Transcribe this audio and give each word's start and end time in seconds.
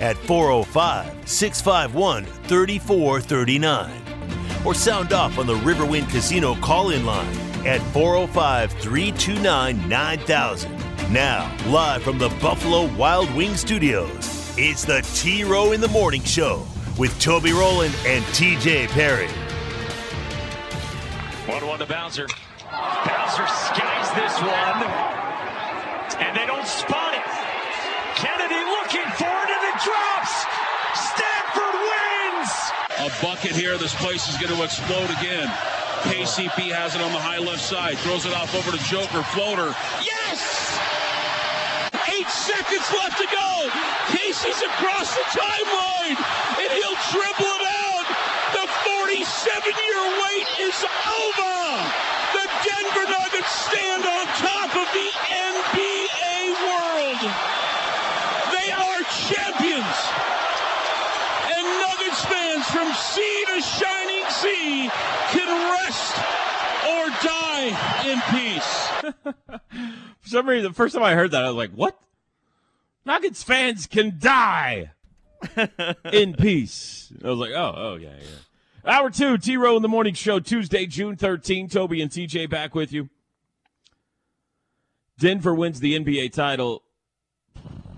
at 0.00 0.16
405 0.16 1.28
651 1.28 2.24
3439 2.24 3.90
or 4.64 4.74
sound 4.74 5.12
off 5.12 5.38
on 5.38 5.46
the 5.46 5.54
Riverwind 5.54 6.10
Casino 6.10 6.54
call 6.56 6.90
in 6.90 7.06
line 7.06 7.36
at 7.66 7.80
405 7.92 8.72
329 8.72 9.88
9000. 9.88 11.12
Now, 11.12 11.54
live 11.66 12.02
from 12.02 12.18
the 12.18 12.28
Buffalo 12.40 12.86
Wild 12.96 13.34
Wing 13.34 13.56
Studios, 13.56 14.54
it's 14.56 14.84
the 14.84 15.02
T 15.14 15.44
Row 15.44 15.72
in 15.72 15.80
the 15.80 15.88
Morning 15.88 16.22
Show 16.22 16.66
with 16.98 17.18
Toby 17.20 17.52
Rowland 17.52 17.94
and 18.06 18.24
TJ 18.26 18.88
Perry. 18.88 19.28
1 21.46 21.66
1 21.66 21.78
to 21.78 21.86
Bowser. 21.86 22.26
Bowser 22.70 23.46
skies 23.46 24.10
this 24.14 24.40
one, 24.40 24.84
and 26.20 26.36
they 26.36 26.46
don't 26.46 26.66
spot 26.66 27.09
drops. 29.84 30.34
Stanford 30.94 31.74
wins. 31.80 32.52
A 32.98 33.08
bucket 33.22 33.52
here. 33.52 33.78
This 33.78 33.94
place 33.94 34.28
is 34.28 34.36
going 34.36 34.54
to 34.54 34.62
explode 34.64 35.10
again. 35.20 35.48
KCP 36.08 36.72
has 36.72 36.94
it 36.96 37.00
on 37.00 37.12
the 37.12 37.20
high 37.20 37.38
left 37.38 37.60
side. 37.60 37.98
Throws 38.00 38.24
it 38.24 38.32
off 38.32 38.54
over 38.56 38.72
to 38.72 38.80
Joker. 38.88 39.22
Floater. 39.36 39.76
Yes! 40.00 40.40
Eight 42.08 42.28
seconds 42.28 42.88
left 42.96 43.20
to 43.20 43.28
go. 43.28 43.48
Casey's 44.12 44.60
across 44.64 45.12
the 45.14 45.26
timeline, 45.32 46.16
and 46.56 46.68
he'll 46.72 47.00
dribble 47.12 47.52
it 47.60 47.64
out. 47.68 48.06
The 48.56 48.64
47-year 48.64 49.89
wait 49.89 49.89
some 70.30 70.48
reason, 70.48 70.70
the 70.70 70.74
first 70.74 70.94
time 70.94 71.02
I 71.04 71.14
heard 71.14 71.30
that, 71.32 71.44
I 71.44 71.48
was 71.48 71.56
like, 71.56 71.72
what? 71.72 71.98
Nuggets 73.04 73.42
fans 73.42 73.86
can 73.86 74.16
die 74.18 74.92
in 76.12 76.34
peace. 76.34 77.12
I 77.24 77.28
was 77.28 77.38
like, 77.38 77.52
oh, 77.52 77.74
oh, 77.76 77.96
yeah, 77.96 78.14
yeah. 78.20 78.90
Hour 78.92 79.10
two, 79.10 79.36
T 79.38 79.56
Row 79.56 79.76
in 79.76 79.82
the 79.82 79.88
Morning 79.88 80.14
Show, 80.14 80.40
Tuesday, 80.40 80.86
June 80.86 81.16
13. 81.16 81.68
Toby 81.68 82.00
and 82.00 82.10
TJ 82.10 82.48
back 82.48 82.74
with 82.74 82.92
you. 82.92 83.08
Denver 85.18 85.54
wins 85.54 85.80
the 85.80 85.98
NBA 85.98 86.32
title. 86.32 86.82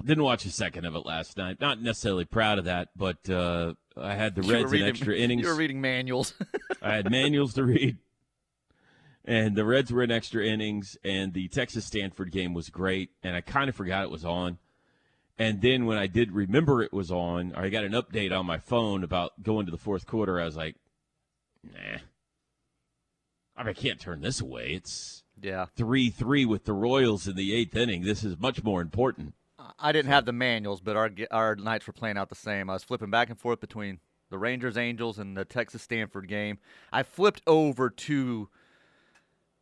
Didn't 0.04 0.24
watch 0.24 0.44
a 0.44 0.50
second 0.50 0.84
of 0.84 0.96
it 0.96 1.06
last 1.06 1.36
night. 1.36 1.60
Not 1.60 1.80
necessarily 1.80 2.24
proud 2.24 2.58
of 2.58 2.64
that, 2.64 2.88
but 2.96 3.30
uh, 3.30 3.74
I 3.96 4.14
had 4.14 4.34
the 4.34 4.42
Reds 4.42 4.64
in 4.64 4.70
reading- 4.70 4.88
extra 4.88 5.14
innings. 5.14 5.42
You 5.44 5.48
were 5.48 5.54
reading 5.54 5.80
manuals. 5.80 6.34
I 6.82 6.94
had 6.96 7.08
manuals 7.10 7.54
to 7.54 7.62
read. 7.62 7.98
And 9.24 9.54
the 9.54 9.64
Reds 9.64 9.92
were 9.92 10.02
in 10.02 10.10
extra 10.10 10.44
innings, 10.44 10.96
and 11.04 11.32
the 11.32 11.48
Texas 11.48 11.84
Stanford 11.84 12.32
game 12.32 12.54
was 12.54 12.70
great. 12.70 13.10
And 13.22 13.36
I 13.36 13.40
kind 13.40 13.68
of 13.68 13.76
forgot 13.76 14.04
it 14.04 14.10
was 14.10 14.24
on. 14.24 14.58
And 15.38 15.60
then 15.60 15.86
when 15.86 15.96
I 15.96 16.06
did 16.06 16.32
remember 16.32 16.82
it 16.82 16.92
was 16.92 17.10
on, 17.10 17.52
or 17.54 17.62
I 17.62 17.68
got 17.68 17.84
an 17.84 17.92
update 17.92 18.36
on 18.36 18.46
my 18.46 18.58
phone 18.58 19.04
about 19.04 19.42
going 19.42 19.66
to 19.66 19.72
the 19.72 19.78
fourth 19.78 20.06
quarter, 20.06 20.40
I 20.40 20.44
was 20.44 20.56
like, 20.56 20.76
nah. 21.64 21.98
I, 23.56 23.62
mean, 23.62 23.70
I 23.70 23.72
can't 23.72 24.00
turn 24.00 24.20
this 24.20 24.40
away. 24.40 24.72
It's 24.72 25.22
yeah. 25.40 25.66
3 25.76 26.10
3 26.10 26.44
with 26.44 26.64
the 26.64 26.72
Royals 26.72 27.26
in 27.26 27.36
the 27.36 27.54
eighth 27.54 27.76
inning. 27.76 28.02
This 28.02 28.24
is 28.24 28.38
much 28.38 28.62
more 28.62 28.80
important. 28.80 29.34
I 29.78 29.92
didn't 29.92 30.10
have 30.10 30.24
the 30.24 30.32
manuals, 30.32 30.80
but 30.80 30.96
our 30.96 31.10
our 31.30 31.54
nights 31.54 31.86
were 31.86 31.92
playing 31.92 32.16
out 32.16 32.28
the 32.28 32.34
same. 32.34 32.68
I 32.68 32.74
was 32.74 32.84
flipping 32.84 33.10
back 33.10 33.30
and 33.30 33.38
forth 33.38 33.60
between 33.60 34.00
the 34.30 34.38
Rangers 34.38 34.76
Angels 34.76 35.18
and 35.18 35.36
the 35.36 35.44
Texas 35.44 35.82
Stanford 35.82 36.28
game. 36.28 36.58
I 36.92 37.02
flipped 37.02 37.42
over 37.46 37.90
to 37.90 38.48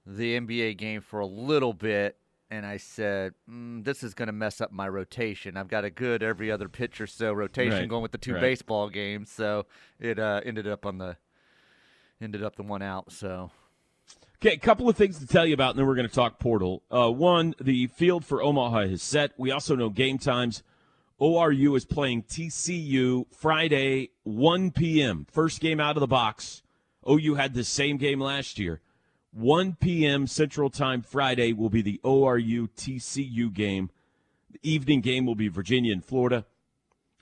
the 0.07 0.39
NBA 0.39 0.77
game 0.77 1.01
for 1.01 1.21
a 1.21 1.27
little 1.27 1.73
bit, 1.73 2.17
and 2.51 2.67
I 2.67 2.77
said, 2.77 3.35
mm, 3.49 3.85
"This 3.85 4.03
is 4.03 4.15
going 4.15 4.27
to 4.27 4.33
mess 4.33 4.61
up 4.61 4.73
my 4.73 4.89
rotation. 4.89 5.57
I've 5.57 5.69
got 5.69 5.85
a 5.85 5.91
good 5.91 6.23
every 6.23 6.51
other 6.51 6.69
pitch 6.69 7.01
or 7.01 7.07
so 7.07 7.33
rotation 7.33 7.79
Right, 7.79 7.89
going 7.89 8.03
with 8.03 8.13
the 8.13 8.19
two 8.19 8.35
right. 8.35 8.41
baseball 8.41 8.89
games." 8.89 9.31
So 9.31 9.67
it 9.99 10.19
uh, 10.19 10.41
ended 10.45 10.67
up 10.67 10.87
on 10.87 10.99
the 10.99 11.17
ended 12.21 12.43
up 12.43 12.57
the 12.57 12.63
one 12.63 12.83
out. 12.83 13.13
So 13.13 13.51
Okay, 14.43 14.55
a 14.55 14.59
couple 14.59 14.89
of 14.89 14.97
things 14.97 15.19
to 15.19 15.27
tell 15.27 15.45
you 15.45 15.53
about, 15.53 15.71
and 15.71 15.79
then 15.79 15.87
we're 15.87 15.95
going 15.95 16.09
to 16.09 16.15
talk 16.15 16.39
portal. 16.39 16.83
Uh, 16.91 17.11
one, 17.11 17.55
the 17.61 17.89
field 17.89 18.25
for 18.25 18.43
Omaha 18.43 18.81
is 18.85 19.03
set. 19.03 19.33
We 19.37 19.51
also 19.51 19.77
know 19.77 19.91
game 19.91 20.17
times. 20.17 20.63
ORU 21.21 21.77
is 21.77 21.85
playing 21.85 22.23
TCU 22.23 23.27
Friday, 23.31 24.13
1 24.23 24.71
p.m. 24.71 25.27
First 25.31 25.61
game 25.61 25.79
out 25.79 25.95
of 25.99 26.01
the 26.01 26.07
box. 26.07 26.63
OU 27.07 27.35
had 27.35 27.53
the 27.53 27.65
same 27.65 27.99
game 27.99 28.19
last 28.19 28.59
year. 28.59 28.81
1 29.33 29.77
p.m. 29.81 30.27
Central 30.27 30.71
Time 30.71 31.03
Friday 31.03 31.53
will 31.53 31.71
be 31.71 31.83
the 31.83 32.01
ORU 32.03 32.69
TCU 32.77 33.53
game. 33.53 33.91
The 34.51 34.59
evening 34.63 35.01
game 35.01 35.25
will 35.25 35.37
be 35.37 35.49
Virginia 35.49 35.93
and 35.93 36.05
Florida. 36.05 36.45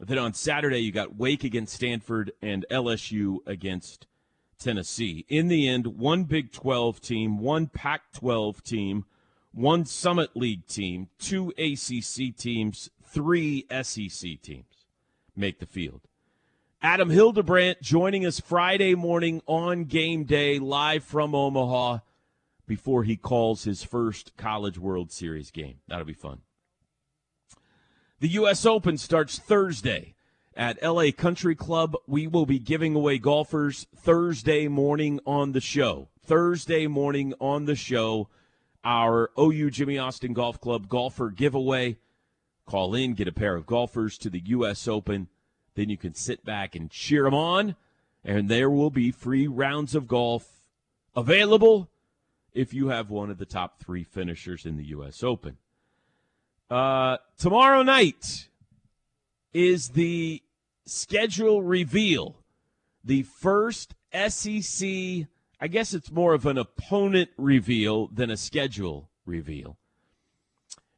Then 0.00 0.19
on 0.19 0.32
Saturday, 0.32 0.78
you 0.78 0.91
got 0.91 1.16
Wake 1.16 1.44
against 1.44 1.74
Stanford 1.74 2.32
and 2.41 2.64
LSU 2.70 3.38
against 3.46 4.06
Tennessee. 4.58 5.26
In 5.28 5.48
the 5.48 5.69
end, 5.69 5.98
one 5.98 6.24
Big 6.24 6.50
12 6.50 7.00
team, 7.00 7.38
one 7.38 7.66
Pac 7.66 8.12
12 8.14 8.62
team, 8.62 9.04
one 9.52 9.84
Summit 9.84 10.30
League 10.34 10.66
team, 10.66 11.08
two 11.19 11.52
ACC 11.58 12.34
teams, 12.34 12.90
three 13.04 13.66
SEC 13.82 14.40
teams 14.40 14.86
make 15.36 15.58
the 15.58 15.66
field. 15.66 16.07
Adam 16.80 17.10
Hildebrandt 17.10 17.82
joining 17.82 18.24
us 18.24 18.38
Friday 18.38 18.94
morning 18.94 19.42
on 19.46 19.84
game 19.84 20.22
day 20.22 20.60
live 20.60 21.02
from 21.02 21.34
Omaha 21.34 21.98
before 22.68 23.02
he 23.02 23.16
calls 23.16 23.64
his 23.64 23.82
first 23.82 24.36
College 24.36 24.78
World 24.78 25.10
Series 25.10 25.50
game. 25.50 25.80
That'll 25.88 26.04
be 26.04 26.12
fun. 26.12 26.42
The 28.20 28.28
U.S. 28.28 28.64
Open 28.64 28.96
starts 28.96 29.40
Thursday 29.40 30.14
at 30.56 30.80
LA 30.80 31.10
Country 31.10 31.56
Club. 31.56 31.96
We 32.06 32.28
will 32.28 32.46
be 32.46 32.60
giving 32.60 32.94
away 32.94 33.18
golfers 33.18 33.88
Thursday 33.96 34.68
morning 34.68 35.18
on 35.26 35.50
the 35.50 35.60
show. 35.60 36.10
Thursday 36.24 36.86
morning 36.86 37.34
on 37.40 37.64
the 37.64 37.74
show, 37.74 38.28
our 38.84 39.30
OU 39.36 39.70
Jimmy 39.72 39.98
Austin 39.98 40.32
Golf 40.32 40.60
Club 40.60 40.88
golfer 40.88 41.30
giveaway. 41.30 41.98
Call 42.66 42.94
in, 42.94 43.14
get 43.14 43.26
a 43.26 43.32
pair 43.32 43.56
of 43.56 43.66
golfers 43.66 44.16
to 44.18 44.30
the 44.30 44.42
U.S. 44.46 44.86
Open. 44.86 45.26
Then 45.78 45.90
you 45.90 45.96
can 45.96 46.14
sit 46.14 46.44
back 46.44 46.74
and 46.74 46.90
cheer 46.90 47.22
them 47.22 47.34
on, 47.34 47.76
and 48.24 48.48
there 48.48 48.68
will 48.68 48.90
be 48.90 49.12
free 49.12 49.46
rounds 49.46 49.94
of 49.94 50.08
golf 50.08 50.66
available 51.14 51.88
if 52.52 52.74
you 52.74 52.88
have 52.88 53.10
one 53.10 53.30
of 53.30 53.38
the 53.38 53.46
top 53.46 53.78
three 53.78 54.02
finishers 54.02 54.66
in 54.66 54.76
the 54.76 54.86
U.S. 54.86 55.22
Open. 55.22 55.56
Uh, 56.68 57.18
tomorrow 57.38 57.84
night 57.84 58.48
is 59.52 59.90
the 59.90 60.42
schedule 60.84 61.62
reveal. 61.62 62.34
The 63.04 63.22
first 63.22 63.94
SEC, 64.12 64.88
I 65.60 65.69
guess 65.69 65.94
it's 65.94 66.10
more 66.10 66.34
of 66.34 66.44
an 66.44 66.58
opponent 66.58 67.31
reveal 67.36 68.08
than 68.08 68.32
a 68.32 68.36
schedule 68.36 69.10
reveal. 69.24 69.76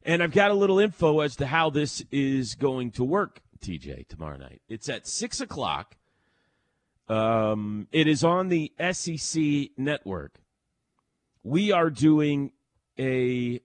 And 0.01 0.23
I've 0.23 0.31
got 0.31 0.49
a 0.49 0.55
little 0.55 0.79
info 0.79 1.19
as 1.19 1.35
to 1.35 1.45
how 1.45 1.69
this 1.69 2.03
is 2.11 2.55
going 2.55 2.89
to 2.93 3.03
work, 3.03 3.43
TJ, 3.61 4.07
tomorrow 4.07 4.37
night. 4.37 4.61
It's 4.67 4.89
at 4.89 5.07
6 5.07 5.41
o'clock. 5.41 5.97
Um, 7.07 7.87
it 7.91 8.07
is 8.07 8.23
on 8.23 8.49
the 8.49 8.71
SEC 8.91 9.71
network. 9.77 10.41
We 11.43 11.71
are 11.71 11.89
doing 11.89 12.51
a 12.97 13.61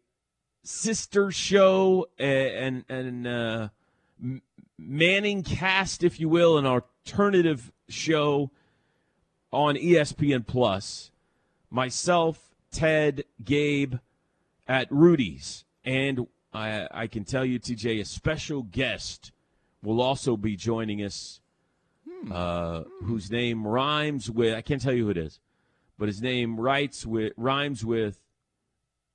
sister 0.62 1.31
show 1.31 2.08
and 2.19 2.84
and 2.88 3.26
uh, 3.26 3.69
Manning 4.78 5.43
cast, 5.43 6.04
if 6.04 6.20
you 6.20 6.28
will, 6.28 6.58
an 6.58 6.66
alternative 6.66 7.72
show 7.88 8.50
on 9.50 9.75
ESPN 9.76 10.46
Plus. 10.46 11.10
Myself, 11.70 12.54
Ted, 12.70 13.25
Gabe, 13.43 13.94
at 14.69 14.90
Rudy's, 14.90 15.64
and 15.84 16.26
I, 16.52 16.88
I 16.90 17.06
can 17.06 17.25
tell 17.25 17.44
you, 17.44 17.58
TJ, 17.58 18.00
a 18.00 18.04
special 18.04 18.62
guest 18.62 19.32
will 19.86 20.00
also 20.00 20.36
be 20.36 20.56
joining 20.56 21.00
us 21.02 21.40
uh, 22.32 22.82
whose 23.04 23.30
name 23.30 23.64
rhymes 23.64 24.28
with 24.28 24.52
I 24.52 24.60
can't 24.60 24.82
tell 24.82 24.92
you 24.92 25.04
who 25.04 25.10
it 25.10 25.16
is, 25.16 25.38
but 25.96 26.08
his 26.08 26.20
name 26.20 26.58
writes 26.58 27.06
with 27.06 27.32
rhymes 27.36 27.84
with 27.84 28.18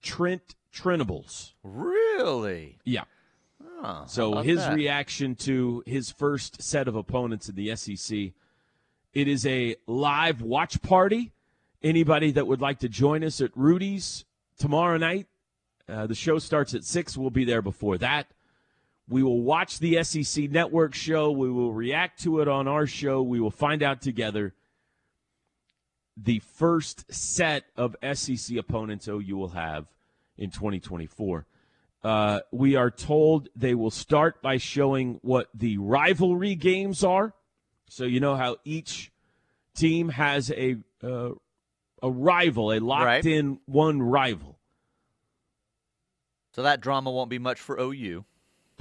Trent 0.02 0.56
Trenables. 0.72 1.54
Really? 1.62 2.80
Yeah. 2.86 3.04
Oh, 3.84 4.04
So 4.08 4.38
his 4.38 4.60
that? 4.60 4.74
reaction 4.74 5.36
to 5.36 5.84
his 5.86 6.10
first 6.10 6.62
set 6.62 6.88
of 6.88 6.96
opponents 6.96 7.50
in 7.50 7.56
the 7.56 7.76
SEC, 7.76 8.32
it 9.14 9.28
is 9.28 9.46
a 9.46 9.76
live 9.88 10.42
watch 10.42 10.82
party. 10.82 11.34
Anybody 11.84 12.32
that 12.32 12.48
would 12.48 12.62
like 12.62 12.80
to 12.80 12.88
join 12.88 13.24
us 13.24 13.42
at 13.42 13.52
Rudy's 13.56 14.24
tomorrow 14.58 14.98
night, 14.98 15.28
uh, 15.90 16.06
the 16.08 16.16
show 16.16 16.38
starts 16.38 16.74
at 16.76 16.86
six. 16.86 17.18
We'll 17.18 17.32
be 17.32 17.44
there 17.44 17.64
before 17.64 17.98
that. 17.98 18.28
We 19.12 19.24
will 19.24 19.42
watch 19.42 19.80
the 19.80 20.02
SEC 20.06 20.50
Network 20.50 20.94
show. 20.94 21.32
We 21.32 21.52
will 21.52 21.74
react 21.74 22.24
to 22.24 22.40
it 22.40 22.48
on 22.48 22.70
our 22.70 22.88
show. 22.88 23.22
We 23.22 23.42
will 23.42 23.52
find 23.52 23.84
out 23.84 24.02
together 24.02 24.54
the 26.16 26.40
first 26.40 27.14
set 27.14 27.66
of 27.76 27.98
SEC 28.14 28.56
opponents 28.58 29.10
OU 29.10 29.36
will 29.36 29.50
have 29.50 29.88
in 30.38 30.50
2024. 30.50 31.46
Uh, 32.04 32.40
we 32.52 32.78
are 32.78 32.90
told 32.90 33.50
they 33.54 33.76
will 33.76 33.92
start 33.92 34.42
by 34.42 34.56
showing 34.56 35.20
what 35.24 35.50
the 35.54 35.78
rivalry 35.78 36.56
games 36.56 37.04
are. 37.04 37.34
So 37.90 38.06
you 38.06 38.22
know 38.22 38.38
how 38.38 38.58
each 38.64 39.12
team 39.76 40.08
has 40.08 40.50
a 40.52 40.78
uh, 41.04 41.32
a 42.02 42.10
rival, 42.10 42.72
a 42.72 42.80
locked 42.80 43.06
Right. 43.06 43.26
in 43.26 43.60
one 43.66 44.02
rival. 44.02 44.58
So 46.54 46.64
that 46.64 46.80
drama 46.80 47.12
won't 47.12 47.30
be 47.30 47.40
much 47.40 47.60
for 47.60 47.78
OU. 47.78 48.24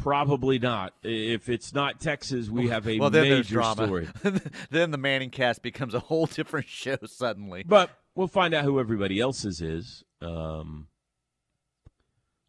Probably 0.02 0.58
not. 0.58 0.94
If 1.02 1.49
it's 1.49 1.75
not 1.75 2.00
Texas, 2.00 2.49
we 2.49 2.69
have 2.69 2.88
a 2.88 2.99
well, 2.99 3.11
then 3.11 3.29
major 3.29 3.62
story. 3.62 4.08
then 4.70 4.91
the 4.91 4.99
Manning 4.99 5.31
cast 5.31 5.62
becomes 5.62 5.94
a 5.94 6.00
whole 6.00 6.26
different 6.26 6.67
show 6.69 6.97
suddenly. 7.05 7.64
But 7.67 7.91
we'll 8.14 8.29
find 8.29 8.55
out 8.55 8.64
who 8.64 8.81
everybody 8.81 9.20
else's 9.20 9.61
is. 9.61 10.05
Um, 10.23 10.88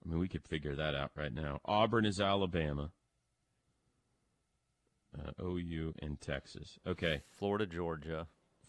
I 0.05 0.09
mean, 0.09 0.19
we 0.19 0.27
could 0.27 0.43
figure 0.43 0.75
that 0.75 0.95
out 0.95 1.11
right 1.15 1.33
now. 1.33 1.59
Auburn 1.65 2.05
is 2.05 2.19
Alabama. 2.19 2.91
Uh, 5.17 5.43
OU 5.43 5.93
and 6.01 6.21
Texas. 6.21 6.79
Okay. 6.87 7.21
Florida, 7.29 7.65
Georgia. 7.65 8.27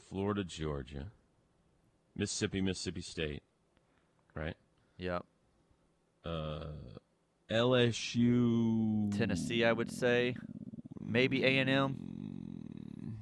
Florida, 0.08 0.42
Georgia. 0.42 1.12
Mississippi, 2.16 2.60
Mississippi 2.60 3.00
State. 3.00 3.42
Right? 4.34 4.56
Yep. 4.98 5.24
Uh, 6.24 6.64
LSU. 7.52 9.16
Tennessee, 9.16 9.64
I 9.64 9.72
would 9.72 9.90
say. 9.90 10.34
Maybe 11.04 11.44
A 11.44 11.58
and 11.58 11.68
M. 11.68 13.18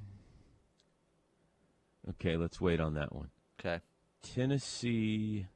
Okay, 2.10 2.36
let's 2.36 2.60
wait 2.60 2.80
on 2.80 2.94
that 2.94 3.14
one. 3.14 3.28
Okay. 3.58 3.80
Tennessee, 4.22 5.46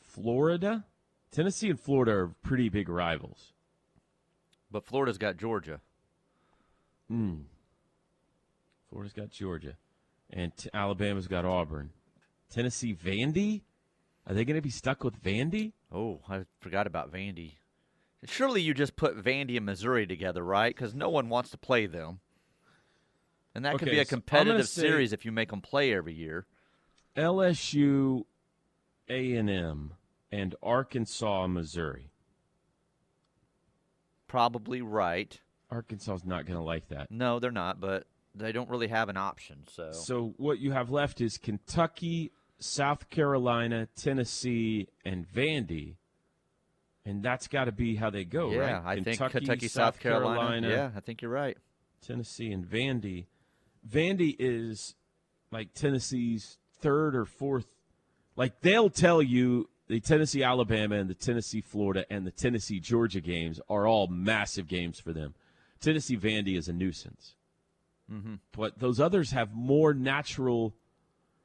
Florida. 0.00 0.84
Tennessee 1.30 1.70
and 1.70 1.78
Florida 1.80 2.12
are 2.12 2.28
pretty 2.42 2.68
big 2.68 2.88
rivals. 2.88 3.52
But 4.70 4.84
Florida's 4.84 5.18
got 5.18 5.36
Georgia. 5.36 5.80
Hmm. 7.08 7.42
Florida's 8.88 9.12
got 9.12 9.30
Georgia, 9.30 9.76
and 10.30 10.56
t- 10.56 10.70
Alabama's 10.72 11.28
got 11.28 11.44
Auburn. 11.44 11.90
Tennessee, 12.50 12.94
Vandy. 12.94 13.62
Are 14.26 14.34
they 14.34 14.44
going 14.44 14.56
to 14.56 14.62
be 14.62 14.70
stuck 14.70 15.04
with 15.04 15.22
Vandy? 15.22 15.72
Oh, 15.92 16.20
I 16.28 16.44
forgot 16.60 16.86
about 16.86 17.12
Vandy. 17.12 17.54
Surely 18.24 18.60
you 18.60 18.74
just 18.74 18.96
put 18.96 19.16
Vandy 19.22 19.56
and 19.56 19.66
Missouri 19.66 20.06
together, 20.06 20.42
right? 20.42 20.74
Because 20.74 20.94
no 20.94 21.08
one 21.08 21.28
wants 21.28 21.50
to 21.50 21.58
play 21.58 21.86
them. 21.86 22.20
And 23.54 23.64
that 23.64 23.78
could 23.78 23.90
be 23.90 23.98
a 23.98 24.04
so 24.04 24.10
competitive 24.16 24.68
say- 24.68 24.82
series 24.82 25.12
if 25.12 25.24
you 25.24 25.32
make 25.32 25.50
them 25.50 25.60
play 25.60 25.92
every 25.94 26.14
year. 26.14 26.46
LSU, 27.16 28.24
A 29.08 29.34
and 29.34 29.50
M, 29.50 29.94
and 30.30 30.54
Arkansas, 30.62 31.46
Missouri. 31.46 32.12
Probably 34.26 34.82
right. 34.82 35.40
Arkansas's 35.70 36.24
not 36.24 36.46
going 36.46 36.58
to 36.58 36.64
like 36.64 36.88
that. 36.88 37.10
No, 37.10 37.38
they're 37.38 37.50
not, 37.50 37.80
but 37.80 38.06
they 38.34 38.52
don't 38.52 38.68
really 38.70 38.88
have 38.88 39.08
an 39.08 39.16
option. 39.16 39.64
So, 39.68 39.90
So 39.92 40.34
what 40.36 40.58
you 40.58 40.72
have 40.72 40.90
left 40.90 41.20
is 41.20 41.38
Kentucky, 41.38 42.32
South 42.58 43.08
Carolina, 43.10 43.88
Tennessee, 43.96 44.88
and 45.04 45.26
Vandy, 45.26 45.94
and 47.04 47.22
that's 47.22 47.46
got 47.46 47.64
to 47.64 47.72
be 47.72 47.96
how 47.96 48.10
they 48.10 48.24
go, 48.24 48.50
yeah, 48.50 48.58
right? 48.58 48.82
I 48.84 49.00
think 49.02 49.18
Kentucky, 49.18 49.68
South 49.68 50.00
Carolina. 50.00 50.68
Yeah, 50.68 50.90
I 50.94 51.00
think 51.00 51.22
you're 51.22 51.30
right. 51.30 51.56
Tennessee, 52.06 52.50
and 52.52 52.64
Vandy. 52.64 53.26
Vandy 53.88 54.36
is 54.38 54.94
like 55.50 55.72
Tennessee's 55.74 56.58
third 56.80 57.14
or 57.14 57.24
fourth. 57.24 57.66
Like 58.36 58.60
they'll 58.60 58.90
tell 58.90 59.22
you 59.22 59.68
the 59.88 60.00
Tennessee 60.00 60.42
Alabama 60.42 60.96
and 60.96 61.08
the 61.08 61.14
Tennessee 61.14 61.60
Florida 61.60 62.04
and 62.10 62.26
the 62.26 62.30
Tennessee 62.30 62.80
Georgia 62.80 63.20
games 63.20 63.60
are 63.68 63.86
all 63.86 64.06
massive 64.06 64.68
games 64.68 65.00
for 65.00 65.12
them. 65.12 65.34
Tennessee 65.80 66.16
Vandy 66.16 66.56
is 66.56 66.68
a 66.68 66.72
nuisance. 66.72 67.34
Mm-hmm. 68.12 68.34
But 68.52 68.78
those 68.78 69.00
others 69.00 69.32
have 69.32 69.54
more 69.54 69.94
natural 69.94 70.74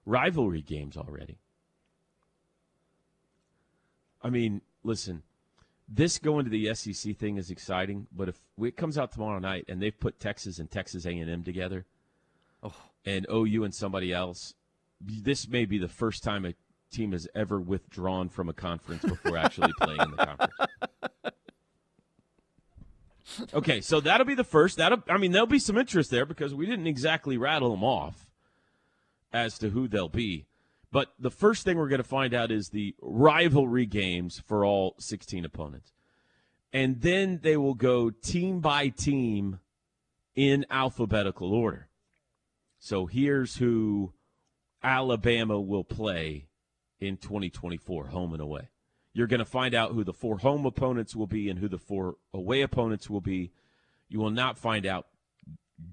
rivalry 0.05 0.61
games 0.61 0.97
already. 0.97 1.37
I 4.21 4.29
mean, 4.29 4.61
listen, 4.83 5.23
this 5.89 6.17
going 6.17 6.45
to 6.45 6.51
the 6.51 6.73
SEC 6.73 7.15
thing 7.17 7.37
is 7.37 7.51
exciting, 7.51 8.07
but 8.15 8.29
if 8.29 8.39
it 8.61 8.77
comes 8.77 8.97
out 8.97 9.11
tomorrow 9.11 9.39
night 9.39 9.65
and 9.67 9.81
they've 9.81 9.97
put 9.97 10.19
Texas 10.19 10.59
and 10.59 10.69
Texas 10.71 11.05
A&M 11.05 11.43
together, 11.43 11.85
Oh. 12.65 12.73
and 13.05 13.25
OU 13.29 13.65
and 13.65 13.75
somebody 13.75 14.13
else, 14.13 14.53
this 15.01 15.49
may 15.49 15.65
be 15.65 15.77
the 15.77 15.89
first 15.89 16.23
time 16.23 16.45
a 16.45 16.53
team 16.91 17.11
has 17.11 17.27
ever 17.35 17.59
withdrawn 17.59 18.29
from 18.29 18.47
a 18.47 18.53
conference 18.53 19.03
before 19.03 19.35
actually 19.35 19.73
playing 19.81 19.99
in 19.99 20.11
the 20.11 20.17
conference. 20.25 20.53
Okay, 23.53 23.81
so 23.81 23.99
that'll 23.99 24.25
be 24.25 24.35
the 24.35 24.43
first. 24.45 24.77
That'll 24.77 25.03
I 25.09 25.17
mean 25.17 25.31
there'll 25.33 25.47
be 25.47 25.59
some 25.59 25.77
interest 25.77 26.09
there 26.11 26.25
because 26.25 26.53
we 26.53 26.65
didn't 26.65 26.87
exactly 26.87 27.35
rattle 27.37 27.71
them 27.71 27.83
off 27.83 28.29
as 29.33 29.57
to 29.59 29.69
who 29.69 29.87
they'll 29.87 30.07
be. 30.07 30.45
But 30.91 31.13
the 31.17 31.31
first 31.31 31.63
thing 31.63 31.77
we're 31.77 31.89
going 31.89 32.01
to 32.01 32.07
find 32.07 32.33
out 32.33 32.51
is 32.51 32.69
the 32.69 32.95
rivalry 33.01 33.87
games 33.87 34.41
for 34.45 34.63
all 34.63 34.95
16 34.99 35.43
opponents. 35.43 35.91
And 36.71 37.01
then 37.01 37.39
they 37.41 37.57
will 37.57 37.73
go 37.73 38.11
team 38.11 38.59
by 38.59 38.89
team 38.89 39.59
in 40.35 40.65
alphabetical 40.69 41.53
order. 41.53 41.87
So 42.79 43.05
here's 43.07 43.57
who 43.57 44.13
Alabama 44.83 45.59
will 45.59 45.83
play 45.83 46.47
in 46.99 47.17
2024, 47.17 48.07
home 48.07 48.33
and 48.33 48.41
away. 48.41 48.69
You're 49.13 49.27
going 49.27 49.39
to 49.39 49.45
find 49.45 49.75
out 49.75 49.93
who 49.93 50.03
the 50.03 50.13
four 50.13 50.39
home 50.39 50.65
opponents 50.65 51.15
will 51.15 51.27
be 51.27 51.49
and 51.49 51.59
who 51.59 51.67
the 51.67 51.77
four 51.77 52.15
away 52.33 52.61
opponents 52.61 53.09
will 53.09 53.21
be. 53.21 53.51
You 54.09 54.19
will 54.19 54.31
not 54.31 54.57
find 54.57 54.85
out 54.85 55.07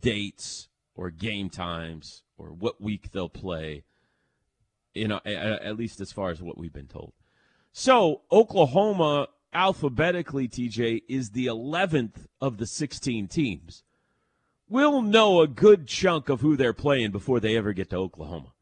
dates 0.00 0.68
or 1.00 1.08
game 1.10 1.48
times 1.48 2.22
or 2.36 2.48
what 2.48 2.78
week 2.78 3.10
they'll 3.10 3.30
play, 3.30 3.84
you 4.92 5.08
know, 5.08 5.18
at 5.24 5.74
least 5.78 5.98
as 5.98 6.12
far 6.12 6.28
as 6.28 6.42
what 6.42 6.58
we've 6.58 6.74
been 6.74 6.86
told. 6.86 7.14
So, 7.72 8.20
Oklahoma, 8.30 9.28
alphabetically, 9.54 10.46
TJ, 10.46 11.04
is 11.08 11.30
the 11.30 11.46
11th 11.46 12.26
of 12.38 12.58
the 12.58 12.66
16 12.66 13.28
teams. 13.28 13.82
We'll 14.68 15.00
know 15.00 15.40
a 15.40 15.48
good 15.48 15.86
chunk 15.86 16.28
of 16.28 16.42
who 16.42 16.54
they're 16.54 16.74
playing 16.74 17.12
before 17.12 17.40
they 17.40 17.56
ever 17.56 17.72
get 17.72 17.88
to 17.90 17.96
Oklahoma. 17.96 18.52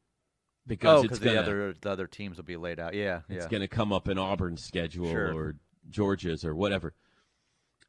Because 0.65 1.01
Oh, 1.01 1.05
it's 1.07 1.19
going 1.19 1.35
the 1.35 1.43
other 1.43 1.75
the 1.81 1.91
other 1.91 2.07
teams 2.07 2.37
will 2.37 2.45
be 2.45 2.57
laid 2.57 2.79
out. 2.79 2.95
Yeah, 2.95 3.23
it's 3.29 3.47
yeah. 3.47 3.51
going 3.51 3.63
to 3.63 3.69
come 3.69 3.93
up 3.93 4.07
in 4.09 4.17
Auburn's 4.17 4.63
schedule 4.63 5.11
Sure. 5.11 5.35
or 5.35 5.57
Georgia's 5.91 6.45
or 6.45 6.55
whatever. 6.55 6.95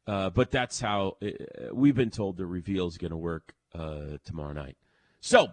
Uh, 0.06 0.30
but 0.30 0.50
that's 0.50 0.80
how 0.80 1.18
uh, 1.22 1.28
we've 1.72 1.94
been 1.94 2.10
told 2.10 2.36
the 2.36 2.46
reveal 2.46 2.88
is 2.88 2.98
going 2.98 3.10
to 3.12 3.16
work 3.16 3.54
uh, 3.74 4.18
tomorrow 4.24 4.52
night. 4.52 4.76
So 5.20 5.48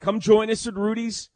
come 0.00 0.20
join 0.20 0.50
us 0.50 0.66
at 0.66 0.74
Rudy's. 0.74 1.30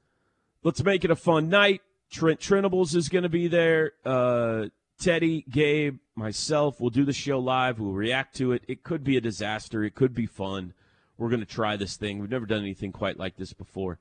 Let's 0.62 0.82
make 0.82 1.04
it 1.04 1.10
a 1.10 1.16
fun 1.16 1.48
night. 1.48 1.82
Trent 2.10 2.40
Trenables 2.40 2.94
is 2.94 3.08
going 3.08 3.22
to 3.22 3.28
be 3.28 3.48
there. 3.48 3.92
Uh, 4.04 4.66
Teddy, 4.98 5.44
Gabe, 5.50 5.98
myself 6.14 6.80
will 6.80 6.90
do 6.90 7.04
the 7.04 7.12
show 7.12 7.38
live. 7.38 7.80
We'll 7.80 7.92
react 7.92 8.36
to 8.36 8.52
it. 8.52 8.62
It 8.68 8.84
could 8.84 9.02
be 9.02 9.16
a 9.16 9.20
disaster. 9.20 9.82
It 9.82 9.94
could 9.94 10.14
be 10.14 10.26
fun. 10.26 10.74
We're 11.18 11.30
going 11.30 11.40
to 11.40 11.46
try 11.46 11.76
this 11.76 11.96
thing. 11.96 12.18
We've 12.18 12.30
never 12.30 12.46
done 12.46 12.60
anything 12.60 12.92
quite 12.92 13.18
like 13.18 13.36
this 13.36 13.52
before. 13.52 13.98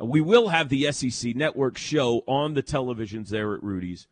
Uh, 0.00 0.06
we 0.06 0.20
will 0.20 0.48
have 0.48 0.68
the 0.68 0.90
SEC 0.92 1.34
Network 1.34 1.76
show 1.76 2.22
on 2.26 2.54
the 2.54 2.62
televisions 2.62 3.28
there 3.28 3.54
at 3.54 3.62
Rudy's, 3.62 4.06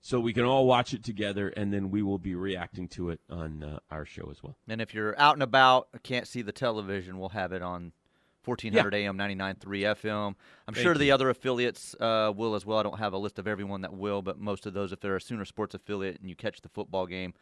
so 0.00 0.20
we 0.20 0.32
can 0.32 0.44
all 0.44 0.66
watch 0.66 0.94
it 0.94 1.02
together, 1.04 1.48
and 1.48 1.72
then 1.72 1.90
we 1.90 2.02
will 2.02 2.18
be 2.18 2.34
reacting 2.34 2.88
to 2.88 3.10
it 3.10 3.20
on 3.28 3.62
uh, 3.62 3.78
our 3.90 4.04
show 4.04 4.28
as 4.30 4.42
well. 4.42 4.56
And 4.68 4.80
if 4.80 4.94
you're 4.94 5.18
out 5.20 5.34
and 5.34 5.42
about, 5.42 5.88
can't 6.02 6.26
see 6.28 6.42
the 6.42 6.52
television, 6.52 7.18
we'll 7.18 7.30
have 7.30 7.52
it 7.52 7.62
on 7.62 7.92
1400 8.44 8.94
AM, 8.94 9.18
99.3 9.18 9.56
FM. 9.58 10.34
I'm 10.66 10.74
Thank 10.74 10.82
sure 10.82 10.94
the 10.94 11.10
other 11.10 11.28
affiliates 11.28 11.94
uh, 12.00 12.32
will 12.34 12.54
as 12.54 12.64
well. 12.64 12.78
I 12.78 12.82
don't 12.82 12.98
have 12.98 13.12
a 13.12 13.18
list 13.18 13.38
of 13.38 13.46
everyone 13.46 13.82
that 13.82 13.92
will, 13.92 14.22
but 14.22 14.38
most 14.38 14.64
of 14.66 14.72
those, 14.72 14.92
if 14.92 15.00
they're 15.00 15.16
a 15.16 15.20
Sooner 15.20 15.44
Sports 15.44 15.74
affiliate 15.74 16.20
and 16.20 16.30
you 16.30 16.36
catch 16.36 16.60
the 16.62 16.68
football 16.68 17.06
game, 17.06 17.34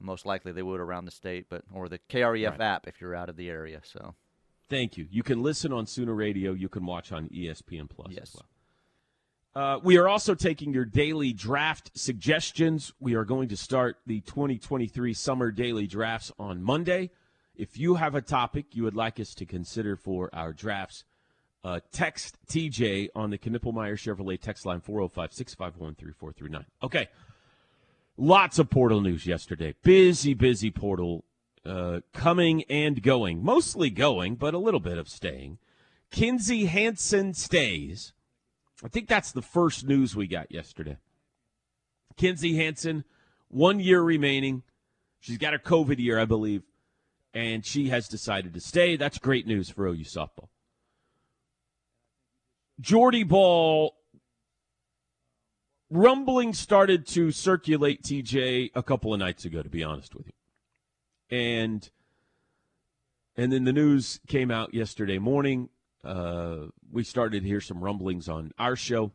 Most 0.00 0.24
likely 0.26 0.52
they 0.52 0.62
would 0.62 0.78
around 0.78 1.06
the 1.06 1.10
state, 1.10 1.46
but 1.48 1.64
or 1.72 1.88
the 1.88 1.98
KREF 1.98 2.50
Right. 2.52 2.60
app 2.60 2.86
if 2.86 3.00
you're 3.00 3.16
out 3.16 3.28
of 3.28 3.36
the 3.36 3.50
area. 3.50 3.80
So 3.82 4.14
Thank 4.68 4.96
you. 4.96 5.08
You 5.10 5.22
can 5.24 5.42
listen 5.42 5.72
on 5.72 5.86
Sooner 5.86 6.14
Radio. 6.14 6.52
You 6.52 6.68
can 6.68 6.84
watch 6.86 7.10
on 7.10 7.28
ESPN 7.30 7.88
Plus 7.88 8.08
Yes. 8.12 8.22
as 8.28 8.34
well. 8.36 8.46
Uh, 9.54 9.78
we 9.82 9.96
are 9.96 10.08
also 10.08 10.34
taking 10.34 10.72
your 10.72 10.84
daily 10.84 11.32
draft 11.32 11.90
suggestions. 11.94 12.92
We 13.00 13.14
are 13.14 13.24
going 13.24 13.48
to 13.48 13.56
start 13.56 13.96
the 14.06 14.20
2023 14.20 15.14
summer 15.14 15.50
daily 15.50 15.86
drafts 15.86 16.30
on 16.38 16.62
Monday. 16.62 17.10
If 17.56 17.76
you 17.76 17.96
have 17.96 18.14
a 18.14 18.22
topic 18.22 18.66
you 18.72 18.84
would 18.84 18.94
like 18.94 19.18
us 19.18 19.34
to 19.34 19.46
consider 19.46 19.96
for 19.96 20.30
our 20.32 20.52
drafts, 20.52 21.04
uh, 21.64 21.80
text 21.90 22.38
TJ 22.48 23.08
on 23.16 23.30
the 23.30 23.38
Knippelmeyer 23.38 23.94
Chevrolet 23.94 24.40
text 24.40 24.64
line 24.64 24.80
405 24.80 25.32
651 25.32 25.94
3439. 25.96 26.64
Okay. 26.82 27.08
Lots 28.16 28.58
of 28.58 28.70
portal 28.70 29.00
news 29.00 29.26
yesterday. 29.26 29.74
Busy, 29.82 30.34
busy 30.34 30.70
portal 30.70 31.24
uh, 31.64 32.00
coming 32.12 32.62
and 32.64 33.02
going. 33.02 33.42
Mostly 33.42 33.90
going, 33.90 34.36
but 34.36 34.54
a 34.54 34.58
little 34.58 34.80
bit 34.80 34.98
of 34.98 35.08
staying. 35.08 35.58
Kinzie 36.10 36.66
Hansen 36.66 37.34
stays. 37.34 38.12
I 38.84 38.88
think 38.88 39.08
that's 39.08 39.32
the 39.32 39.42
first 39.42 39.86
news 39.86 40.14
we 40.14 40.26
got 40.26 40.52
yesterday. 40.52 40.98
Kinzie 42.16 42.56
Hansen, 42.56 43.04
one 43.48 43.80
year 43.80 44.00
remaining. 44.00 44.62
She's 45.20 45.38
got 45.38 45.52
her 45.52 45.58
COVID 45.58 45.98
year, 45.98 46.18
I 46.18 46.24
believe, 46.24 46.62
and 47.34 47.64
she 47.64 47.88
has 47.88 48.08
decided 48.08 48.54
to 48.54 48.60
stay. 48.60 48.96
That's 48.96 49.18
great 49.18 49.46
news 49.46 49.68
for 49.68 49.86
OU 49.86 50.04
softball. 50.04 50.48
Jordy 52.80 53.24
Bahl 53.24 53.96
rumbling 55.90 56.54
started 56.54 57.06
to 57.08 57.32
circulate 57.32 58.02
TJ 58.02 58.70
a 58.74 58.82
couple 58.82 59.12
of 59.12 59.18
nights 59.18 59.44
ago, 59.44 59.62
to 59.62 59.68
be 59.68 59.82
honest 59.82 60.14
with 60.14 60.26
you. 60.26 61.36
And 61.36 61.88
and 63.36 63.52
then 63.52 63.64
the 63.64 63.72
news 63.72 64.20
came 64.26 64.50
out 64.50 64.74
yesterday 64.74 65.18
morning. 65.18 65.68
Uh, 66.04 66.66
we 66.92 67.04
started 67.04 67.42
to 67.42 67.48
hear 67.48 67.60
some 67.60 67.82
rumblings 67.82 68.28
on 68.28 68.52
our 68.58 68.76
show, 68.76 69.12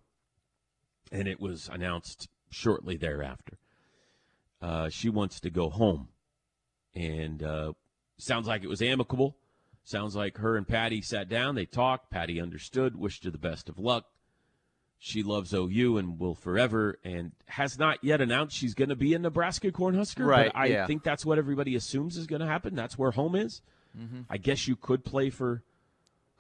and 1.11 1.27
it 1.27 1.39
was 1.39 1.69
announced 1.71 2.29
shortly 2.49 2.97
thereafter. 2.97 3.57
Uh, 4.61 4.89
she 4.89 5.09
wants 5.09 5.39
to 5.41 5.49
go 5.49 5.69
home, 5.69 6.07
and 6.95 7.43
uh, 7.43 7.73
sounds 8.17 8.47
like 8.47 8.63
it 8.63 8.69
was 8.69 8.81
amicable. 8.81 9.35
Sounds 9.83 10.15
like 10.15 10.37
her 10.37 10.55
and 10.55 10.65
Patty 10.67 11.01
sat 11.01 11.27
down, 11.27 11.55
they 11.55 11.65
talked. 11.65 12.09
Patty 12.09 12.39
understood, 12.39 12.95
wished 12.95 13.25
her 13.25 13.31
the 13.31 13.37
best 13.37 13.67
of 13.67 13.77
luck. 13.77 14.05
She 14.97 15.21
loves 15.21 15.53
OU 15.53 15.97
and 15.97 16.17
will 16.17 16.35
forever, 16.35 16.97
and 17.03 17.33
has 17.47 17.77
not 17.77 18.01
yet 18.01 18.21
announced 18.21 18.55
she's 18.55 18.73
going 18.73 18.87
to 18.87 18.95
be 18.95 19.13
a 19.13 19.19
Nebraska 19.19 19.69
Cornhusker. 19.69 20.25
Right, 20.25 20.49
But 20.53 20.57
I 20.57 20.65
yeah. 20.67 20.87
think 20.87 21.03
that's 21.03 21.25
what 21.25 21.37
everybody 21.37 21.75
assumes 21.75 22.15
is 22.15 22.25
going 22.25 22.39
to 22.39 22.47
happen. 22.47 22.73
That's 22.73 22.97
where 22.97 23.11
home 23.11 23.35
is. 23.35 23.61
I 24.29 24.37
guess 24.37 24.67
you 24.67 24.75
could 24.77 25.03
play 25.03 25.29
for 25.29 25.61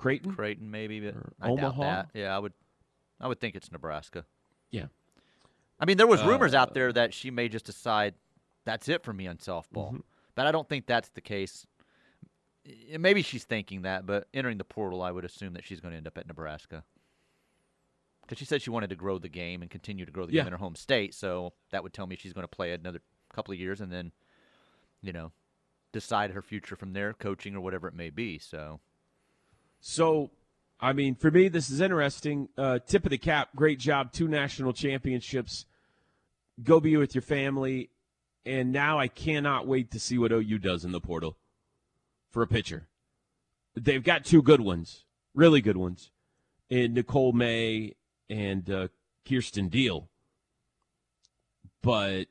Creighton. 0.03 0.35
Creighton 0.35 0.69
maybe, 0.71 0.99
but 0.99 1.15
I 1.41 1.47
doubt 1.55 1.75
Omaha? 1.75 1.81
that. 1.81 2.09
Yeah, 2.13 2.35
I 2.35 2.39
would. 2.39 2.53
I 3.19 3.27
would 3.27 3.39
think 3.39 3.55
it's 3.55 3.71
Nebraska. 3.71 4.25
Yeah. 4.71 4.87
I 5.79 5.85
mean, 5.85 5.97
there 5.97 6.07
was 6.07 6.21
rumors 6.23 6.53
Uh, 6.53 6.59
out 6.59 6.73
there 6.73 6.91
that 6.93 7.13
she 7.13 7.31
may 7.31 7.47
just 7.49 7.65
decide 7.65 8.13
that's 8.65 8.87
it 8.89 9.03
for 9.03 9.13
me 9.13 9.27
on 9.27 9.37
softball, 9.37 9.89
Mm-hmm. 9.91 9.99
but 10.35 10.45
I 10.47 10.51
don't 10.51 10.67
think 10.69 10.85
that's 10.85 11.09
the 11.09 11.21
case. 11.21 11.65
Maybe 12.97 13.21
she's 13.21 13.43
thinking 13.43 13.81
that, 13.81 14.05
but 14.05 14.27
entering 14.33 14.57
the 14.57 14.63
portal, 14.63 15.01
I 15.01 15.11
would 15.11 15.25
assume 15.25 15.53
that 15.53 15.63
she's 15.65 15.81
going 15.81 15.91
to 15.91 15.97
end 15.97 16.07
up 16.07 16.17
at 16.17 16.27
Nebraska. 16.27 16.83
Because 18.21 18.37
she 18.37 18.45
said 18.45 18.61
she 18.61 18.69
wanted 18.69 18.89
to 18.89 18.95
grow 18.95 19.17
the 19.19 19.27
game 19.27 19.61
and 19.61 19.69
continue 19.69 20.05
to 20.05 20.11
grow 20.11 20.25
the 20.25 20.31
Yeah. 20.33 20.41
game 20.43 20.47
in 20.47 20.53
her 20.53 20.59
home 20.59 20.75
state, 20.75 21.13
so 21.13 21.53
that 21.71 21.83
would 21.83 21.93
tell 21.93 22.07
me 22.07 22.15
she's 22.15 22.31
going 22.33 22.45
to 22.45 22.55
play 22.55 22.71
another 22.71 23.01
couple 23.33 23.53
of 23.53 23.59
years 23.59 23.81
and 23.81 23.91
then, 23.91 24.11
you 25.01 25.11
know, 25.11 25.33
decide 25.91 26.31
her 26.31 26.41
future 26.41 26.75
from 26.77 26.93
there, 26.93 27.13
coaching 27.13 27.53
or 27.55 27.59
whatever 27.61 27.87
it 27.89 27.93
may 27.93 28.09
be. 28.09 28.37
So 28.39 28.79
So, 29.85 30.31
I 30.79 30.93
mean, 30.93 31.13
for 31.13 31.29
me, 31.29 31.49
this 31.49 31.69
is 31.69 31.81
interesting. 31.81 32.47
Uh, 32.57 32.79
tip 32.79 33.03
of 33.03 33.09
the 33.09 33.17
cap. 33.17 33.49
Great 33.53 33.79
job. 33.79 34.13
Two 34.13 34.29
national 34.29 34.71
championships. 34.71 35.65
Go 36.63 36.79
be 36.79 36.95
with 36.95 37.13
your 37.13 37.21
family. 37.21 37.89
And 38.45 38.71
now 38.71 38.97
I 38.97 39.09
cannot 39.09 39.67
wait 39.67 39.91
to 39.91 39.99
see 39.99 40.17
what 40.17 40.31
OU 40.31 40.59
does 40.59 40.85
in 40.85 40.93
the 40.93 41.01
portal 41.01 41.35
for 42.31 42.41
a 42.41 42.47
pitcher. 42.47 42.87
They've 43.75 44.03
got 44.03 44.23
two 44.23 44.41
good 44.41 44.61
ones, 44.61 45.03
really 45.35 45.59
good 45.59 45.77
ones, 45.77 46.11
in 46.69 46.93
Nicole 46.93 47.33
May 47.33 47.95
and 48.29 48.69
uh, 48.69 48.87
Kierston 49.25 49.69
Deal. 49.69 50.07
But 51.81 52.27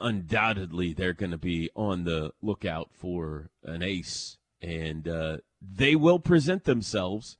undoubtedly, 0.00 0.94
they're 0.94 1.12
going 1.12 1.32
to 1.32 1.38
be 1.38 1.68
on 1.76 2.04
the 2.04 2.32
lookout 2.40 2.88
for 2.94 3.50
an 3.64 3.82
ace, 3.82 4.38
and 4.62 5.06
uh, 5.06 5.38
they 5.74 5.96
will 5.96 6.18
present 6.18 6.64
themselves. 6.64 7.36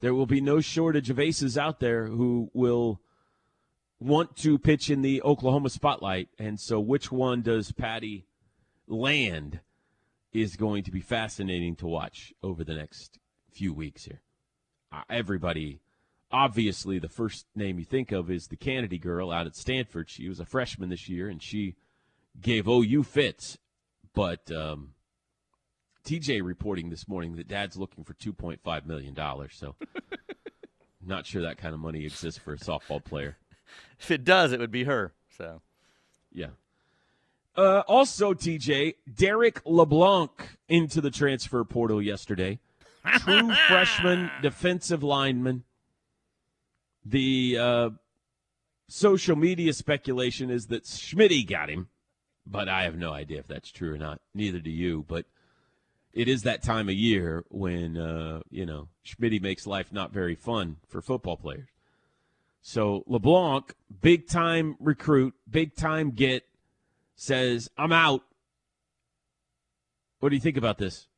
There 0.00 0.14
will 0.14 0.26
be 0.26 0.40
no 0.40 0.60
shortage 0.60 1.10
of 1.10 1.18
aces 1.18 1.56
out 1.56 1.80
there 1.80 2.06
who 2.06 2.50
will 2.52 3.00
want 4.00 4.36
to 4.38 4.58
pitch 4.58 4.90
in 4.90 5.02
the 5.02 5.22
Oklahoma 5.22 5.70
spotlight. 5.70 6.28
And 6.38 6.58
so, 6.58 6.80
which 6.80 7.12
one 7.12 7.42
does 7.42 7.72
Patty 7.72 8.26
land 8.88 9.60
is 10.32 10.56
going 10.56 10.82
to 10.84 10.90
be 10.90 11.00
fascinating 11.00 11.76
to 11.76 11.86
watch 11.86 12.32
over 12.42 12.64
the 12.64 12.74
next 12.74 13.18
few 13.50 13.72
weeks 13.72 14.04
here. 14.04 14.22
Uh, 14.90 15.02
everybody, 15.08 15.80
obviously, 16.30 16.98
the 16.98 17.08
first 17.08 17.46
name 17.54 17.78
you 17.78 17.84
think 17.84 18.12
of 18.12 18.30
is 18.30 18.48
the 18.48 18.56
Canady 18.56 18.98
girl 18.98 19.30
out 19.30 19.46
at 19.46 19.56
Stanford. 19.56 20.08
She 20.08 20.28
was 20.28 20.40
a 20.40 20.46
freshman 20.46 20.88
this 20.88 21.08
year, 21.08 21.28
and 21.28 21.42
she 21.42 21.76
gave 22.40 22.66
OU 22.66 23.04
fits. 23.04 23.58
But 24.14 24.50
um, 24.50 24.94
TJ 26.04 26.42
reporting 26.44 26.90
this 26.90 27.06
morning 27.08 27.36
that 27.36 27.48
Dad's 27.48 27.76
looking 27.76 28.04
for 28.04 28.14
two 28.14 28.32
point 28.32 28.60
five 28.62 28.86
million 28.86 29.14
dollars. 29.14 29.52
So, 29.54 29.76
not 31.04 31.26
sure 31.26 31.42
that 31.42 31.58
kind 31.58 31.74
of 31.74 31.80
money 31.80 32.04
exists 32.04 32.40
for 32.40 32.52
a 32.52 32.58
softball 32.58 33.02
player. 33.02 33.36
if 34.00 34.10
it 34.10 34.24
does, 34.24 34.52
it 34.52 34.60
would 34.60 34.70
be 34.70 34.84
her. 34.84 35.12
So 35.36 35.62
Yeah. 36.32 36.48
Uh, 37.54 37.80
also, 37.86 38.32
TJ, 38.32 38.94
Derrick 39.14 39.60
LeBlanc 39.66 40.56
into 40.68 41.02
the 41.02 41.10
transfer 41.10 41.62
portal 41.64 42.00
yesterday. 42.00 42.58
True 43.18 43.52
freshman 43.68 44.30
defensive 44.40 45.02
lineman. 45.02 45.64
The 47.04 47.58
uh, 47.60 47.90
social 48.88 49.36
media 49.36 49.72
speculation 49.74 50.50
is 50.50 50.68
that 50.68 50.84
Schmitty 50.84 51.46
got 51.46 51.68
him, 51.68 51.88
but 52.46 52.68
I 52.68 52.84
have 52.84 52.96
no 52.96 53.12
idea 53.12 53.40
if 53.40 53.46
that's 53.46 53.70
true 53.70 53.92
or 53.92 53.98
not. 53.98 54.20
Neither 54.34 54.60
do 54.60 54.70
you. 54.70 55.04
But 55.06 55.26
it 56.12 56.28
is 56.28 56.42
that 56.42 56.62
time 56.62 56.88
of 56.88 56.94
year 56.94 57.44
when 57.48 57.96
uh, 57.96 58.40
you 58.50 58.66
know 58.66 58.88
Schmitty 59.04 59.40
makes 59.40 59.66
life 59.66 59.92
not 59.92 60.12
very 60.12 60.34
fun 60.34 60.76
for 60.88 61.00
football 61.00 61.36
players. 61.36 61.68
So 62.60 63.02
LeBlanc, 63.06 63.74
big 64.00 64.28
time 64.28 64.76
recruit, 64.78 65.34
big 65.50 65.74
time 65.74 66.12
get, 66.12 66.44
says, 67.16 67.68
I'm 67.76 67.92
out. 67.92 68.22
What 70.20 70.28
do 70.28 70.36
you 70.36 70.40
think 70.40 70.56
about 70.56 70.78
this? 70.78 71.08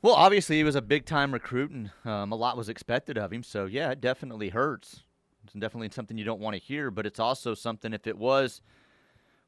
Well, 0.00 0.14
obviously 0.14 0.56
he 0.56 0.64
was 0.64 0.76
a 0.76 0.82
big 0.82 1.04
time 1.04 1.32
recruit, 1.32 1.70
and 1.70 1.90
um, 2.06 2.32
a 2.32 2.36
lot 2.36 2.56
was 2.56 2.70
expected 2.70 3.18
of 3.18 3.30
him. 3.30 3.42
So 3.42 3.66
yeah, 3.66 3.90
it 3.90 4.00
definitely 4.00 4.48
hurts. 4.48 5.02
It's 5.44 5.52
definitely 5.52 5.90
something 5.90 6.16
you 6.16 6.24
don't 6.24 6.40
want 6.40 6.56
to 6.56 6.62
hear, 6.62 6.90
but 6.90 7.04
it's 7.04 7.20
also 7.20 7.52
something 7.52 7.92
if 7.92 8.06
it 8.06 8.16
was 8.16 8.62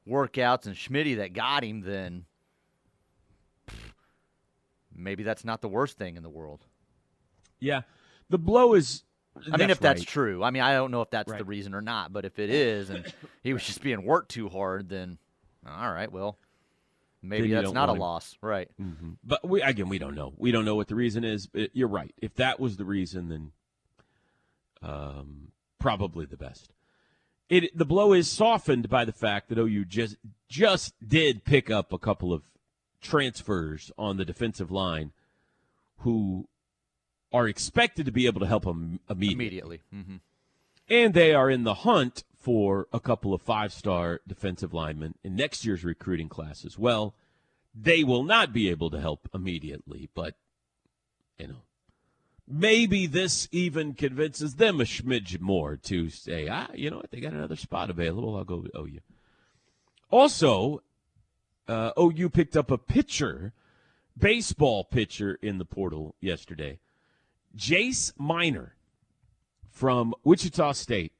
workouts 0.07 0.67
and 0.67 0.77
Schmitty 0.77 1.17
that 1.17 1.33
got 1.33 1.65
him, 1.65 1.81
then 1.81 2.27
maybe 4.95 5.23
that's 5.23 5.45
not 5.45 5.61
the 5.61 5.69
worst 5.69 5.99
thing 5.99 6.17
in 6.17 6.23
the 6.23 6.31
world. 6.31 6.65
Yeah. 7.61 7.83
The 8.31 8.39
blow 8.39 8.75
is. 8.75 9.05
I 9.51 9.57
mean, 9.57 9.71
if 9.71 9.81
that's 9.81 10.03
right. 10.03 10.09
true, 10.09 10.43
I 10.43 10.51
mean, 10.51 10.63
I 10.63 10.75
don't 10.75 10.91
know 10.91 11.01
if 11.01 11.09
that's 11.11 11.33
the 11.33 11.45
reason 11.45 11.75
or 11.75 11.81
not, 11.81 12.13
but 12.13 12.27
if 12.27 12.39
it 12.39 12.51
is, 12.51 12.91
and 12.91 13.11
he 13.43 13.55
was 13.55 13.65
just 13.65 13.83
being 13.83 14.05
worked 14.05 14.31
too 14.31 14.51
hard, 14.51 14.91
then 14.91 15.17
all 15.67 15.91
right, 15.91 16.13
well, 16.13 16.39
maybe 17.23 17.51
that's 17.51 17.73
don't 17.73 17.77
a 17.89 17.93
him. 17.93 17.99
loss, 17.99 18.37
right? 18.43 18.69
But 19.25 19.49
we 19.49 19.63
again, 19.63 19.89
we 19.89 19.99
don't 19.99 20.15
know. 20.15 20.35
We 20.37 20.53
don't 20.53 20.67
know 20.67 20.75
what 20.75 20.89
the 20.89 20.95
reason 20.95 21.25
is. 21.25 21.47
But 21.47 21.71
you're 21.73 21.89
right. 21.89 22.15
If 22.21 22.35
that 22.35 22.61
was 22.61 22.77
the 22.77 22.85
reason, 22.85 23.29
then 23.31 23.53
um, 24.83 25.49
probably 25.79 26.27
the 26.27 26.37
best. 26.37 26.73
It 27.49 27.77
the 27.77 27.85
blow 27.85 28.13
is 28.13 28.31
softened 28.31 28.89
by 28.89 29.05
the 29.05 29.13
fact 29.13 29.49
that 29.49 29.59
OU 29.59 29.85
just 29.87 30.17
just 30.49 30.95
did 31.07 31.45
pick 31.45 31.71
up 31.71 31.93
a 31.93 31.99
couple 31.99 32.33
of 32.33 32.43
transfers 33.03 33.93
on 33.99 34.17
the 34.17 34.25
defensive 34.25 34.71
line, 34.71 35.13
who 35.99 36.49
are 37.33 37.49
expected 37.49 38.07
to 38.07 38.13
be 38.13 38.27
able 38.27 38.41
to 38.41 38.47
help 38.47 38.65
them 38.65 39.01
immediately. 39.11 39.35
Immediately. 39.35 39.81
hmm 39.93 40.17
And 40.89 41.15
they 41.15 41.35
are 41.35 41.51
in 41.51 41.65
the 41.65 41.75
hunt 41.75 42.25
for 42.39 42.89
a 42.93 43.01
couple 43.01 43.33
of 43.33 43.43
five 43.43 43.73
star 43.73 44.21
defensive 44.27 44.75
linemen 44.75 45.15
in 45.23 45.37
next 45.37 45.65
year's 45.65 45.85
recruiting 45.85 46.29
class 46.29 46.65
as 46.65 46.79
well. 46.79 47.15
They 47.75 48.05
will 48.05 48.25
not 48.25 48.53
be 48.53 48.69
able 48.69 48.91
to 48.91 49.01
help 49.01 49.29
immediately, 49.33 50.11
but, 50.15 50.35
you 51.39 51.47
know, 51.47 51.63
maybe 52.47 53.07
this 53.07 53.49
even 53.51 53.95
convinces 53.95 54.57
them 54.57 54.81
a 54.81 54.85
smidge 54.85 55.41
more 55.41 55.77
to 55.77 56.11
say, 56.11 56.49
ah, 56.49 56.69
you 56.75 56.91
know 56.91 56.99
what, 56.99 57.11
they 57.11 57.21
got 57.21 57.33
another 57.33 57.57
spot 57.57 57.89
available. 57.89 58.37
I'll 58.37 58.45
go 58.45 58.59
with 58.59 58.77
OU. 58.77 58.99
Also, 60.11 60.83
uh, 61.69 61.93
OU 61.99 62.31
picked 62.31 62.57
up 62.57 62.71
a 62.71 62.79
pitcher, 62.79 63.53
baseball 64.19 64.85
pitcher 64.85 65.39
in 65.43 65.59
the 65.59 65.65
portal 65.65 66.15
yesterday. 66.21 66.79
Jace 67.57 68.13
Miner 68.19 68.77
from 69.71 70.15
Wichita 70.25 70.73
State. 70.73 71.13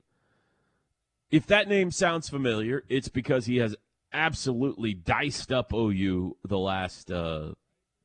If 1.31 1.47
that 1.47 1.69
name 1.69 1.91
sounds 1.91 2.29
familiar, 2.29 2.85
it's 2.89 3.09
because 3.09 3.47
he 3.47 3.57
has 3.57 3.75
absolutely 4.13 4.93
diced 4.93 5.51
up 5.51 5.73
OU 5.73 6.37
the 6.45 6.59
last 6.59 7.11
uh, 7.11 7.53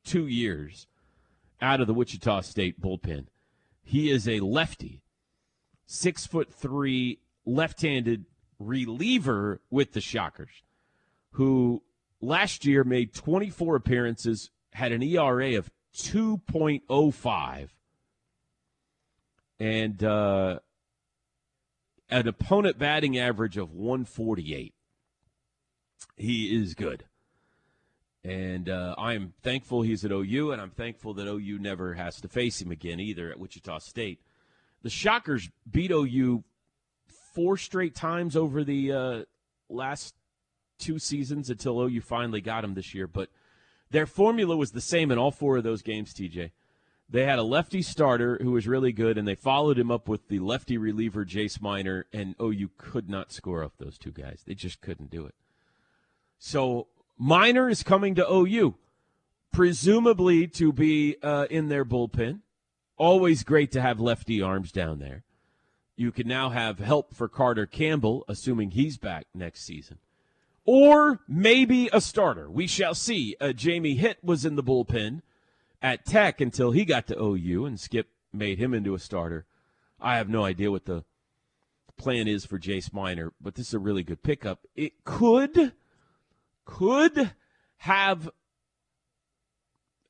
two 0.04 0.28
years 0.28 0.88
out 1.62 1.82
of 1.82 1.88
the 1.88 1.94
Wichita 1.94 2.42
State 2.42 2.82
bullpen. 2.82 3.26
He 3.84 4.10
is 4.10 4.28
a 4.28 4.40
lefty, 4.40 5.02
six 5.86 6.26
foot 6.26 6.54
three, 6.54 7.20
left 7.46 7.82
handed 7.82 8.26
reliever 8.60 9.62
with 9.70 9.94
the 9.94 10.02
Shockers, 10.02 10.64
who 11.32 11.84
last 12.22 12.66
year 12.66 12.84
made 12.84 13.14
24 13.14 13.76
appearances, 13.76 14.50
had 14.74 14.92
an 14.92 15.04
ERA 15.04 15.58
of 15.58 15.70
2.05, 15.96 17.70
and 19.60 20.04
uh, 20.04 20.60
an 22.10 22.28
opponent 22.28 22.78
batting 22.78 23.18
average 23.18 23.58
of 23.58 23.74
148. 23.74 24.74
He 26.16 26.56
is 26.56 26.74
good. 26.74 27.06
And 28.24 28.70
uh, 28.70 28.96
I 28.98 29.14
am 29.14 29.34
thankful 29.42 29.84
he's 29.84 30.04
at 30.04 30.12
OU, 30.12 30.52
and 30.52 30.62
I'm 30.62 30.72
thankful 30.72 31.14
that 31.14 31.28
OU 31.28 31.60
never 31.60 31.94
has 31.94 32.20
to 32.22 32.28
face 32.28 32.62
him 32.62 32.72
again 32.72 33.00
either 33.00 33.32
at 33.32 33.40
Wichita 33.40 33.80
State. 33.80 34.20
The 34.84 34.90
Shockers 34.90 35.50
beat 35.70 35.92
OU 35.92 36.44
four 37.34 37.58
straight 37.58 37.96
times 37.96 38.36
over 38.36 38.64
the 38.64 38.92
uh, 38.92 39.24
last 39.70 40.14
two 40.78 41.00
seasons 41.00 41.50
until 41.50 41.82
OU 41.82 42.02
finally 42.02 42.42
got 42.42 42.64
him 42.64 42.74
this 42.74 42.94
year. 42.94 43.08
But 43.08 43.30
their 43.90 44.06
formula 44.06 44.56
was 44.56 44.72
the 44.72 44.82
same 44.82 45.12
in 45.12 45.18
all 45.18 45.32
four 45.32 45.58
of 45.58 45.64
those 45.64 45.82
games, 45.82 46.14
TJ. 46.14 46.52
They 47.10 47.24
had 47.24 47.40
a 47.40 47.44
lefty 47.44 47.82
starter 47.82 48.38
who 48.42 48.52
was 48.52 48.68
really 48.68 48.92
good, 48.92 49.18
and 49.18 49.26
they 49.26 49.36
followed 49.36 49.80
him 49.80 49.90
up 49.90 50.10
with 50.10 50.28
the 50.28 50.40
lefty 50.40 50.78
reliever, 50.78 51.24
Jace 51.24 51.62
Miner, 51.62 52.06
and 52.12 52.36
OU 52.42 52.70
could 52.78 53.10
not 53.10 53.32
score 53.32 53.64
off 53.64 53.78
those 53.78 53.98
two 53.98 54.12
guys. 54.12 54.44
They 54.46 54.56
just 54.56 54.82
couldn't 54.82 55.10
do 55.10 55.26
it. 55.26 55.36
So 56.38 56.88
Miner 57.18 57.70
is 57.70 57.82
coming 57.82 58.14
to 58.16 58.30
OU, 58.30 58.76
presumably 59.54 60.48
to 60.48 60.74
be 60.74 61.16
uh, 61.24 61.48
in 61.50 61.70
their 61.70 61.86
bullpen. 61.86 62.42
Always 62.98 63.44
great 63.44 63.72
to 63.72 63.82
have 63.82 64.02
lefty 64.02 64.42
arms 64.42 64.72
down 64.74 65.00
there. 65.00 65.24
You 65.96 66.12
can 66.12 66.28
now 66.28 66.50
have 66.50 66.80
help 66.80 67.16
for 67.16 67.30
Carter 67.30 67.66
Campbell, 67.66 68.26
assuming 68.28 68.72
he's 68.72 68.98
back 68.98 69.28
next 69.34 69.64
season. 69.64 70.00
Or 70.68 71.22
maybe 71.30 71.90
a 71.94 72.02
starter. 72.02 72.52
We 72.52 72.68
shall 72.68 72.94
see. 72.94 73.36
Uh, 73.40 73.54
Jamie 73.54 73.96
Hitt 73.96 74.18
was 74.22 74.44
in 74.44 74.58
the 74.58 74.64
bullpen 74.64 75.22
at 75.82 76.06
Tech 76.06 76.42
until 76.42 76.72
he 76.72 76.84
got 76.84 77.08
to 77.08 77.20
OU, 77.20 77.66
and 77.66 77.80
Skip 77.80 78.10
made 78.34 78.60
him 78.60 78.74
into 78.74 78.94
a 78.94 79.00
starter. 79.00 79.46
I 80.00 80.18
have 80.18 80.28
no 80.28 80.44
idea 80.44 80.70
what 80.70 80.86
the 80.86 81.06
plan 81.98 82.28
is 82.28 82.46
for 82.46 82.60
Jace 82.60 82.94
Miner, 82.94 83.32
but 83.42 83.56
this 83.56 83.70
is 83.70 83.74
a 83.74 83.80
really 83.80 84.04
good 84.04 84.22
pickup. 84.22 84.68
It 84.76 85.04
could 85.06 85.72
could 86.66 87.32
have 87.78 88.30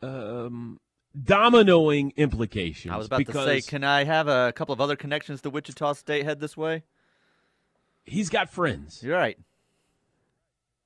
um, 0.01 0.79
dominoing 1.17 2.15
implications. 2.15 2.91
I 2.91 2.97
was 2.97 3.05
about 3.05 3.25
to 3.25 3.33
say, 3.33 3.61
can 3.61 3.83
I 3.83 4.05
have 4.05 4.27
a 4.27 4.51
couple 4.53 4.73
of 4.73 4.81
other 4.81 4.95
connections 4.95 5.41
to 5.41 5.51
Wichita 5.51 5.93
State 5.93 6.25
head 6.25 6.39
this 6.39 6.57
way? 6.57 6.83
He's 8.05 8.29
got 8.29 8.49
friends. 8.49 9.03
You're 9.03 9.17
right. 9.17 9.37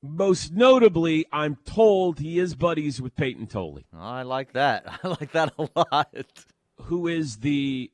Most 0.04 0.52
notably, 0.52 1.26
I'm 1.32 1.58
told 1.64 2.20
he 2.20 2.40
is 2.40 2.56
buddies 2.56 3.02
with 3.02 3.16
Payton 3.16 3.48
Tolle. 3.48 3.82
I 3.94 4.24
like 4.24 4.54
that. 4.54 5.00
I 5.04 5.08
like 5.08 5.32
that 5.34 5.54
a 5.58 5.70
lot. 5.76 6.46
Who 6.84 7.08
is 7.08 7.38
the 7.38 7.92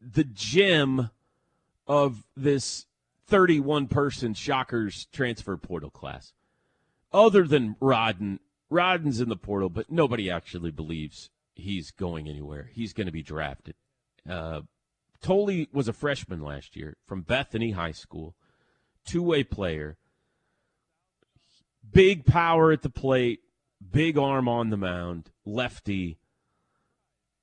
the 0.00 0.24
gem 0.24 1.10
of 1.86 2.24
this 2.36 2.86
31 3.26 3.88
person 3.88 4.34
Shockers 4.34 5.06
transfer 5.12 5.56
portal 5.56 5.90
class. 5.90 6.32
Other 7.12 7.44
than 7.44 7.76
Rodden, 7.80 8.38
Rodden's 8.70 9.20
in 9.20 9.28
the 9.28 9.36
portal, 9.36 9.70
but 9.70 9.90
nobody 9.90 10.30
actually 10.30 10.70
believes 10.70 11.30
he's 11.54 11.90
going 11.90 12.28
anywhere. 12.28 12.70
He's 12.72 12.92
going 12.92 13.06
to 13.06 13.12
be 13.12 13.22
drafted. 13.22 13.76
Uh, 14.28 14.62
Tolle 15.22 15.66
was 15.72 15.88
a 15.88 15.92
freshman 15.92 16.40
last 16.40 16.76
year 16.76 16.96
from 17.06 17.22
Bethany 17.22 17.70
High 17.70 17.92
School, 17.92 18.34
two 19.06 19.22
way 19.22 19.44
player, 19.44 19.96
big 21.92 22.24
power 22.24 22.72
at 22.72 22.82
the 22.82 22.90
plate, 22.90 23.40
big 23.92 24.18
arm 24.18 24.48
on 24.48 24.70
the 24.70 24.76
mound, 24.76 25.30
lefty. 25.44 26.18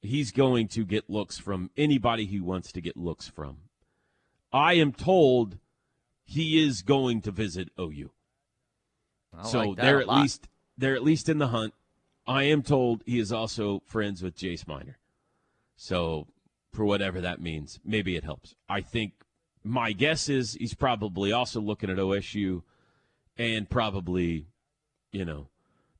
He's 0.02 0.32
going 0.32 0.68
to 0.70 0.86
get 0.86 1.10
looks 1.10 1.38
from 1.38 1.70
anybody 1.78 2.26
he 2.26 2.40
wants 2.40 2.72
to 2.72 2.82
get 2.82 2.98
looks 2.98 3.28
from. 3.28 3.58
I 4.52 4.74
am 4.74 4.92
told 4.92 5.58
he 6.24 6.64
is 6.64 6.82
going 6.82 7.22
to 7.22 7.32
visit 7.32 7.70
OU. 7.80 8.12
I 9.38 9.48
so 9.48 9.60
like 9.60 9.78
they're 9.78 10.02
at 10.02 10.08
lot. 10.08 10.22
least 10.22 10.48
they're 10.78 10.96
at 10.96 11.04
least 11.04 11.30
in 11.30 11.38
the 11.38 11.50
hunt. 11.50 11.74
I 12.28 12.44
am 12.44 12.62
told 12.64 13.04
he 13.06 13.20
is 13.20 13.32
also 13.32 13.82
friends 13.86 14.22
with 14.22 14.38
Jace 14.38 14.68
Miner. 14.68 14.98
So 15.76 16.28
for 16.72 16.86
whatever 16.86 17.22
that 17.22 17.42
means, 17.42 17.80
maybe 17.84 18.16
it 18.16 18.24
helps. 18.24 18.56
I 18.70 18.82
think 18.82 19.14
my 19.64 19.92
guess 19.92 20.30
is 20.30 20.54
he's 20.54 20.74
probably 20.74 21.32
also 21.32 21.62
looking 21.62 21.90
at 21.90 21.98
OSU 21.98 22.64
and 23.42 23.68
probably, 23.68 24.46
you 25.12 25.26
know, 25.26 25.48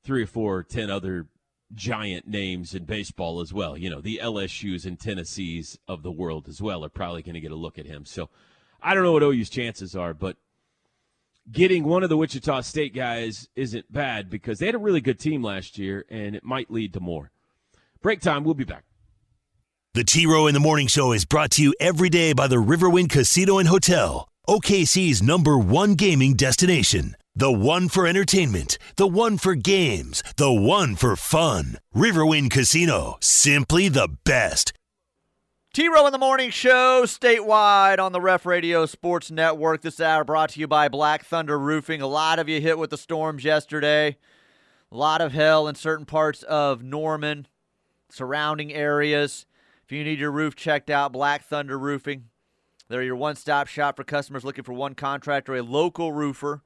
three 0.04 0.22
or 0.22 0.26
four, 0.26 0.58
or 0.58 0.62
ten 0.62 0.90
other 0.90 1.26
giant 1.74 2.28
names 2.28 2.72
in 2.72 2.84
baseball 2.84 3.40
as 3.40 3.52
well. 3.52 3.76
You 3.76 3.90
know, 3.90 4.00
the 4.00 4.20
LSU's 4.22 4.86
and 4.86 4.98
Tennessees 4.98 5.76
of 5.88 6.04
the 6.04 6.12
world 6.12 6.48
as 6.48 6.62
well 6.62 6.84
are 6.84 6.88
probably 6.88 7.22
going 7.22 7.34
to 7.34 7.40
get 7.40 7.50
a 7.50 7.56
look 7.56 7.78
at 7.78 7.86
him. 7.86 8.04
So 8.04 8.28
I 8.80 8.94
don't 8.94 9.02
know 9.02 9.12
what 9.12 9.24
OU's 9.24 9.50
chances 9.50 9.96
are, 9.96 10.14
but 10.14 10.36
getting 11.50 11.82
one 11.82 12.04
of 12.04 12.10
the 12.10 12.16
Wichita 12.16 12.60
State 12.60 12.94
guys 12.94 13.48
isn't 13.56 13.92
bad 13.92 14.30
because 14.30 14.60
they 14.60 14.66
had 14.66 14.76
a 14.76 14.78
really 14.78 15.00
good 15.00 15.18
team 15.18 15.42
last 15.42 15.78
year, 15.78 16.04
and 16.08 16.36
it 16.36 16.44
might 16.44 16.70
lead 16.70 16.92
to 16.92 17.00
more. 17.00 17.32
Break 18.02 18.20
time. 18.20 18.44
We'll 18.44 18.54
be 18.54 18.64
back. 18.64 18.84
The 19.94 20.04
T 20.04 20.26
Row 20.26 20.46
in 20.46 20.54
the 20.54 20.60
Morning 20.60 20.86
Show 20.86 21.12
is 21.12 21.24
brought 21.24 21.50
to 21.52 21.62
you 21.62 21.74
every 21.80 22.08
day 22.08 22.32
by 22.32 22.46
the 22.46 22.56
Riverwind 22.56 23.10
Casino 23.10 23.58
and 23.58 23.68
Hotel, 23.68 24.28
OKC's 24.48 25.22
number 25.22 25.58
one 25.58 25.94
gaming 25.94 26.34
destination. 26.34 27.16
The 27.34 27.50
one 27.50 27.88
for 27.88 28.06
entertainment, 28.06 28.76
the 28.96 29.06
one 29.06 29.38
for 29.38 29.54
games, 29.54 30.22
the 30.36 30.52
one 30.52 30.96
for 30.96 31.16
fun. 31.16 31.78
Riverwind 31.96 32.50
Casino, 32.50 33.16
simply 33.20 33.88
the 33.88 34.10
best. 34.22 34.74
T 35.72 35.88
Row 35.88 36.04
in 36.04 36.12
the 36.12 36.18
Morning 36.18 36.50
Show, 36.50 37.04
statewide 37.06 37.98
on 37.98 38.12
the 38.12 38.20
Ref 38.20 38.44
Radio 38.44 38.84
Sports 38.84 39.30
Network. 39.30 39.80
This 39.80 39.98
hour 39.98 40.24
brought 40.24 40.50
to 40.50 40.60
you 40.60 40.68
by 40.68 40.88
Black 40.88 41.24
Thunder 41.24 41.58
Roofing. 41.58 42.02
A 42.02 42.06
lot 42.06 42.38
of 42.38 42.50
you 42.50 42.60
hit 42.60 42.76
with 42.76 42.90
the 42.90 42.98
storms 42.98 43.44
yesterday. 43.44 44.18
A 44.90 44.96
lot 44.96 45.22
of 45.22 45.32
hell 45.32 45.66
in 45.66 45.74
certain 45.74 46.04
parts 46.04 46.42
of 46.42 46.82
Norman, 46.82 47.48
surrounding 48.10 48.74
areas. 48.74 49.46
If 49.86 49.90
you 49.90 50.04
need 50.04 50.18
your 50.18 50.32
roof 50.32 50.54
checked 50.54 50.90
out, 50.90 51.12
Black 51.14 51.44
Thunder 51.44 51.78
Roofing. 51.78 52.24
They're 52.88 53.02
your 53.02 53.16
one 53.16 53.36
stop 53.36 53.68
shop 53.68 53.96
for 53.96 54.04
customers 54.04 54.44
looking 54.44 54.64
for 54.64 54.74
one 54.74 54.94
contractor, 54.94 55.56
a 55.56 55.62
local 55.62 56.12
roofer 56.12 56.62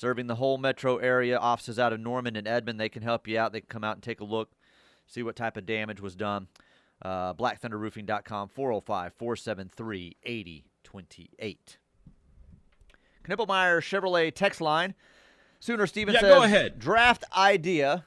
serving 0.00 0.26
the 0.28 0.36
whole 0.36 0.56
metro 0.56 0.96
area. 0.96 1.36
Offices 1.38 1.78
out 1.78 1.92
of 1.92 2.00
Norman 2.00 2.34
and 2.34 2.48
Edmond. 2.48 2.80
They 2.80 2.88
can 2.88 3.02
help 3.02 3.28
you 3.28 3.38
out. 3.38 3.52
They 3.52 3.60
can 3.60 3.68
come 3.68 3.84
out 3.84 3.96
and 3.96 4.02
take 4.02 4.20
a 4.20 4.24
look, 4.24 4.50
see 5.06 5.22
what 5.22 5.36
type 5.36 5.58
of 5.58 5.66
damage 5.66 6.00
was 6.00 6.16
done. 6.16 6.48
Uh, 7.02 7.34
BlackThunderRoofing.com, 7.34 8.48
405 8.48 9.12
473 9.14 10.16
8028. 10.22 11.78
Knippelmeyer 13.28 13.80
Chevrolet 13.80 14.34
text 14.34 14.60
line. 14.60 14.94
Sooner 15.60 15.86
Steven 15.86 16.14
Yeah, 16.14 16.20
says, 16.20 16.34
go 16.34 16.42
ahead. 16.42 16.78
Draft 16.78 17.24
idea. 17.36 18.06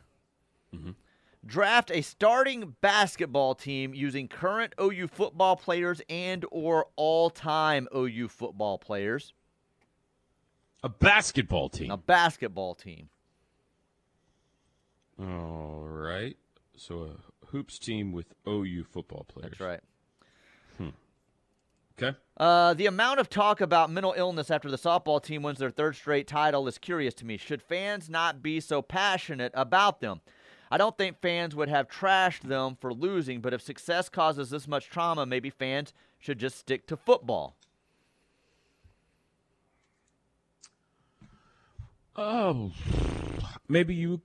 Draft 1.46 1.92
a 1.92 2.02
starting 2.02 2.76
basketball 2.82 3.54
team 3.54 3.94
using 3.94 4.28
current 4.28 4.74
OU 4.82 5.08
football 5.10 5.56
players 5.56 6.02
and 6.10 6.46
or 6.50 6.88
all-time 6.96 7.88
OU 7.96 8.30
football 8.30 8.80
players. 8.80 9.34
A 10.84 10.90
basketball 10.90 11.70
team. 11.70 11.92
A 11.92 11.98
basketball 11.98 12.76
team. 12.76 13.10
All 15.20 15.86
right. 15.88 16.36
So 16.76 17.04
a 17.04 17.46
hoops 17.48 17.80
team 17.80 18.12
with 18.12 18.34
OU 18.48 18.84
football 18.92 19.26
players. 19.28 19.52
That's 19.52 19.62
right. 19.62 19.80
Okay. 22.02 22.18
Uh, 22.38 22.74
the 22.74 22.88
amount 22.88 23.20
of 23.20 23.30
talk 23.30 23.62
about 23.62 23.92
mental 23.92 24.14
illness 24.18 24.50
after 24.50 24.70
the 24.70 24.78
softball 24.78 25.24
team 25.24 25.44
wins 25.44 25.60
their 25.60 25.70
third 25.70 25.96
straight 25.96 26.28
title 26.28 26.68
is 26.68 26.78
curious 26.78 27.14
to 27.16 27.26
me. 27.26 27.38
Should 27.38 27.62
fans 27.62 28.10
not 28.10 28.42
be 28.42 28.60
so 28.60 28.82
passionate 28.82 29.52
about 29.54 30.02
them? 30.02 30.22
I 30.72 30.78
don't 30.78 30.98
think 30.98 31.22
fans 31.22 31.56
would 31.56 31.70
have 31.70 31.88
trashed 31.88 32.42
them 32.42 32.78
for 32.82 32.92
losing, 32.92 33.42
but 33.42 33.54
if 33.54 33.62
success 33.62 34.10
causes 34.10 34.50
this 34.50 34.68
much 34.68 34.90
trauma, 34.90 35.28
maybe 35.28 35.52
fans 35.52 35.94
should 36.18 36.40
just 36.40 36.58
stick 36.58 36.88
to 36.88 36.98
football. 36.98 37.56
Oh, 42.16 42.72
maybe 43.68 43.96
you 43.96 44.22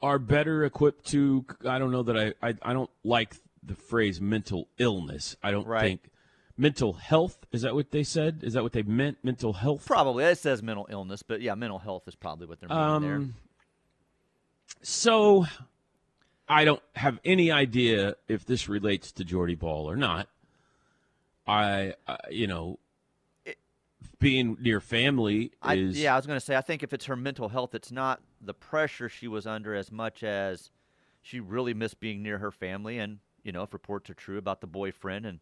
are 0.00 0.18
better 0.18 0.64
equipped 0.64 1.06
to. 1.08 1.44
I 1.68 1.78
don't 1.78 1.90
know 1.90 2.02
that 2.04 2.16
I. 2.16 2.48
I, 2.48 2.54
I 2.62 2.72
don't 2.72 2.90
like 3.04 3.36
the 3.62 3.74
phrase 3.74 4.20
mental 4.20 4.68
illness. 4.78 5.36
I 5.42 5.50
don't 5.50 5.66
Right. 5.66 5.82
think 5.82 6.10
mental 6.56 6.94
health. 6.94 7.38
Is 7.52 7.62
that 7.62 7.74
what 7.74 7.90
they 7.90 8.02
said? 8.04 8.40
Is 8.42 8.52
that 8.54 8.62
what 8.62 8.72
they 8.72 8.82
meant? 8.82 9.18
Mental 9.22 9.52
health. 9.52 9.86
Probably 9.86 10.24
it 10.24 10.38
says 10.38 10.62
mental 10.62 10.86
illness, 10.90 11.22
but 11.22 11.40
yeah, 11.40 11.54
mental 11.54 11.78
health 11.78 12.06
is 12.08 12.14
probably 12.14 12.46
what 12.46 12.60
they're 12.60 12.68
meaning 12.68 13.00
there. 13.02 13.14
Um, 13.16 13.34
so 14.82 15.46
I 16.48 16.64
don't 16.64 16.82
have 16.96 17.18
any 17.24 17.50
idea 17.52 18.16
if 18.28 18.44
this 18.44 18.68
relates 18.68 19.12
to 19.12 19.24
Jordy 19.24 19.54
Bahl 19.54 19.88
or 19.88 19.96
not. 19.96 20.28
I, 21.46 21.94
uh, 22.06 22.16
you 22.30 22.46
know, 22.46 22.78
being 24.22 24.56
near 24.60 24.80
family 24.80 25.52
I, 25.60 25.74
is 25.74 26.00
yeah, 26.00 26.14
I 26.14 26.16
was 26.16 26.26
going 26.26 26.38
to 26.38 26.44
say, 26.44 26.56
I 26.56 26.60
think 26.60 26.82
if 26.82 26.92
it's 26.92 27.06
her 27.06 27.16
mental 27.16 27.48
health, 27.48 27.74
it's 27.74 27.92
not 27.92 28.20
the 28.40 28.54
pressure 28.54 29.08
she 29.08 29.28
was 29.28 29.46
under 29.46 29.74
as 29.74 29.90
much 29.90 30.22
as 30.22 30.70
she 31.20 31.40
really 31.40 31.74
missed 31.74 32.00
being 32.00 32.22
near 32.22 32.38
her 32.38 32.50
family. 32.50 32.98
And, 32.98 33.18
you 33.42 33.52
know, 33.52 33.62
if 33.62 33.72
reports 33.72 34.08
are 34.08 34.14
true 34.14 34.38
about 34.38 34.60
the 34.60 34.66
boyfriend 34.66 35.26
and 35.26 35.40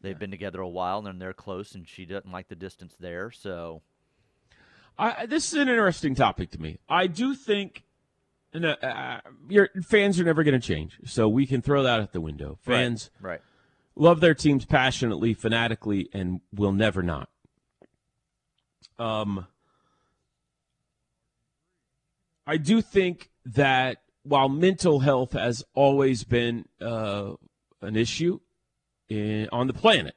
they've 0.00 0.18
been 0.18 0.30
together 0.30 0.60
a 0.60 0.68
while 0.68 1.06
and 1.06 1.20
they're 1.20 1.32
close 1.32 1.74
and 1.74 1.88
she 1.88 2.04
doesn't 2.04 2.30
like 2.30 2.48
the 2.48 2.54
distance 2.54 2.94
there. 3.00 3.30
So, 3.30 3.82
I, 4.98 5.26
this 5.26 5.52
is 5.52 5.54
an 5.54 5.68
interesting 5.68 6.14
topic 6.14 6.50
to 6.50 6.60
me. 6.60 6.78
I 6.88 7.06
do 7.06 7.34
think 7.34 7.84
and, 8.52 8.66
uh, 8.66 8.76
uh, 8.82 9.20
your 9.48 9.70
fans 9.86 10.18
are 10.18 10.24
never 10.24 10.42
going 10.42 10.60
to 10.60 10.66
change, 10.66 10.98
so 11.04 11.28
we 11.28 11.46
can 11.46 11.62
throw 11.62 11.84
that 11.84 12.00
out 12.00 12.12
the 12.12 12.20
window. 12.20 12.58
Fans 12.62 13.10
right. 13.20 13.40
love 13.94 14.20
their 14.20 14.34
teams 14.34 14.64
passionately, 14.64 15.34
fanatically, 15.34 16.08
and 16.12 16.40
will 16.52 16.72
never 16.72 17.02
not. 17.02 17.28
Um, 19.00 19.46
I 22.46 22.58
do 22.58 22.82
think 22.82 23.30
that 23.46 24.02
while 24.24 24.50
mental 24.50 25.00
health 25.00 25.32
has 25.32 25.64
always 25.74 26.22
been 26.22 26.66
uh, 26.82 27.32
an 27.80 27.96
issue 27.96 28.40
in, 29.08 29.48
on 29.52 29.68
the 29.68 29.72
planet, 29.72 30.16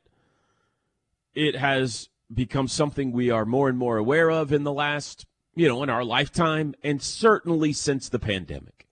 it 1.34 1.56
has 1.56 2.10
become 2.34 2.68
something 2.68 3.14
we 3.14 3.32
are 3.32 3.46
more 3.46 3.70
and 3.70 3.78
more 3.78 3.96
aware 3.98 4.30
of 4.30 4.52
in 4.52 4.66
the 4.66 4.74
last, 4.74 5.26
you 5.56 5.68
know, 5.68 5.82
in 5.82 5.90
our 5.90 6.04
lifetime, 6.04 6.76
and 6.84 7.02
certainly 7.02 7.72
since 7.72 8.10
the 8.10 8.20
pandemic. 8.20 8.86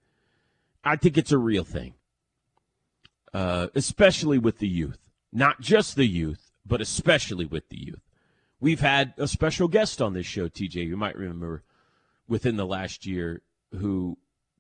I 0.86 0.96
think 0.96 1.18
it's 1.18 1.34
a 1.34 1.38
real 1.38 1.66
thing, 1.66 1.96
uh, 3.34 3.68
especially 3.76 4.38
with 4.38 4.60
the 4.60 4.70
youth. 4.70 5.00
Not 5.34 5.60
just 5.60 5.98
the 5.98 6.08
youth, 6.08 6.52
but 6.66 6.80
especially 6.80 7.46
with 7.46 7.68
the 7.68 7.78
youth. 7.78 8.11
We've 8.62 8.80
had 8.80 9.16
a 9.18 9.28
special 9.28 9.68
guest 9.68 10.02
on 10.02 10.14
this 10.14 10.28
show, 10.28 10.48
TJ. 10.48 10.76
You 10.76 10.96
might 10.96 11.18
remember 11.18 11.64
within 12.28 12.58
the 12.58 12.66
last 12.66 13.06
year 13.08 13.42
who 13.78 14.18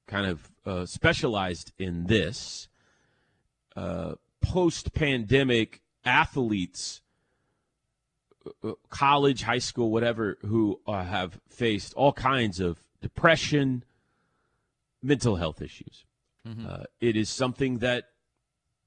kind 0.08 0.26
of 0.26 0.52
uh, 0.66 0.86
specialized 0.88 1.72
in 1.78 2.08
this 2.08 2.68
uh, 3.76 4.16
post 4.42 4.94
pandemic 4.94 5.82
athletes, 6.04 7.02
uh, 8.64 8.72
college, 8.90 9.44
high 9.44 9.60
school, 9.60 9.92
whatever, 9.92 10.38
who 10.42 10.82
uh, 10.88 11.04
have 11.04 11.40
faced 11.48 11.94
all 11.94 12.12
kinds 12.12 12.60
of 12.60 12.84
depression, 13.02 13.84
mental 15.04 15.36
health 15.36 15.62
issues. 15.62 16.06
Uh, 16.68 16.84
it 17.00 17.16
is 17.16 17.30
something 17.30 17.78
that 17.78 18.06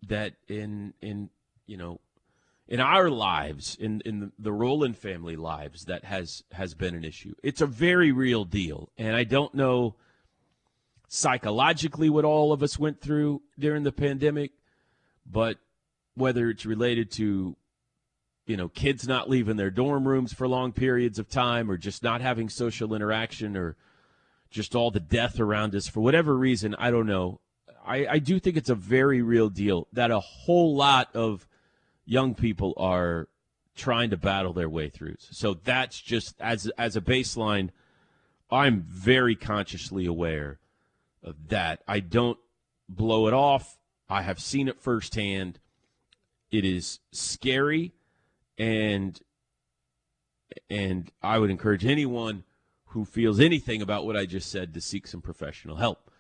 that 0.08 0.34
in 0.48 0.92
in 1.00 1.30
you 1.66 1.76
know 1.76 2.00
in 2.66 2.80
our 2.80 3.10
lives, 3.10 3.76
in 3.78 4.00
in 4.04 4.32
the, 4.38 4.52
Rowland 4.52 4.96
family 4.96 5.36
lives, 5.36 5.84
that 5.84 6.04
has 6.04 6.44
has 6.52 6.74
been 6.74 6.94
an 6.94 7.04
issue. 7.04 7.34
It's 7.42 7.60
a 7.60 7.66
very 7.66 8.10
real 8.12 8.44
deal, 8.44 8.90
and 8.96 9.14
I 9.14 9.24
don't 9.24 9.54
know 9.54 9.96
psychologically 11.08 12.08
what 12.08 12.24
all 12.24 12.52
of 12.52 12.62
us 12.62 12.78
went 12.78 13.00
through 13.00 13.42
during 13.58 13.82
the 13.82 13.92
pandemic, 13.92 14.52
but 15.30 15.58
whether 16.14 16.48
it's 16.48 16.64
related 16.64 17.10
to 17.12 17.56
you 18.46 18.56
know 18.56 18.68
kids 18.68 19.06
not 19.06 19.28
leaving 19.28 19.56
their 19.56 19.70
dorm 19.70 20.08
rooms 20.08 20.32
for 20.32 20.48
long 20.48 20.72
periods 20.72 21.18
of 21.18 21.28
time, 21.28 21.70
or 21.70 21.76
just 21.76 22.02
not 22.02 22.22
having 22.22 22.48
social 22.48 22.94
interaction, 22.94 23.56
or 23.56 23.76
just 24.50 24.74
all 24.74 24.90
the 24.90 25.00
death 25.00 25.38
around 25.38 25.74
us 25.74 25.86
for 25.86 26.00
whatever 26.00 26.34
reason, 26.34 26.74
I 26.78 26.90
don't 26.90 27.06
know. 27.06 27.40
I, 27.86 28.06
I 28.06 28.18
do 28.18 28.38
think 28.38 28.56
it's 28.56 28.70
a 28.70 28.74
very 28.74 29.20
real 29.20 29.50
deal 29.50 29.88
that 29.92 30.10
a 30.10 30.20
whole 30.20 30.74
lot 30.74 31.14
of 31.14 31.46
young 32.04 32.34
people 32.34 32.74
are 32.76 33.28
trying 33.74 34.10
to 34.10 34.16
battle 34.16 34.52
their 34.52 34.68
way 34.68 34.88
through. 34.88 35.16
So 35.18 35.54
that's 35.54 36.00
just 36.00 36.40
as 36.40 36.70
as 36.78 36.96
a 36.96 37.00
baseline, 37.00 37.70
I'm 38.50 38.82
very 38.82 39.34
consciously 39.34 40.06
aware 40.06 40.58
of 41.22 41.48
that. 41.48 41.82
I 41.88 42.00
don't 42.00 42.38
blow 42.88 43.26
it 43.26 43.34
off. 43.34 43.78
I 44.08 44.22
have 44.22 44.38
seen 44.38 44.68
it 44.68 44.80
firsthand. 44.80 45.58
It 46.50 46.64
is 46.64 47.00
scary 47.10 47.92
and 48.58 49.20
and 50.70 51.10
I 51.22 51.38
would 51.38 51.50
encourage 51.50 51.84
anyone 51.84 52.44
who 52.86 53.04
feels 53.04 53.40
anything 53.40 53.82
about 53.82 54.06
what 54.06 54.16
I 54.16 54.24
just 54.24 54.50
said 54.50 54.72
to 54.74 54.80
seek 54.80 55.08
some 55.08 55.20
professional 55.20 55.76
help. 55.76 56.10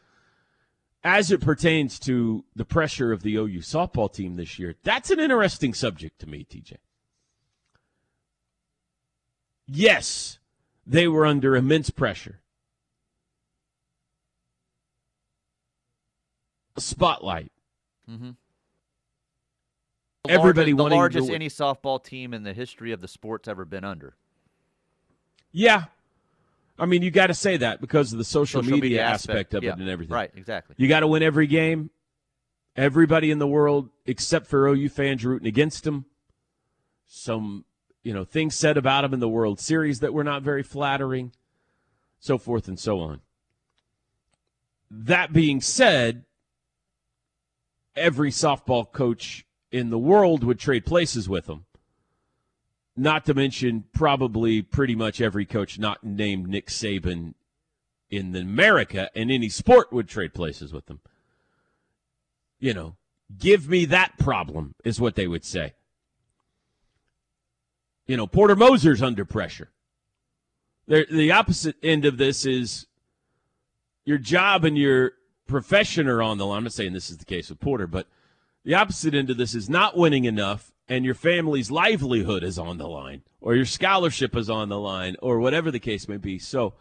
As 1.04 1.30
it 1.30 1.42
pertains 1.42 1.98
to 2.00 2.44
the 2.56 2.64
pressure 2.64 3.12
of 3.12 3.22
the 3.22 3.36
OU 3.36 3.58
softball 3.58 4.10
team 4.10 4.36
this 4.36 4.58
year, 4.58 4.74
that's 4.82 5.10
an 5.10 5.20
interesting 5.20 5.74
subject 5.74 6.18
to 6.20 6.26
me, 6.26 6.46
TJ. 6.50 6.78
Yes, 9.66 10.38
they 10.86 11.06
were 11.06 11.26
under 11.26 11.56
immense 11.56 11.90
pressure. 11.90 12.40
A 16.76 16.80
spotlight. 16.80 17.52
Mm-hmm. 18.10 18.30
Everybody 20.26 20.72
the 20.72 20.82
wanting 20.82 20.98
largest 20.98 21.26
win. 21.26 21.34
any 21.34 21.48
softball 21.48 22.02
team 22.02 22.32
in 22.32 22.44
the 22.44 22.54
history 22.54 22.92
of 22.92 23.02
the 23.02 23.08
sport's 23.08 23.46
ever 23.46 23.66
been 23.66 23.84
under. 23.84 24.16
Yeah. 25.52 25.84
I 26.78 26.86
mean, 26.86 27.02
you 27.02 27.10
got 27.10 27.28
to 27.28 27.34
say 27.34 27.56
that 27.58 27.80
because 27.80 28.12
of 28.12 28.18
the 28.18 28.24
social, 28.24 28.60
Social 28.60 28.72
media, 28.72 28.90
media 28.90 29.02
aspect, 29.02 29.54
of 29.54 29.62
yeah, 29.62 29.72
it 29.72 29.78
and 29.78 29.88
everything. 29.88 30.14
Right, 30.14 30.30
exactly. 30.34 30.74
You 30.78 30.88
got 30.88 31.00
to 31.00 31.06
win 31.06 31.22
every 31.22 31.46
game. 31.46 31.90
Everybody 32.76 33.30
in 33.30 33.38
the 33.38 33.46
world, 33.46 33.90
except 34.06 34.48
for 34.48 34.66
OU 34.66 34.88
fans, 34.88 35.24
rooting 35.24 35.46
against 35.46 35.84
them. 35.84 36.06
Some, 37.06 37.64
you 38.02 38.12
know, 38.12 38.24
things 38.24 38.56
said 38.56 38.76
about 38.76 39.04
him 39.04 39.14
in 39.14 39.20
the 39.20 39.28
World 39.28 39.60
Series 39.60 40.00
that 40.00 40.12
were 40.12 40.24
not 40.24 40.42
very 40.42 40.64
flattering, 40.64 41.30
so 42.18 42.36
forth 42.36 42.66
and 42.66 42.78
so 42.78 42.98
on. 42.98 43.20
That 44.90 45.32
being 45.32 45.60
said, 45.60 46.24
every 47.94 48.30
softball 48.30 48.90
coach 48.90 49.46
in 49.70 49.90
the 49.90 49.98
world 49.98 50.42
would 50.42 50.58
trade 50.58 50.84
places 50.84 51.28
with 51.28 51.46
them. 51.46 51.66
Not 52.96 53.24
to 53.26 53.34
mention, 53.34 53.84
probably 53.92 54.62
pretty 54.62 54.94
much 54.94 55.20
every 55.20 55.44
coach 55.44 55.78
not 55.78 56.04
named 56.04 56.48
Nick 56.48 56.68
Saban 56.68 57.34
in 58.08 58.34
America 58.36 59.10
in 59.14 59.30
any 59.30 59.48
sport 59.48 59.92
would 59.92 60.08
trade 60.08 60.32
places 60.32 60.72
with 60.72 60.86
them. 60.86 61.00
You 62.60 62.72
know, 62.72 62.96
give 63.36 63.68
me 63.68 63.84
that 63.86 64.16
problem, 64.18 64.74
is 64.84 65.00
what 65.00 65.16
they 65.16 65.26
would 65.26 65.44
say. 65.44 65.74
You 68.06 68.16
know, 68.16 68.26
Porter 68.26 68.54
Moser's 68.54 69.02
under 69.02 69.24
pressure. 69.24 69.70
They're, 70.86 71.06
the 71.10 71.32
opposite 71.32 71.76
end 71.82 72.04
of 72.04 72.18
this 72.18 72.44
is 72.44 72.86
your 74.04 74.18
job 74.18 74.64
and 74.64 74.76
your 74.76 75.12
profession 75.46 76.06
are 76.08 76.22
on 76.22 76.38
the 76.38 76.46
line. 76.46 76.58
I'm 76.58 76.64
not 76.64 76.72
saying 76.72 76.92
this 76.92 77.10
is 77.10 77.16
the 77.16 77.24
case 77.24 77.48
with 77.48 77.60
Porter, 77.60 77.86
but 77.86 78.06
the 78.64 78.74
opposite 78.74 79.14
end 79.14 79.30
of 79.30 79.36
this 79.36 79.54
is 79.54 79.68
not 79.68 79.96
winning 79.96 80.26
enough 80.26 80.73
and 80.88 81.04
your 81.04 81.14
family's 81.14 81.70
livelihood 81.70 82.42
is 82.42 82.58
on 82.58 82.78
the 82.78 82.88
line 82.88 83.22
or 83.40 83.54
your 83.54 83.64
scholarship 83.64 84.36
is 84.36 84.50
on 84.50 84.68
the 84.68 84.78
line 84.78 85.16
or 85.22 85.38
whatever 85.40 85.70
the 85.70 85.80
case 85.80 86.08
may 86.08 86.16
be. 86.16 86.38
So 86.38 86.74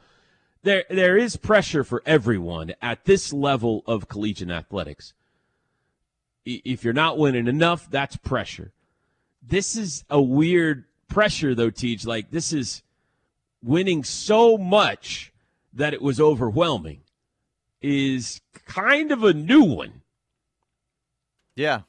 there 0.63 0.83
there 0.89 1.17
is 1.17 1.35
pressure 1.35 1.83
for 1.83 2.01
everyone 2.05 2.73
at 2.81 3.05
this 3.05 3.31
level 3.33 3.83
of 3.85 4.07
collegiate 4.07 4.49
athletics. 4.49 5.13
If 6.45 6.83
you're 6.83 6.93
not 6.93 7.17
winning 7.17 7.47
enough, 7.47 7.89
that's 7.89 8.17
pressure. 8.17 8.73
This 9.41 9.75
is 9.75 10.03
a 10.09 10.21
weird 10.21 10.85
pressure 11.07 11.55
though, 11.55 11.69
Teach. 11.69 12.05
Like 12.05 12.31
this 12.31 12.51
is 12.51 12.81
winning 13.61 14.03
so 14.03 14.57
much 14.57 15.31
that 15.73 15.93
it 15.93 16.01
was 16.01 16.19
overwhelming 16.19 17.01
is 17.81 18.41
kind 18.65 19.11
of 19.11 19.23
a 19.23 19.33
new 19.33 19.63
one. 19.63 20.01
Yeah. 21.55 21.81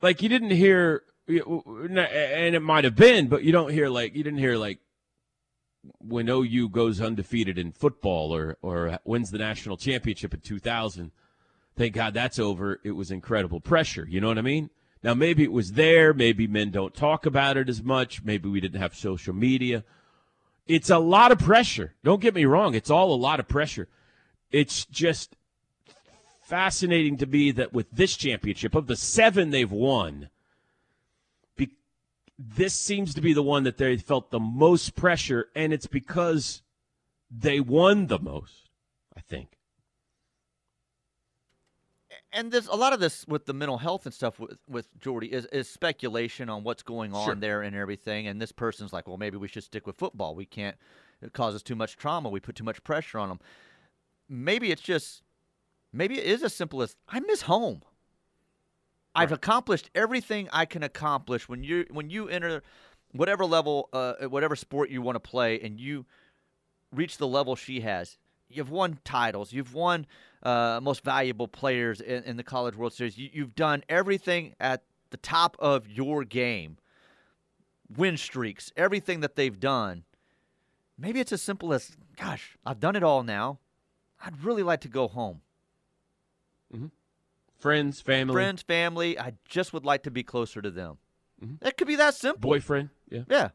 Like 0.00 0.22
you 0.22 0.28
didn't 0.28 0.50
hear 0.50 1.02
and 1.28 2.54
it 2.54 2.62
might 2.62 2.84
have 2.84 2.96
been 2.96 3.28
but 3.28 3.42
you 3.44 3.52
don't 3.52 3.70
hear 3.70 3.88
like 3.88 4.14
you 4.14 4.24
didn't 4.24 4.38
hear 4.38 4.56
like 4.56 4.78
when 5.98 6.28
OU 6.28 6.70
goes 6.70 7.00
undefeated 7.00 7.58
in 7.58 7.72
football 7.72 8.34
or 8.34 8.56
or 8.62 8.98
wins 9.04 9.30
the 9.30 9.38
national 9.38 9.76
championship 9.76 10.32
in 10.32 10.40
2000 10.40 11.10
thank 11.76 11.94
god 11.94 12.14
that's 12.14 12.38
over. 12.38 12.80
It 12.82 12.92
was 12.92 13.10
incredible 13.10 13.60
pressure. 13.60 14.06
You 14.08 14.20
know 14.20 14.28
what 14.28 14.38
i 14.38 14.42
mean? 14.42 14.70
Now 15.02 15.14
maybe 15.14 15.44
it 15.44 15.52
was 15.52 15.72
there. 15.72 16.14
Maybe 16.14 16.46
men 16.46 16.70
don't 16.70 16.94
talk 16.94 17.26
about 17.26 17.56
it 17.56 17.68
as 17.68 17.82
much. 17.82 18.22
Maybe 18.24 18.48
we 18.48 18.60
didn't 18.60 18.80
have 18.80 18.94
social 18.94 19.34
media. 19.34 19.84
It's 20.66 20.90
a 20.90 20.98
lot 20.98 21.32
of 21.32 21.38
pressure. 21.38 21.94
Don't 22.04 22.20
get 22.20 22.34
me 22.34 22.44
wrong, 22.44 22.74
it's 22.74 22.90
all 22.90 23.12
a 23.12 23.16
lot 23.16 23.40
of 23.40 23.48
pressure. 23.48 23.88
It's 24.50 24.86
just 24.86 25.36
fascinating 26.48 27.18
to 27.18 27.26
me 27.26 27.50
that 27.52 27.72
with 27.72 27.90
this 27.92 28.16
championship, 28.16 28.74
of 28.74 28.86
the 28.86 28.96
seven 28.96 29.50
they've 29.50 29.70
won, 29.70 30.30
be, 31.56 31.68
this 32.38 32.72
seems 32.72 33.14
to 33.14 33.20
be 33.20 33.34
the 33.34 33.42
one 33.42 33.64
that 33.64 33.76
they 33.76 33.96
felt 33.98 34.30
the 34.30 34.40
most 34.40 34.94
pressure, 34.94 35.48
and 35.54 35.72
it's 35.72 35.86
because 35.86 36.62
they 37.30 37.60
won 37.60 38.06
the 38.06 38.18
most, 38.18 38.70
I 39.16 39.20
think. 39.20 39.58
And 42.32 42.50
there's 42.50 42.66
a 42.66 42.74
lot 42.74 42.92
of 42.92 43.00
this 43.00 43.26
with 43.26 43.46
the 43.46 43.54
mental 43.54 43.78
health 43.78 44.04
and 44.04 44.14
stuff 44.14 44.38
with 44.38 44.58
with 44.68 44.88
Jordy 44.98 45.32
is, 45.32 45.46
is 45.46 45.68
speculation 45.68 46.50
on 46.50 46.62
what's 46.62 46.82
going 46.82 47.14
on 47.14 47.24
Sure. 47.24 47.34
there 47.34 47.62
and 47.62 47.74
everything. 47.74 48.26
And 48.26 48.40
this 48.40 48.52
person's 48.52 48.92
like, 48.92 49.08
well, 49.08 49.16
maybe 49.16 49.38
we 49.38 49.48
should 49.48 49.64
stick 49.64 49.86
with 49.86 49.96
football. 49.96 50.34
We 50.34 50.44
can't. 50.44 50.76
It 51.22 51.32
causes 51.32 51.62
too 51.62 51.74
much 51.74 51.96
trauma. 51.96 52.28
We 52.28 52.40
put 52.40 52.54
too 52.54 52.64
much 52.64 52.84
pressure 52.84 53.18
on 53.18 53.28
them. 53.28 53.40
Maybe 54.28 54.70
it's 54.70 54.82
just, 54.82 55.22
maybe 55.92 56.18
it 56.18 56.24
is 56.24 56.42
as 56.42 56.54
simple 56.54 56.82
as 56.82 56.96
I 57.08 57.20
miss 57.20 57.42
home. 57.42 57.82
I've 59.14 59.32
accomplished 59.32 59.90
everything 59.94 60.48
I 60.52 60.64
can 60.64 60.82
accomplish 60.82 61.48
when 61.48 61.64
you 61.64 61.86
when 61.90 62.08
you 62.08 62.28
enter 62.28 62.62
whatever 63.12 63.44
level, 63.44 63.88
uh, 63.92 64.14
whatever 64.28 64.54
sport 64.54 64.90
you 64.90 65.02
want 65.02 65.16
to 65.16 65.20
play, 65.20 65.58
and 65.60 65.80
you 65.80 66.06
reach 66.92 67.18
the 67.18 67.26
level 67.26 67.56
she 67.56 67.80
has. 67.80 68.18
You've 68.48 68.70
won 68.70 68.98
titles. 69.04 69.52
You've 69.52 69.74
won 69.74 70.06
uh, 70.42 70.80
most 70.82 71.04
valuable 71.04 71.48
players 71.48 72.00
in, 72.00 72.22
in 72.24 72.36
the 72.36 72.42
College 72.42 72.76
World 72.76 72.92
Series. 72.92 73.18
You, 73.18 73.28
you've 73.32 73.54
done 73.54 73.82
everything 73.88 74.54
at 74.60 74.84
the 75.10 75.16
top 75.16 75.56
of 75.58 75.88
your 75.88 76.24
game. 76.24 76.78
Win 77.96 78.16
streaks, 78.16 78.72
everything 78.76 79.20
that 79.20 79.36
they've 79.36 79.58
done. 79.58 80.04
Maybe 80.98 81.20
it's 81.20 81.32
as 81.32 81.42
simple 81.42 81.72
as, 81.72 81.96
gosh, 82.16 82.56
I've 82.64 82.80
done 82.80 82.96
it 82.96 83.02
all 83.02 83.22
now. 83.22 83.58
I'd 84.24 84.44
really 84.44 84.62
like 84.62 84.80
to 84.82 84.88
go 84.88 85.08
home. 85.08 85.42
Friends, 87.58 88.00
family, 88.00 88.32
Friends, 88.34 88.62
family, 88.62 89.18
I 89.18 89.32
just 89.44 89.72
would 89.72 89.84
like 89.84 90.04
to 90.04 90.10
be 90.10 90.22
closer 90.22 90.62
to 90.62 90.70
them. 90.70 90.98
It 91.62 91.76
could 91.76 91.88
be 91.88 91.96
that 91.96 92.14
simple. 92.14 92.50
boyfriend. 92.50 92.90
Yeah. 93.10 93.22
Yeah. 93.28 93.48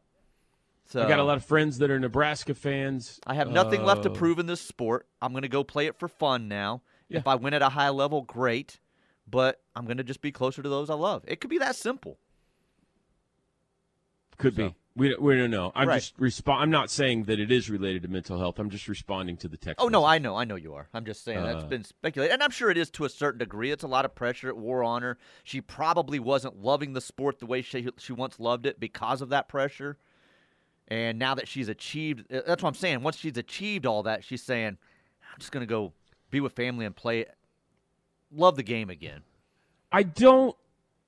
So 0.86 1.02
I 1.02 1.08
got 1.08 1.18
a 1.18 1.24
lot 1.24 1.36
of 1.38 1.44
friends 1.44 1.78
that 1.78 1.90
are 1.90 1.98
Nebraska 1.98 2.54
fans. 2.54 3.18
I 3.26 3.34
have 3.34 3.50
nothing 3.50 3.82
left 3.82 4.02
to 4.02 4.10
Uh, 4.10 4.14
prove 4.14 4.38
in 4.38 4.44
this 4.46 4.60
sport. 4.60 5.06
I'm 5.22 5.32
going 5.32 5.42
to 5.42 5.48
go 5.48 5.64
play 5.64 5.86
it 5.86 5.98
for 5.98 6.08
fun 6.08 6.46
now. 6.48 6.82
Yeah. 7.08 7.18
If 7.20 7.26
I 7.26 7.34
win 7.36 7.54
at 7.54 7.62
a 7.62 7.70
high 7.70 7.88
level, 7.88 8.20
great. 8.22 8.80
But 9.26 9.62
I'm 9.74 9.86
going 9.86 9.96
to 9.96 10.04
just 10.04 10.20
be 10.20 10.30
closer 10.32 10.62
to 10.62 10.68
those 10.68 10.90
I 10.90 10.94
love. 10.94 11.24
It 11.26 11.40
could 11.40 11.48
be 11.50 11.56
that 11.58 11.76
simple. 11.76 12.18
Could 14.36 14.56
So- 14.56 14.68
be. 14.70 14.74
We 14.96 15.08
don't, 15.08 15.20
we 15.22 15.36
don't 15.36 15.50
know. 15.50 15.72
I'm 15.74 15.88
Right. 15.88 15.96
just 15.96 16.14
respond. 16.18 16.62
I'm 16.62 16.70
not 16.70 16.88
saying 16.88 17.24
that 17.24 17.40
it 17.40 17.50
is 17.50 17.68
related 17.68 18.02
to 18.02 18.08
mental 18.08 18.38
health. 18.38 18.60
I'm 18.60 18.70
just 18.70 18.86
responding 18.86 19.36
to 19.38 19.48
the 19.48 19.56
text. 19.56 19.82
Oh 19.84 19.88
no. 19.88 20.04
I 20.04 20.18
know, 20.18 20.36
I 20.36 20.44
know 20.44 20.54
you 20.54 20.74
are. 20.74 20.88
I'm 20.94 21.04
just 21.04 21.24
saying 21.24 21.42
that's 21.42 21.64
been 21.64 21.82
speculated, 21.82 22.32
and 22.32 22.42
I'm 22.42 22.50
sure 22.52 22.70
it 22.70 22.78
is 22.78 22.90
to 22.90 23.04
a 23.04 23.08
certain 23.08 23.38
degree. 23.38 23.72
It's 23.72 23.82
a 23.82 23.88
lot 23.88 24.04
of 24.04 24.14
pressure. 24.14 24.48
It 24.48 24.56
wore 24.56 24.84
on 24.84 25.02
her. 25.02 25.18
She 25.42 25.60
probably 25.60 26.20
wasn't 26.20 26.62
loving 26.62 26.92
the 26.92 27.00
sport 27.00 27.40
the 27.40 27.46
way 27.46 27.60
she 27.60 27.88
she 27.98 28.12
once 28.12 28.38
loved 28.38 28.66
it 28.66 28.78
because 28.78 29.20
of 29.20 29.30
that 29.30 29.48
pressure. 29.48 29.98
And 30.86 31.18
now 31.18 31.34
that 31.34 31.48
she's 31.48 31.68
achieved, 31.68 32.30
uh, 32.32 32.42
that's 32.46 32.62
what 32.62 32.68
I'm 32.68 32.74
saying. 32.74 33.02
Once 33.02 33.16
she's 33.16 33.36
achieved 33.36 33.86
all 33.86 34.04
that, 34.04 34.22
she's 34.22 34.42
saying, 34.42 34.76
"I'm 35.32 35.38
just 35.40 35.50
gonna 35.50 35.66
go 35.66 35.92
be 36.30 36.40
with 36.40 36.52
family 36.52 36.86
and 36.86 36.94
play, 36.94 37.24
love 38.30 38.54
the 38.56 38.62
game 38.62 38.90
again." 38.90 39.22
I 39.90 40.02
don't 40.04 40.56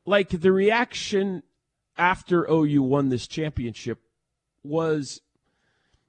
like 0.06 0.30
the 0.30 0.50
reaction 0.50 1.42
after 1.98 2.46
OU 2.50 2.82
won 2.82 3.08
this 3.08 3.26
championship 3.26 3.98
was. 4.62 5.20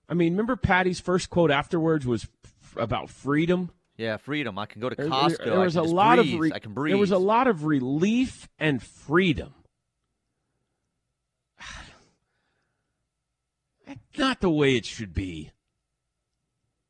I 0.09 0.13
mean, 0.13 0.33
remember 0.33 0.55
Patty's 0.55 0.99
first 0.99 1.29
quote 1.29 1.51
afterwards 1.51 2.05
was 2.05 2.27
f- 2.45 2.77
about 2.77 3.09
freedom. 3.09 3.71
Yeah, 3.97 4.17
freedom. 4.17 4.57
I 4.59 4.65
can 4.67 4.79
go 4.79 4.89
to 4.89 4.95
There- 4.95 5.07
Costco. 5.07 5.43
There, 5.45 5.59
I 5.59 5.63
was 5.65 5.75
a 5.75 5.81
lot 5.81 6.17
breathe. 6.17 6.33
of 6.35 6.39
re- 6.39 6.51
I 6.53 6.59
can 6.59 6.73
breathe. 6.73 6.91
there 6.93 6.99
was 6.99 7.11
a 7.11 7.17
lot 7.17 7.47
of 7.47 7.63
relief 7.65 8.47
and 8.59 8.81
freedom. 8.81 9.53
That's 13.87 13.99
not 14.17 14.41
the 14.41 14.49
way 14.49 14.75
it 14.75 14.85
should 14.85 15.13
be. 15.13 15.51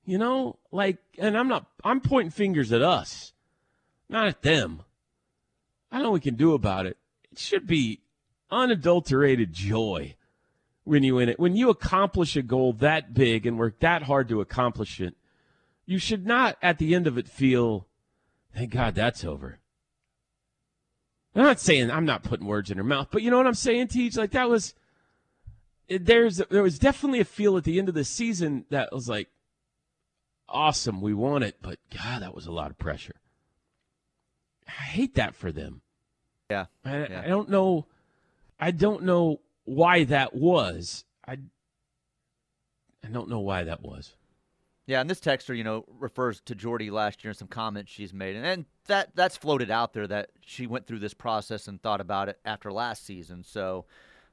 You 0.05 0.17
know, 0.17 0.57
like, 0.71 0.97
and 1.17 1.37
I'm 1.37 1.47
not. 1.49 1.65
I'm 1.83 1.99
pointing 2.01 2.31
fingers 2.31 2.71
at 2.71 2.81
us, 2.81 3.33
not 4.09 4.27
at 4.27 4.41
them. 4.41 4.83
I 5.91 5.97
know 5.99 6.05
what 6.05 6.13
we 6.13 6.19
can 6.21 6.35
do 6.35 6.53
about 6.53 6.85
it. 6.85 6.97
It 7.31 7.39
should 7.39 7.67
be 7.67 8.01
unadulterated 8.51 9.53
joy 9.53 10.15
when 10.83 11.03
you 11.03 11.15
win 11.15 11.29
it. 11.29 11.39
When 11.39 11.55
you 11.55 11.69
accomplish 11.69 12.35
a 12.35 12.41
goal 12.41 12.73
that 12.73 13.13
big 13.13 13.45
and 13.45 13.57
work 13.57 13.79
that 13.79 14.03
hard 14.03 14.29
to 14.29 14.41
accomplish 14.41 14.99
it, 14.99 15.15
you 15.85 15.99
should 15.99 16.25
not 16.25 16.57
at 16.61 16.77
the 16.77 16.95
end 16.95 17.07
of 17.07 17.17
it 17.17 17.27
feel, 17.27 17.87
thank 18.55 18.71
God 18.71 18.95
that's 18.95 19.23
over. 19.23 19.59
I'm 21.35 21.43
not 21.43 21.59
saying 21.59 21.91
I'm 21.91 22.05
not 22.05 22.23
putting 22.23 22.47
words 22.47 22.71
in 22.71 22.77
her 22.77 22.83
mouth, 22.83 23.09
but 23.11 23.21
you 23.21 23.29
know 23.29 23.37
what 23.37 23.47
I'm 23.47 23.53
saying, 23.53 23.89
Teach? 23.89 24.17
Like 24.17 24.31
that 24.31 24.49
was 24.49 24.73
there's 25.87 26.37
there 26.49 26.63
was 26.63 26.79
definitely 26.79 27.19
a 27.19 27.25
feel 27.25 27.57
at 27.57 27.63
the 27.63 27.77
end 27.79 27.89
of 27.89 27.95
the 27.95 28.03
season 28.03 28.65
that 28.69 28.91
was 28.91 29.07
like 29.07 29.29
awesome, 30.49 31.01
we 31.01 31.13
won 31.13 31.43
it, 31.43 31.57
but 31.61 31.79
God, 31.95 32.21
that 32.21 32.33
was 32.33 32.45
a 32.45 32.51
lot 32.51 32.71
of 32.71 32.77
pressure. 32.77 33.15
I 34.67 34.71
hate 34.71 35.15
that 35.15 35.35
for 35.35 35.51
them. 35.51 35.81
Yeah. 36.49 36.65
I, 36.83 36.97
Yeah. 36.97 37.21
I 37.23 37.27
don't 37.27 37.49
know. 37.49 37.85
I 38.59 38.71
don't 38.71 39.03
know 39.03 39.41
why 39.65 40.05
that 40.05 40.33
was. 40.33 41.05
I 41.27 41.37
I 43.03 43.09
don't 43.09 43.29
know 43.29 43.39
why 43.39 43.63
that 43.63 43.81
was. 43.81 44.15
Yeah, 44.85 45.01
and 45.01 45.09
this 45.09 45.19
texter, 45.19 45.55
you 45.55 45.65
know, 45.65 45.83
refers 45.99 46.39
to 46.41 46.55
Jordy 46.55 46.89
last 46.89 47.23
year 47.23 47.31
and 47.31 47.37
some 47.37 47.49
comments 47.49 47.91
she's 47.91 48.13
made, 48.13 48.37
and, 48.37 48.45
and 48.45 48.65
that 48.87 49.15
that's 49.15 49.35
floated 49.35 49.69
out 49.69 49.93
there 49.93 50.07
that 50.07 50.29
she 50.41 50.65
went 50.65 50.87
through 50.87 50.99
this 50.99 51.13
process 51.13 51.67
and 51.67 51.81
thought 51.81 51.99
about 51.99 52.29
it 52.29 52.39
after 52.45 52.71
last 52.71 53.05
season. 53.05 53.43
So, 53.43 53.85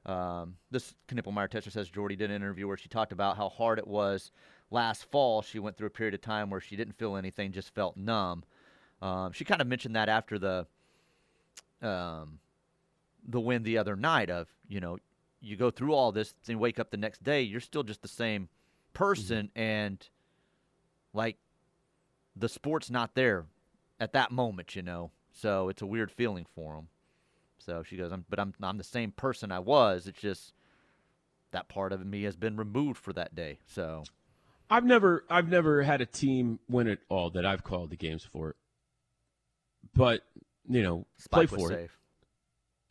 um, 0.05 0.55
this 0.71 0.95
Knippelmeyer 1.09 1.49
texter 1.49 1.71
says 1.71 1.89
Jordy 1.89 2.15
did 2.15 2.29
an 2.29 2.37
interview 2.37 2.67
where 2.67 2.77
she 2.77 2.87
talked 2.87 3.11
about 3.11 3.35
how 3.35 3.49
hard 3.49 3.79
it 3.79 3.87
was 3.87 4.31
last 4.71 5.05
fall. 5.11 5.41
She 5.41 5.59
went 5.59 5.77
through 5.77 5.87
a 5.87 5.91
period 5.91 6.13
of 6.13 6.21
time 6.21 6.49
where 6.49 6.61
she 6.61 6.75
didn't 6.77 6.97
feel 6.97 7.17
anything, 7.17 7.51
just 7.51 7.73
felt 7.75 7.97
numb. 7.97 8.43
Um, 9.01 9.33
she 9.33 9.43
kind 9.43 9.61
of 9.61 9.67
mentioned 9.67 9.95
that 9.95 10.09
after 10.09 10.39
the 10.39 10.67
um, 11.81 12.39
the 13.27 13.39
win 13.39 13.63
the 13.63 13.77
other 13.77 13.95
night. 13.95 14.29
Of 14.29 14.47
you 14.67 14.79
know, 14.79 14.97
you 15.41 15.55
go 15.55 15.71
through 15.71 15.93
all 15.93 16.11
this 16.11 16.33
and 16.47 16.59
wake 16.59 16.79
up 16.79 16.91
the 16.91 16.97
next 16.97 17.23
day, 17.23 17.41
you're 17.41 17.59
still 17.59 17.83
just 17.83 18.01
the 18.01 18.07
same 18.07 18.49
person, 18.93 19.47
mm-hmm. 19.47 19.59
and 19.59 20.09
like 21.13 21.37
the 22.35 22.49
sport's 22.49 22.89
not 22.89 23.15
there 23.15 23.45
at 23.99 24.13
that 24.13 24.31
moment, 24.31 24.75
you 24.75 24.81
know. 24.81 25.11
So 25.31 25.69
it's 25.69 25.81
a 25.81 25.85
weird 25.85 26.11
feeling 26.11 26.45
for 26.55 26.75
him. 26.75 26.87
So 27.57 27.83
she 27.83 27.97
goes, 27.97 28.11
I'm, 28.11 28.25
but 28.29 28.39
I'm 28.39 28.53
I'm 28.61 28.77
the 28.77 28.83
same 28.83 29.11
person 29.11 29.51
I 29.51 29.59
was. 29.59 30.07
It's 30.07 30.19
just 30.19 30.53
that 31.51 31.69
part 31.69 31.93
of 31.93 32.05
me 32.05 32.23
has 32.23 32.35
been 32.35 32.57
removed 32.57 32.97
for 32.99 33.13
that 33.13 33.33
day. 33.35 33.59
So 33.65 34.03
I've 34.69 34.85
never 34.85 35.25
I've 35.29 35.49
never 35.49 35.83
had 35.83 36.01
a 36.01 36.05
team 36.05 36.59
win 36.69 36.87
it 36.87 36.99
all 37.09 37.29
that 37.31 37.45
I've 37.45 37.63
called 37.63 37.89
the 37.89 37.95
games 37.95 38.27
for. 38.31 38.55
But, 39.93 40.23
you 40.67 40.83
know, 40.83 41.05
Spike 41.17 41.49
play 41.49 41.57
for 41.57 41.71
it. 41.71 41.75
safe. 41.75 41.97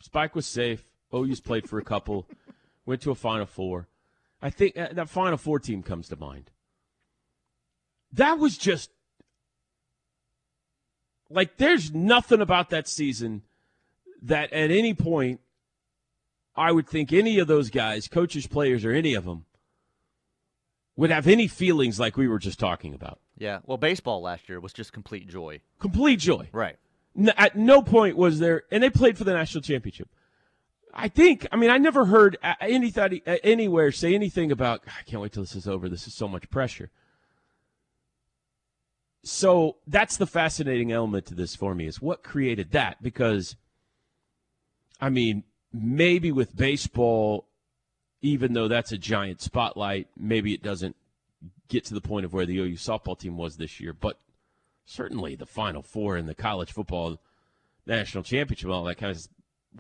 Spike 0.05 0.35
was 0.35 0.45
safe. 0.45 0.85
OU's 1.15 1.41
played 1.41 1.67
for 1.67 1.79
a 1.79 1.83
couple, 1.83 2.29
went 2.85 3.01
to 3.01 3.11
a 3.11 3.15
Final 3.15 3.47
Four. 3.47 3.89
I 4.43 4.51
think 4.51 4.75
that 4.75 5.09
Final 5.09 5.39
Four 5.39 5.59
team 5.59 5.83
comes 5.83 6.09
to 6.09 6.17
mind. 6.17 6.51
That 8.13 8.39
was 8.39 8.59
just 8.59 8.91
like 11.31 11.57
there's 11.57 11.95
nothing 11.95 12.43
about 12.43 12.69
that 12.69 12.87
season 12.87 13.45
that 14.21 14.53
at 14.53 14.71
any 14.71 14.93
point 14.93 15.41
I 16.55 16.71
would 16.71 16.87
think 16.87 17.11
any 17.11 17.39
of 17.39 17.49
those 17.49 17.71
guys, 17.71 18.07
coaches, 18.07 18.47
players, 18.47 18.85
or 18.85 18.93
any 18.93 19.15
of 19.15 19.25
them, 19.25 19.47
would 20.97 21.11
have 21.11 21.27
any 21.27 21.49
feelings 21.49 21.99
like 21.99 22.19
we 22.19 22.29
were 22.29 22.39
just 22.39 22.59
talking 22.59 22.93
about. 22.93 23.21
Yeah. 23.39 23.61
Well, 23.65 23.79
baseball 23.79 24.21
last 24.21 24.51
year 24.51 24.61
was 24.61 24.75
just 24.75 24.93
complete 24.93 25.29
joy. 25.29 25.63
Complete 25.81 26.19
joy. 26.19 26.51
Right. 26.53 26.77
At 27.37 27.57
no 27.57 27.83
point 27.83 28.17
was 28.17 28.39
there, 28.39 28.65
and 28.71 28.83
they 28.83 28.91
played 28.91 29.17
for 29.17 29.25
the 29.25 29.33
national 29.33 29.63
championship. 29.63 30.09
I 30.93 31.09
think. 31.09 31.47
I 31.53 31.57
mean, 31.57 31.71
I 31.71 31.79
never 31.79 32.05
heard 32.07 32.37
anybody 32.61 33.23
anywhere 33.27 33.93
say 33.93 34.15
anything 34.15 34.53
about. 34.53 34.83
I 34.87 35.03
can't 35.03 35.23
wait 35.23 35.33
till 35.33 35.43
this 35.43 35.57
is 35.57 35.69
over. 35.69 35.89
This 35.89 36.07
is 36.07 36.15
so 36.15 36.29
much 36.29 36.49
pressure. 36.51 36.91
So 39.25 39.77
that's 39.87 40.19
the 40.19 40.27
fascinating 40.27 40.93
element 40.93 41.27
to 41.27 41.35
this 41.35 41.57
for 41.57 41.75
me 41.75 41.87
is 41.87 42.01
what 42.01 42.23
created 42.23 42.73
that 42.73 43.03
because, 43.03 43.57
I 45.01 45.09
mean, 45.09 45.45
maybe 45.73 46.31
with 46.31 46.55
baseball, 46.55 47.47
even 48.21 48.53
though 48.53 48.69
that's 48.69 48.93
a 48.93 48.99
giant 48.99 49.41
spotlight, 49.41 50.09
maybe 50.17 50.53
it 50.53 50.63
doesn't 50.63 50.95
get 51.69 51.87
to 51.87 51.95
the 51.95 52.03
point 52.03 52.27
of 52.27 52.35
where 52.35 52.45
the 52.45 52.59
OU 52.59 52.75
softball 52.75 53.19
team 53.19 53.39
was 53.39 53.57
this 53.57 53.81
year, 53.81 53.95
but 53.95 54.19
certainly 54.85 55.35
the 55.35 55.47
Final 55.47 55.83
Four 55.83 56.17
in 56.17 56.27
the 56.27 56.35
college 56.35 56.73
football 56.73 57.21
national 57.87 58.25
championship, 58.25 58.71
all 58.71 58.85
that 58.85 58.97
kind 58.97 59.15
of 59.17 59.29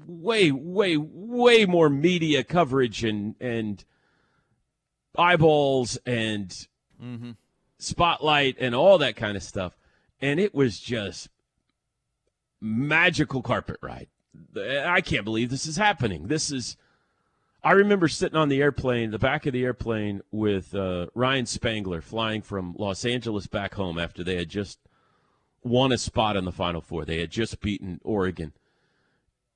way, 0.07 0.51
way, 0.51 0.97
way 0.97 1.67
more 1.67 1.89
media 1.89 2.43
coverage 2.45 3.05
and 3.05 3.35
and 3.41 3.85
eyeballs 5.17 5.99
and 6.07 6.67
Mm-hmm. 7.03 7.33
spotlight 7.79 8.57
and 8.61 8.75
all 8.75 8.99
that 8.99 9.17
kind 9.17 9.37
of 9.37 9.43
stuff. 9.43 9.77
And 10.23 10.39
it 10.39 10.55
was 10.55 10.79
just 10.79 11.29
magical 12.61 13.43
carpet 13.43 13.79
ride. 13.83 14.07
I 14.57 15.01
can't 15.01 15.25
believe 15.25 15.51
this 15.51 15.67
is 15.67 15.77
happening. 15.77 16.29
This 16.29 16.51
is. 16.51 16.77
I 17.63 17.73
remember 17.73 18.09
sitting 18.09 18.39
on 18.39 18.49
the 18.49 18.63
airplane, 18.63 19.11
the 19.11 19.19
back 19.19 19.45
of 19.47 19.53
the 19.53 19.65
airplane, 19.65 20.23
with 20.31 20.75
uh, 20.75 21.07
Ryan 21.15 21.47
Spangler 21.47 22.01
flying 22.01 22.43
from 22.43 22.75
Los 22.79 23.05
Angeles 23.05 23.47
back 23.47 23.75
home 23.75 23.99
after 23.99 24.23
they 24.23 24.37
had 24.37 24.49
just 24.49 24.79
won 25.65 25.93
a 25.93 25.99
spot 25.99 26.37
in 26.37 26.45
the 26.45 26.53
Final 26.53 26.81
Four. 26.81 27.05
They 27.05 27.21
had 27.21 27.31
just 27.31 27.61
beaten 27.61 28.01
Oregon. 28.05 28.53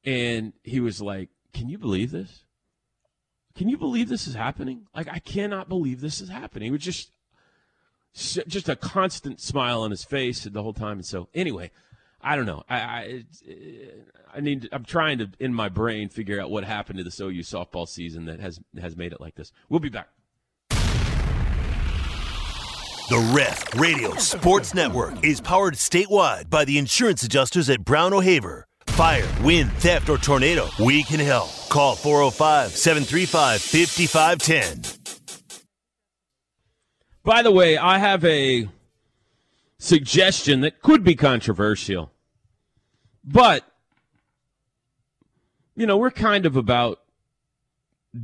And 0.05 0.55
he 0.63 0.81
was 0.81 1.01
like, 1.01 1.29
Can 1.53 1.69
you 1.69 1.79
believe 1.79 2.11
this? 2.11 2.45
Can 3.55 3.69
you 3.69 3.77
believe 3.77 4.09
this 4.09 4.27
is 4.27 4.35
happening? 4.35 4.87
Like, 4.95 5.09
I 5.09 5.19
cannot 5.19 5.69
believe 5.69 6.01
this 6.01 6.21
is 6.21 6.29
happening. 6.29 6.67
He 6.67 6.71
was 6.71 6.83
just 6.83 7.11
just 8.15 8.69
a 8.69 8.75
constant 8.75 9.41
smile 9.41 9.83
on 9.83 9.91
his 9.91 10.05
face 10.05 10.45
the 10.45 10.63
whole 10.63 10.73
time. 10.73 10.99
And 10.99 11.07
so, 11.07 11.29
anyway, 11.35 11.71
I 12.21 12.37
don't 12.37 12.47
know. 12.47 12.65
I 12.69 12.81
I, 12.81 13.25
uh, 13.49 13.55
I 14.35 14.41
need. 14.41 14.69
I'm 14.73 14.85
trying 14.85 15.19
to 15.19 15.31
in 15.39 15.55
my 15.55 15.69
brain 15.69 16.09
figure 16.09 16.41
out 16.41 16.51
what 16.51 16.65
happened 16.65 16.99
to 16.99 17.05
this 17.05 17.21
OU 17.21 17.43
softball 17.43 17.87
season 17.87 18.25
that 18.25 18.41
has 18.41 18.61
has 18.81 18.97
made 18.97 19.13
it 19.13 19.21
like 19.21 19.35
this. 19.35 19.53
We'll 19.69 19.81
be 19.81 19.89
back. 19.89 20.09
The 23.09 23.33
Ref 23.35 23.75
Radio 23.75 24.15
Sports 24.17 24.75
Network 24.75 25.25
is 25.25 25.41
powered 25.41 25.73
statewide 25.73 26.51
by 26.51 26.67
the 26.67 26.77
insurance 26.77 27.23
adjusters 27.23 27.71
at 27.71 27.83
Brown 27.83 28.13
O'Haver. 28.13 28.67
Fire, 28.89 29.27
wind, 29.43 29.73
theft, 29.79 30.11
or 30.11 30.19
tornado, 30.19 30.69
we 30.79 31.03
can 31.05 31.19
help. 31.19 31.49
Call 31.71 31.95
405 31.95 32.73
735 32.73 33.63
5510. 33.63 34.83
By 37.25 37.41
the 37.41 37.51
way, 37.51 37.79
I 37.79 37.97
have 37.97 38.23
a 38.27 38.69
suggestion 39.79 40.61
that 40.61 40.83
could 40.83 41.03
be 41.03 41.15
controversial. 41.15 42.13
But, 43.25 43.65
you 45.75 45.87
know, 45.87 45.97
we're 45.97 46.11
kind 46.11 46.45
of 46.45 46.57
about 46.57 47.01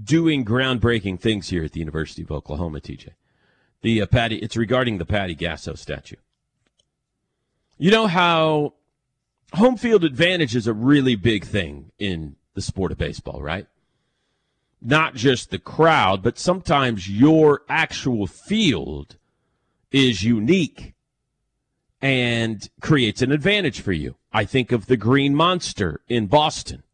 doing 0.02 0.44
groundbreaking 0.44 1.20
things 1.20 1.48
here 1.48 1.64
at 1.64 1.72
the 1.72 1.80
University 1.80 2.20
of 2.20 2.30
Oklahoma, 2.30 2.80
TJ. 2.80 3.12
The 3.84 4.00
uh, 4.00 4.06
Patty, 4.06 4.36
it's 4.36 4.56
regarding 4.56 4.96
the 4.96 5.04
Patty 5.04 5.36
Gasso 5.36 5.76
statue. 5.76 6.16
You 7.76 7.90
know 7.90 8.06
how 8.06 8.72
home 9.52 9.76
field 9.76 10.04
advantage 10.04 10.56
is 10.56 10.66
a 10.66 10.72
really 10.72 11.16
big 11.16 11.44
thing 11.44 11.92
in 11.98 12.36
the 12.54 12.62
sport 12.62 12.92
of 12.92 12.98
baseball, 12.98 13.42
right? 13.42 13.66
Not 14.80 15.14
just 15.14 15.50
the 15.50 15.58
crowd, 15.58 16.22
but 16.22 16.38
sometimes 16.38 17.10
your 17.10 17.60
actual 17.68 18.26
field 18.26 19.16
is 19.92 20.22
unique 20.22 20.94
and 22.00 22.66
creates 22.80 23.20
an 23.20 23.32
advantage 23.32 23.82
for 23.82 23.92
you. 23.92 24.16
I 24.32 24.46
think 24.46 24.72
of 24.72 24.86
the 24.86 24.96
Green 24.96 25.34
Monster 25.34 26.00
in 26.08 26.26
Boston. 26.26 26.84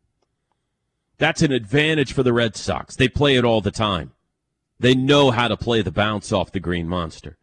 That's 1.18 1.42
an 1.42 1.52
advantage 1.52 2.12
for 2.12 2.24
the 2.24 2.32
Red 2.32 2.56
Sox. 2.56 2.96
They 2.96 3.08
play 3.08 3.36
it 3.36 3.44
all 3.44 3.60
the 3.60 3.70
time. 3.70 4.10
They 4.80 4.94
know 4.94 5.30
how 5.30 5.46
to 5.46 5.58
play 5.58 5.82
the 5.82 5.92
bounce 5.92 6.32
off 6.32 6.52
the 6.52 6.58
Green 6.58 6.88
Monster. 6.88 7.36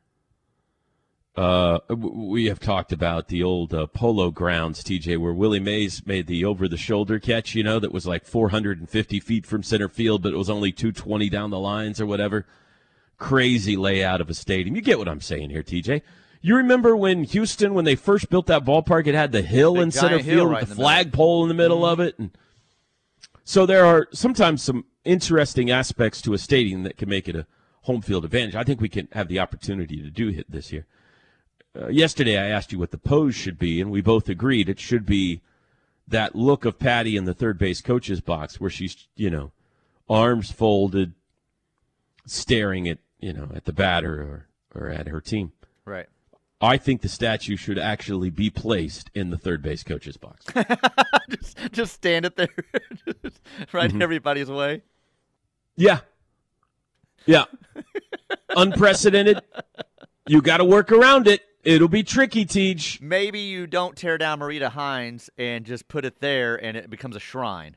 Uh, 1.35 1.77
we 1.87 2.45
have 2.45 2.59
talked 2.59 2.91
about 2.91 3.27
the 3.27 3.43
old 3.43 3.71
uh, 3.71 3.85
polo 3.85 4.31
grounds, 4.31 4.83
TJ, 4.83 5.19
where 5.19 5.33
Willie 5.33 5.59
Mays 5.59 6.03
made 6.03 6.25
the 6.25 6.43
over 6.43 6.67
the 6.67 6.77
shoulder 6.77 7.19
catch, 7.19 7.53
you 7.53 7.63
know, 7.63 7.79
that 7.79 7.93
was 7.93 8.07
like 8.07 8.25
450 8.25 9.19
feet 9.19 9.45
from 9.45 9.61
center 9.61 9.87
field, 9.87 10.23
but 10.23 10.33
it 10.33 10.37
was 10.37 10.49
only 10.49 10.71
220 10.71 11.29
down 11.29 11.51
the 11.51 11.59
lines 11.59 12.01
or 12.01 12.07
whatever. 12.07 12.47
Crazy 13.19 13.77
layout 13.77 14.19
of 14.19 14.31
a 14.31 14.33
stadium. 14.33 14.75
You 14.75 14.81
get 14.81 14.97
what 14.97 15.07
I'm 15.07 15.21
saying 15.21 15.51
here, 15.51 15.61
TJ. 15.61 16.01
You 16.41 16.55
remember 16.55 16.97
when 16.97 17.23
Houston, 17.23 17.75
when 17.75 17.85
they 17.85 17.95
first 17.95 18.31
built 18.31 18.47
that 18.47 18.65
ballpark, 18.65 19.05
it 19.05 19.13
had 19.13 19.31
the 19.31 19.43
hill 19.43 19.75
Big 19.75 19.83
in 19.83 19.91
center 19.91 20.23
field 20.23 20.49
right 20.49 20.61
with 20.61 20.69
the 20.69 20.75
the 20.75 20.81
flagpole 20.81 21.43
in 21.43 21.49
the 21.49 21.55
middle 21.55 21.85
of 21.85 21.99
it. 21.99 22.17
And 22.17 22.31
so 23.47 23.65
there 23.65 23.85
are 23.85 24.09
sometimes 24.11 24.61
some 24.61 24.83
interesting 25.05 25.71
aspects 25.71 26.21
to 26.21 26.33
a 26.33 26.37
stadium 26.37 26.83
that 26.83 26.97
can 26.97 27.07
make 27.07 27.29
it 27.29 27.35
a 27.37 27.47
home 27.83 28.01
field 28.01 28.25
advantage. 28.25 28.55
I 28.55 28.65
think 28.65 28.81
we 28.81 28.89
can 28.89 29.07
have 29.13 29.29
the 29.29 29.39
opportunity 29.39 30.01
to 30.01 30.09
do 30.09 30.27
it 30.27 30.51
this 30.51 30.73
year. 30.73 30.85
Uh, 31.73 31.87
yesterday, 31.87 32.37
I 32.37 32.47
asked 32.47 32.73
you 32.73 32.79
what 32.79 32.91
the 32.91 32.97
pose 32.97 33.35
should 33.35 33.57
be, 33.57 33.79
and 33.79 33.89
we 33.89 34.01
both 34.01 34.27
agreed 34.27 34.67
it 34.67 34.81
should 34.81 35.05
be 35.05 35.39
that 36.09 36.35
look 36.35 36.65
of 36.65 36.77
Patty 36.77 37.15
in 37.15 37.23
the 37.23 37.33
third 37.33 37.57
base 37.57 37.79
coach's 37.79 38.19
box, 38.19 38.59
where 38.59 38.69
she's 38.69 39.07
you 39.15 39.29
know 39.29 39.53
arms 40.09 40.51
folded, 40.51 41.13
staring 42.25 42.89
at 42.89 42.97
you 43.21 43.31
know 43.31 43.49
at 43.55 43.63
the 43.63 43.71
batter 43.71 44.21
or 44.21 44.47
or 44.75 44.89
at 44.89 45.07
her 45.07 45.21
team. 45.21 45.53
Right. 45.85 46.07
I 46.59 46.77
think 46.77 47.01
the 47.01 47.09
statue 47.09 47.55
should 47.55 47.77
actually 47.77 48.29
be 48.31 48.49
placed 48.49 49.11
in 49.13 49.29
the 49.29 49.37
third 49.37 49.61
base 49.61 49.83
coach's 49.83 50.17
box. 50.17 50.45
just, 51.29 51.71
just 51.71 51.93
stand 51.93 52.25
it 52.25 52.35
there, 52.35 52.47
right 53.73 53.89
Mm-hmm. 53.89 53.95
in 53.97 54.01
everybody's 54.01 54.49
way. 54.49 54.81
Yeah. 55.75 55.99
Yeah. 57.27 57.43
Unprecedented. 58.55 59.41
You 60.27 60.41
got 60.41 60.57
to 60.57 60.65
work 60.65 60.91
around 60.91 61.27
it. 61.27 61.41
It'll 61.63 61.87
be 61.89 62.01
tricky, 62.01 62.45
Teej. 62.45 63.01
Maybe 63.01 63.39
you 63.41 63.67
don't 63.67 63.95
tear 63.95 64.17
down 64.17 64.39
Marita 64.39 64.69
Hines 64.69 65.29
and 65.37 65.65
just 65.65 65.87
put 65.87 66.05
it 66.05 66.19
there, 66.21 66.55
and 66.55 66.75
it 66.77 66.89
becomes 66.89 67.15
a 67.15 67.19
shrine. 67.19 67.75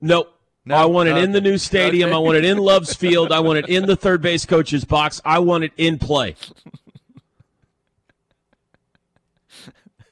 Nope. 0.00 0.30
No? 0.64 0.74
I 0.76 0.86
want 0.86 1.10
it 1.10 1.18
in 1.18 1.32
the 1.32 1.40
new 1.42 1.58
stadium. 1.58 2.08
Okay. 2.08 2.16
I 2.16 2.18
want 2.18 2.38
it 2.38 2.44
in 2.44 2.56
Love's 2.56 2.94
Field. 2.94 3.30
I 3.30 3.40
want 3.40 3.58
it 3.58 3.68
in 3.68 3.84
the 3.86 3.96
third 3.96 4.22
base 4.22 4.46
coach's 4.46 4.84
box. 4.84 5.20
I 5.24 5.38
want 5.38 5.64
it 5.64 5.72
in 5.76 5.98
play. 5.98 6.36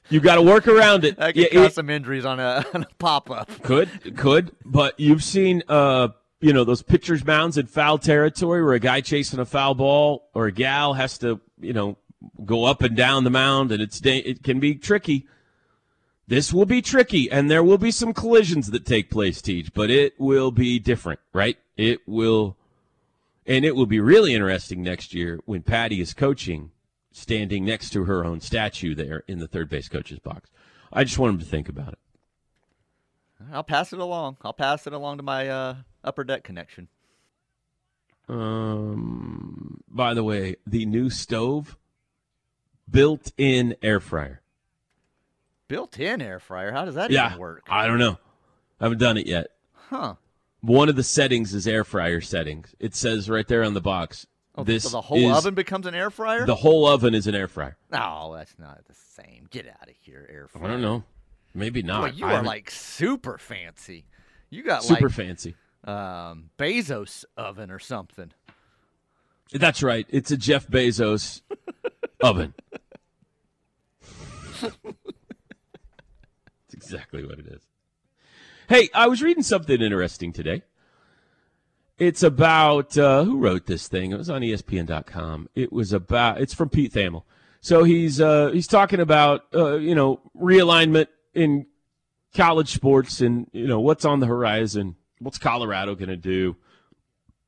You 0.09 0.19
got 0.19 0.35
to 0.35 0.41
work 0.41 0.67
around 0.67 1.05
it. 1.05 1.17
That 1.17 1.35
Yeah, 1.35 1.45
could 1.45 1.53
cause 1.53 1.65
it- 1.67 1.73
some 1.75 1.89
injuries 1.89 2.25
on 2.25 2.39
a, 2.39 2.65
on 2.73 2.83
a 2.83 2.87
pop 2.99 3.29
up. 3.31 3.49
Could, 3.63 4.15
could, 4.17 4.51
but 4.65 4.99
you've 4.99 5.23
seen, 5.23 5.63
uh, 5.67 6.09
you 6.41 6.51
know, 6.53 6.63
those 6.63 6.81
pitchers' 6.81 7.25
mounds 7.25 7.57
in 7.57 7.67
foul 7.67 7.97
territory 7.97 8.63
where 8.63 8.73
a 8.73 8.79
guy 8.79 9.01
chasing 9.01 9.39
a 9.39 9.45
foul 9.45 9.75
ball 9.75 10.29
or 10.33 10.47
a 10.47 10.51
gal 10.51 10.93
has 10.93 11.17
to, 11.19 11.39
you 11.61 11.71
know, 11.73 11.97
go 12.45 12.65
up 12.65 12.81
and 12.81 12.95
down 12.95 13.23
the 13.23 13.29
mound, 13.29 13.71
and 13.71 13.81
it's 13.81 14.01
it 14.05 14.43
can 14.43 14.59
be 14.59 14.75
tricky. 14.75 15.25
This 16.27 16.53
will 16.53 16.65
be 16.65 16.81
tricky, 16.81 17.29
and 17.31 17.49
there 17.51 17.63
will 17.63 17.77
be 17.77 17.91
some 17.91 18.13
collisions 18.13 18.71
that 18.71 18.85
take 18.85 19.09
place, 19.09 19.41
Teej, 19.41 19.71
but 19.73 19.89
it 19.89 20.13
will 20.19 20.51
be 20.51 20.79
different, 20.79 21.19
right? 21.33 21.57
It 21.75 21.99
will, 22.07 22.55
and 23.45 23.65
it 23.65 23.75
will 23.75 23.85
be 23.85 23.99
really 23.99 24.33
interesting 24.33 24.81
next 24.81 25.13
year 25.13 25.39
when 25.45 25.63
Patty 25.63 25.99
is 25.99 26.13
coaching, 26.13 26.71
standing 27.13 27.63
next 27.63 27.91
to 27.91 28.03
her 28.03 28.25
own 28.25 28.41
statue 28.41 28.93
there 28.93 29.23
in 29.27 29.39
the 29.39 29.47
third 29.47 29.69
base 29.69 29.87
coach's 29.87 30.19
box. 30.19 30.49
I 30.91 31.05
just 31.05 31.17
want 31.17 31.35
him 31.35 31.39
to 31.39 31.45
think 31.45 31.69
about 31.69 31.93
it. 31.93 31.99
I'll 33.51 33.63
pass 33.63 33.93
it 33.93 33.99
along. 33.99 34.37
I'll 34.41 34.53
pass 34.53 34.85
it 34.87 34.93
along 34.93 35.17
to 35.17 35.23
my 35.23 35.47
uh, 35.47 35.75
upper 36.03 36.23
deck 36.23 36.43
connection. 36.43 36.87
Um, 38.27 39.81
by 39.87 40.13
the 40.13 40.23
way, 40.23 40.55
the 40.65 40.85
new 40.85 41.09
stove, 41.09 41.77
built-in 42.89 43.75
air 43.81 43.99
fryer. 43.99 44.41
Built-in 45.67 46.21
air 46.21 46.39
fryer. 46.39 46.71
How 46.71 46.85
does 46.85 46.95
that 46.95 47.11
Yeah, 47.11 47.27
even 47.27 47.39
work? 47.39 47.63
I 47.69 47.85
don't 47.85 47.99
know. 47.99 48.17
I 48.79 48.85
haven't 48.85 48.99
done 48.99 49.17
it 49.17 49.27
yet. 49.27 49.47
Huh. 49.89 50.15
One 50.61 50.87
of 50.87 50.95
the 50.95 51.03
settings 51.03 51.53
is 51.53 51.67
air 51.67 51.83
fryer 51.83 52.21
settings. 52.21 52.73
It 52.79 52.95
says 52.95 53.29
right 53.29 53.47
there 53.47 53.63
on 53.63 53.73
the 53.73 53.81
box. 53.81 54.25
Oh, 54.55 54.63
this 54.63 54.83
so 54.83 54.89
the 54.89 55.01
whole 55.01 55.31
is- 55.31 55.37
oven 55.37 55.55
becomes 55.55 55.85
an 55.87 55.95
air 55.95 56.09
fryer? 56.11 56.45
The 56.45 56.55
whole 56.55 56.85
oven 56.85 57.13
is 57.15 57.25
an 57.27 57.33
air 57.35 57.47
fryer. 57.47 57.75
No, 57.91 58.33
that's 58.37 58.57
not 58.59 58.85
the 58.87 58.93
same. 58.93 59.47
Get 59.49 59.67
out 59.67 59.89
of 59.89 59.95
here, 60.01 60.27
air 60.31 60.47
fryer. 60.47 60.65
I 60.65 60.67
don't 60.67 60.81
know. 60.81 61.03
Maybe 61.55 61.81
not. 61.81 62.15
You 62.17 62.25
I 62.25 62.27
are 62.27 62.31
haven't- 62.31 62.45
like 62.47 62.69
super 62.71 63.37
fancy. 63.37 64.05
You 64.49 64.61
got 64.63 64.83
super 64.83 65.07
like 65.07 65.15
fancy. 65.15 65.55
um, 65.83 66.49
Bezos 66.59 67.25
oven 67.37 67.71
or 67.71 67.79
something. 67.79 68.31
That's 69.51 69.81
right. 69.83 70.05
It's 70.09 70.29
a 70.31 70.37
Jeff 70.37 70.67
Bezos 70.67 71.41
oven. 72.21 72.53
That's 74.61 74.75
exactly 76.73 77.25
what 77.25 77.39
it 77.39 77.47
is. 77.47 77.61
Hey, 78.69 78.89
I 78.93 79.07
was 79.07 79.21
reading 79.21 79.43
something 79.43 79.81
interesting 79.81 80.31
today. 80.33 80.63
It's 81.97 82.23
about 82.23 82.97
uh, 82.97 83.23
who 83.23 83.37
wrote 83.37 83.67
this 83.67 83.87
thing. 83.87 84.11
It 84.11 84.17
was 84.17 84.29
on 84.29 84.41
ESPN.com. 84.41 85.49
It 85.55 85.71
was 85.71 85.93
about. 85.93 86.41
It's 86.41 86.53
from 86.53 86.69
Pete 86.69 86.93
Thamel. 86.93 87.23
So 87.61 87.83
he's 87.83 88.19
uh, 88.19 88.49
he's 88.51 88.67
talking 88.67 88.99
about 88.99 89.45
uh, 89.53 89.75
you 89.75 89.95
know 89.95 90.19
realignment 90.35 91.07
in 91.33 91.67
college 92.35 92.73
sports 92.73 93.21
and 93.21 93.47
you 93.53 93.67
know 93.67 93.79
what's 93.79 94.05
on 94.05 94.19
the 94.19 94.25
horizon. 94.25 94.95
What's 95.19 95.37
Colorado 95.37 95.95
going 95.95 96.09
to 96.09 96.17
do? 96.17 96.57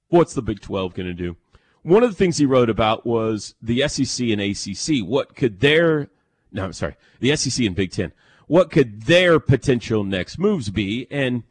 What's 0.09 0.33
the 0.33 0.41
Big 0.41 0.61
Twelve 0.61 0.93
going 0.93 1.07
to 1.07 1.13
do? 1.13 1.35
One 1.81 2.03
of 2.03 2.09
the 2.09 2.15
things 2.15 2.37
he 2.37 2.45
wrote 2.45 2.69
about 2.69 3.05
was 3.05 3.55
the 3.61 3.87
SEC 3.87 4.27
and 4.29 4.41
ACC. 4.41 5.05
What 5.05 5.35
could 5.35 5.59
their 5.59 6.09
no, 6.55 6.63
I'm 6.63 6.73
sorry, 6.73 6.95
the 7.19 7.35
SEC 7.35 7.65
and 7.65 7.75
Big 7.75 7.91
Ten. 7.91 8.13
What 8.47 8.71
could 8.71 9.03
their 9.03 9.39
potential 9.39 10.03
next 10.03 10.39
moves 10.39 10.69
be? 10.69 11.07
And 11.11 11.43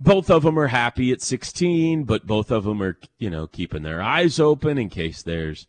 both 0.00 0.30
of 0.30 0.42
them 0.42 0.58
are 0.58 0.68
happy 0.68 1.12
at 1.12 1.22
16, 1.22 2.04
but 2.04 2.26
both 2.26 2.50
of 2.50 2.64
them 2.64 2.82
are, 2.82 2.98
you 3.18 3.30
know, 3.30 3.46
keeping 3.46 3.82
their 3.82 4.02
eyes 4.02 4.40
open 4.40 4.78
in 4.78 4.88
case 4.88 5.22
there's 5.22 5.66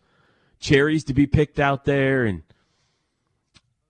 cherries 0.59 1.03
to 1.03 1.13
be 1.13 1.27
picked 1.27 1.59
out 1.59 1.85
there 1.85 2.25
and 2.25 2.43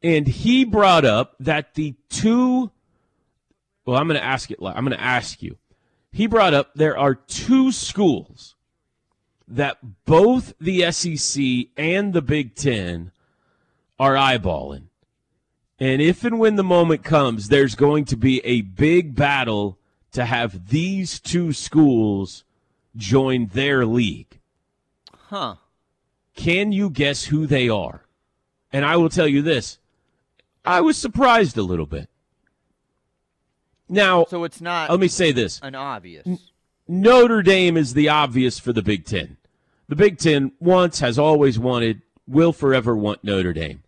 and 0.04 0.28
he 0.28 0.66
brought 0.66 1.06
up 1.06 1.36
that 1.40 1.74
the 1.76 1.96
two 2.10 2.72
well, 3.86 3.98
I'm 3.98 4.08
going 4.08 4.20
to 4.20 4.26
ask 4.26 4.52
it 4.52 4.60
I'm 4.62 4.86
going 4.86 4.98
to 4.98 5.02
ask 5.02 5.42
you. 5.42 5.58
He 6.12 6.28
brought 6.28 6.54
up 6.54 6.72
there 6.76 6.98
are 6.98 7.16
two 7.16 7.72
schools 7.72 8.56
that 9.48 9.78
both 10.06 10.54
the 10.60 10.92
SEC 10.92 11.44
and 11.78 12.14
the 12.14 12.22
Big 12.22 12.56
10 12.56 13.12
are 14.00 14.16
eyeballing. 14.16 14.88
And 15.80 16.02
if 16.02 16.24
and 16.24 16.40
when 16.40 16.56
the 16.56 16.64
moment 16.64 17.04
comes, 17.04 17.50
there's 17.50 17.76
going 17.76 18.06
to 18.06 18.18
be 18.18 18.40
a 18.46 18.62
big 18.62 19.16
battle 19.16 19.78
to 20.16 20.26
have 20.26 20.70
these 20.70 21.20
two 21.20 21.54
schools 21.54 22.44
join 22.96 23.48
their 23.48 23.86
league. 23.86 24.40
Huh. 25.14 25.56
Can 26.36 26.72
you 26.72 26.90
guess 26.90 27.26
who 27.26 27.46
they 27.46 27.70
are? 27.70 28.06
And 28.72 28.86
I 28.86 28.98
will 28.98 29.10
tell 29.10 29.28
you 29.28 29.42
this 29.42 29.78
I 30.64 30.82
was 30.82 30.98
surprised 30.98 31.58
a 31.58 31.64
little 31.64 31.86
bit. 31.86 32.10
Now, 33.88 34.26
So 34.26 34.44
it's 34.46 34.62
not 34.62 34.90
let 34.90 35.00
me 35.00 35.08
say 35.08 35.32
this 35.32 35.60
an 35.62 35.76
obvious. 35.76 36.28
Notre 36.88 37.42
Dame 37.42 37.78
is 37.78 37.94
the 37.94 38.10
obvious 38.10 38.58
for 38.58 38.72
the 38.72 38.82
Big 38.82 39.06
Ten. 39.06 39.38
The 39.88 39.96
Big 39.96 40.18
Ten 40.18 40.54
once 40.60 41.00
has 41.00 41.20
always 41.20 41.60
wanted, 41.60 42.02
will 42.28 42.54
forever 42.54 42.96
want 42.96 43.24
Notre 43.24 43.54
Dame. 43.54 43.84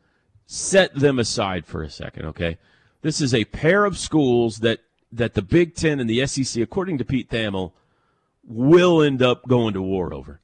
Set 0.46 0.94
them 0.94 1.20
aside 1.20 1.66
for 1.66 1.84
a 1.84 1.90
second, 1.90 2.26
okay? 2.26 2.58
This 3.02 3.22
is 3.22 3.34
a 3.34 3.46
pair 3.46 3.86
of 3.86 3.98
schools 3.98 4.58
that 4.60 4.80
that 5.12 5.34
the 5.34 5.42
Big 5.42 5.76
Ten 5.76 6.00
and 6.00 6.10
the 6.10 6.26
SEC, 6.28 6.62
according 6.62 6.98
to 6.98 7.06
Pete 7.06 7.30
Thamel, 7.30 7.72
will 8.44 9.02
end 9.02 9.22
up 9.22 9.48
going 9.48 9.74
to 9.74 9.82
war 9.82 10.14
over. 10.14 10.42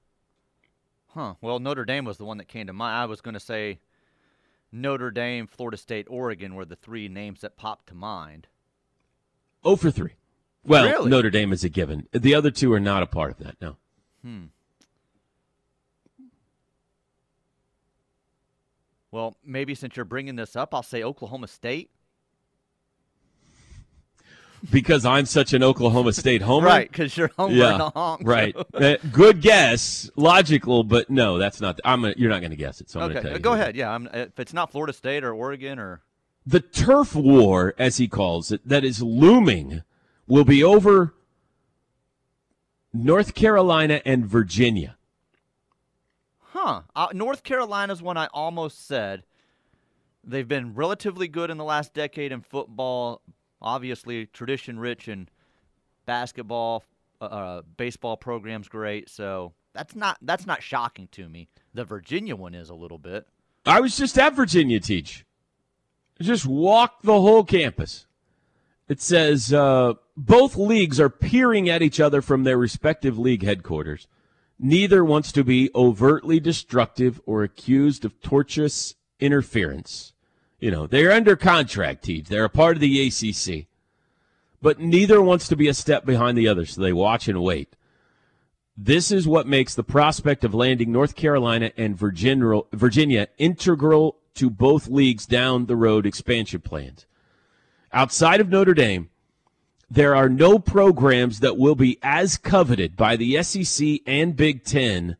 Huh. 1.09 1.35
Well, 1.41 1.59
Notre 1.59 1.85
Dame 1.85 2.05
was 2.05 2.17
the 2.17 2.25
one 2.25 2.37
that 2.37 2.47
came 2.47 2.67
to 2.67 2.73
mind. 2.73 2.95
I 2.95 3.05
was 3.05 3.21
going 3.21 3.35
to 3.35 3.39
say 3.39 3.79
Notre 4.71 5.11
Dame, 5.11 5.45
Florida 5.47 5.77
State, 5.77 6.07
Oregon 6.09 6.55
were 6.55 6.65
the 6.65 6.75
three 6.75 7.07
names 7.07 7.41
that 7.41 7.55
popped 7.57 7.87
to 7.87 7.95
mind. 7.95 8.47
Oh 9.63 9.75
for 9.75 9.91
three. 9.91 10.13
Well, 10.65 10.85
Really? 10.85 11.09
Notre 11.09 11.29
Dame 11.29 11.53
is 11.53 11.63
a 11.63 11.69
given. 11.69 12.07
The 12.11 12.33
other 12.33 12.49
two 12.51 12.73
are 12.73 12.79
not 12.79 13.03
a 13.03 13.07
part 13.07 13.31
of 13.31 13.37
that. 13.39 13.57
No. 13.61 13.75
Hmm. 14.23 14.45
Well, 19.11 19.37
maybe 19.45 19.75
since 19.75 19.95
you're 19.95 20.05
bringing 20.05 20.35
this 20.37 20.55
up, 20.55 20.73
I'll 20.73 20.81
say 20.83 21.03
Oklahoma 21.03 21.47
State. 21.47 21.91
Because 24.71 25.05
I'm 25.05 25.25
such 25.25 25.51
an 25.53 25.61
Oklahoma 25.61 26.13
State 26.13 26.41
homer. 26.41 26.67
Right, 26.67 26.89
because 26.89 27.17
you're 27.17 27.29
home 27.37 27.51
Yeah, 27.53 27.77
the 27.77 27.89
honk. 27.89 28.21
right. 28.25 28.55
Uh, 28.73 28.95
good 29.11 29.41
guess, 29.41 30.09
logical, 30.15 30.83
but 30.85 31.09
no, 31.09 31.37
that's 31.37 31.59
not. 31.59 31.79
I'm. 31.83 32.05
A, 32.05 32.13
you're 32.15 32.29
not 32.29 32.39
going 32.39 32.51
to 32.51 32.55
guess 32.57 32.79
it. 32.79 32.89
So 32.89 32.99
I'm 33.01 33.07
going 33.11 33.15
to 33.15 33.19
Okay, 33.19 33.27
tell 33.29 33.37
you. 33.37 33.41
go 33.43 33.49
who 33.51 33.55
it 33.55 33.59
is. 33.59 33.63
ahead. 33.63 33.75
Yeah, 33.75 33.91
I'm, 33.91 34.07
if 34.13 34.39
it's 34.39 34.53
not 34.53 34.71
Florida 34.71 34.93
State 34.93 35.23
or 35.25 35.33
Oregon 35.33 35.79
or 35.79 36.01
The 36.45 36.61
turf 36.61 37.13
war, 37.13 37.73
as 37.77 37.97
he 37.97 38.07
calls 38.07 38.51
it, 38.53 38.65
that 38.67 38.85
is 38.85 39.01
looming, 39.03 39.81
will 40.27 40.45
be 40.45 40.63
over 40.63 41.13
North 42.93 43.33
Carolina 43.35 44.01
and 44.05 44.25
Virginia. 44.25 44.95
Huh. 46.39 46.81
Uh, 46.95 47.07
North 47.13 47.43
Carolina's 47.43 48.01
one 48.01 48.15
I 48.15 48.27
almost 48.33 48.87
said. 48.87 49.23
They've 50.23 50.47
been 50.47 50.73
relatively 50.73 51.27
good 51.27 51.49
in 51.49 51.57
the 51.57 51.63
last 51.65 51.93
decade 51.93 52.31
in 52.31 52.39
football. 52.41 53.21
Obviously, 53.63 54.25
tradition 54.27 54.77
rich 54.77 55.07
in 55.07 55.29
basketball. 56.05 56.83
Uh, 57.21 57.25
uh, 57.25 57.61
baseball 57.77 58.17
program's 58.17 58.67
great, 58.67 59.09
so 59.09 59.53
that's 59.73 59.95
not 59.95 60.17
that's 60.21 60.45
not 60.45 60.61
shocking 60.61 61.07
to 61.11 61.29
me. 61.29 61.47
The 61.73 61.85
Virginia 61.85 62.35
one 62.35 62.53
is 62.53 62.69
a 62.69 62.75
little 62.75 62.97
bit. 62.97 63.27
I 63.65 63.79
was 63.79 63.95
just 63.95 64.17
at 64.17 64.35
Virginia 64.35 64.79
Teej. 64.79 65.23
Just 66.21 66.45
walk 66.45 67.01
the 67.01 67.21
whole 67.21 67.43
campus. 67.43 68.05
It 68.89 69.01
says 69.01 69.53
uh, 69.53 69.93
both 70.17 70.55
leagues 70.55 70.99
are 70.99 71.09
peering 71.09 71.69
at 71.69 71.81
each 71.81 71.99
other 71.99 72.21
from 72.21 72.43
their 72.43 72.57
respective 72.57 73.17
league 73.17 73.43
headquarters. 73.43 74.07
Neither 74.59 75.03
wants 75.03 75.31
to 75.31 75.43
be 75.43 75.69
overtly 75.73 76.39
destructive 76.39 77.19
or 77.25 77.43
accused 77.43 78.05
of 78.05 78.19
tortious 78.19 78.95
interference. 79.19 80.12
You 80.63 80.71
know, 80.71 80.87
they're 80.87 81.11
under 81.11 81.35
contract, 81.35 82.05
Teej. 82.05 82.27
They're 82.27 82.45
a 82.45 82.49
part 82.49 82.77
of 82.77 82.79
the 82.79 83.07
ACC. 83.07 83.67
But 84.61 84.79
neither 84.79 85.21
wants 85.21 85.49
to 85.49 85.57
be 85.57 85.67
a 85.67 85.73
step 85.73 86.05
behind 86.05 86.37
the 86.37 86.47
other, 86.47 86.65
so 86.65 86.81
they 86.81 86.93
watch 86.93 87.27
and 87.27 87.43
wait. 87.43 87.75
This 88.77 89.11
is 89.11 89.27
what 89.27 89.45
makes 89.45 89.75
the 89.75 89.83
prospect 89.83 90.45
of 90.45 90.53
landing 90.53 90.89
North 90.89 91.17
Carolina 91.17 91.73
and 91.75 91.97
Virginia, 91.97 92.61
Virginia 92.71 93.27
integral 93.37 94.15
to 94.35 94.49
both 94.49 94.87
leagues 94.87 95.25
down 95.25 95.65
the 95.65 95.75
road 95.75 96.05
expansion 96.05 96.61
plans. 96.61 97.05
Outside 97.91 98.39
of 98.39 98.47
Notre 98.47 98.73
Dame, 98.73 99.09
there 99.91 100.15
are 100.15 100.29
no 100.29 100.59
programs 100.59 101.41
that 101.41 101.57
will 101.57 101.75
be 101.75 101.99
as 102.01 102.37
coveted 102.37 102.95
by 102.95 103.17
the 103.17 103.43
SEC 103.43 103.99
and 104.07 104.37
Big 104.37 104.63
Ten 104.63 105.17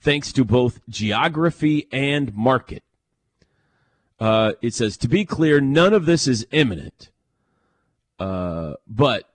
thanks 0.00 0.32
to 0.34 0.44
both 0.44 0.78
geography 0.88 1.88
and 1.90 2.32
market. 2.32 2.84
Uh, 4.20 4.52
it 4.62 4.74
says, 4.74 4.96
to 4.98 5.08
be 5.08 5.24
clear, 5.24 5.60
none 5.60 5.92
of 5.92 6.06
this 6.06 6.26
is 6.26 6.46
imminent. 6.50 7.10
Uh, 8.18 8.74
but, 8.86 9.28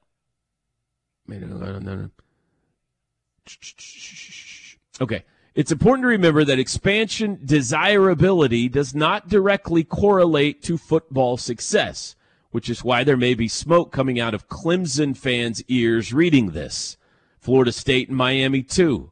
okay. 5.02 5.24
It's 5.56 5.72
important 5.72 6.04
to 6.04 6.10
remember 6.10 6.46
that 6.46 6.60
expansion 6.60 7.40
desirability 7.44 8.70
does 8.70 8.96
not 8.96 9.28
directly 9.28 9.84
correlate 9.84 10.62
to 10.64 10.78
football 10.78 11.36
success, 11.36 12.16
which 12.52 12.70
is 12.70 12.84
why 12.84 13.04
there 13.04 13.18
may 13.18 13.34
be 13.34 13.48
smoke 13.48 13.92
coming 13.92 14.20
out 14.20 14.34
of 14.34 14.48
Clemson 14.48 15.18
fans' 15.18 15.64
ears 15.68 16.14
reading 16.14 16.52
this. 16.52 16.96
Florida 17.40 17.72
State 17.72 18.08
and 18.08 18.18
Miami 18.18 18.64
too. 18.64 19.12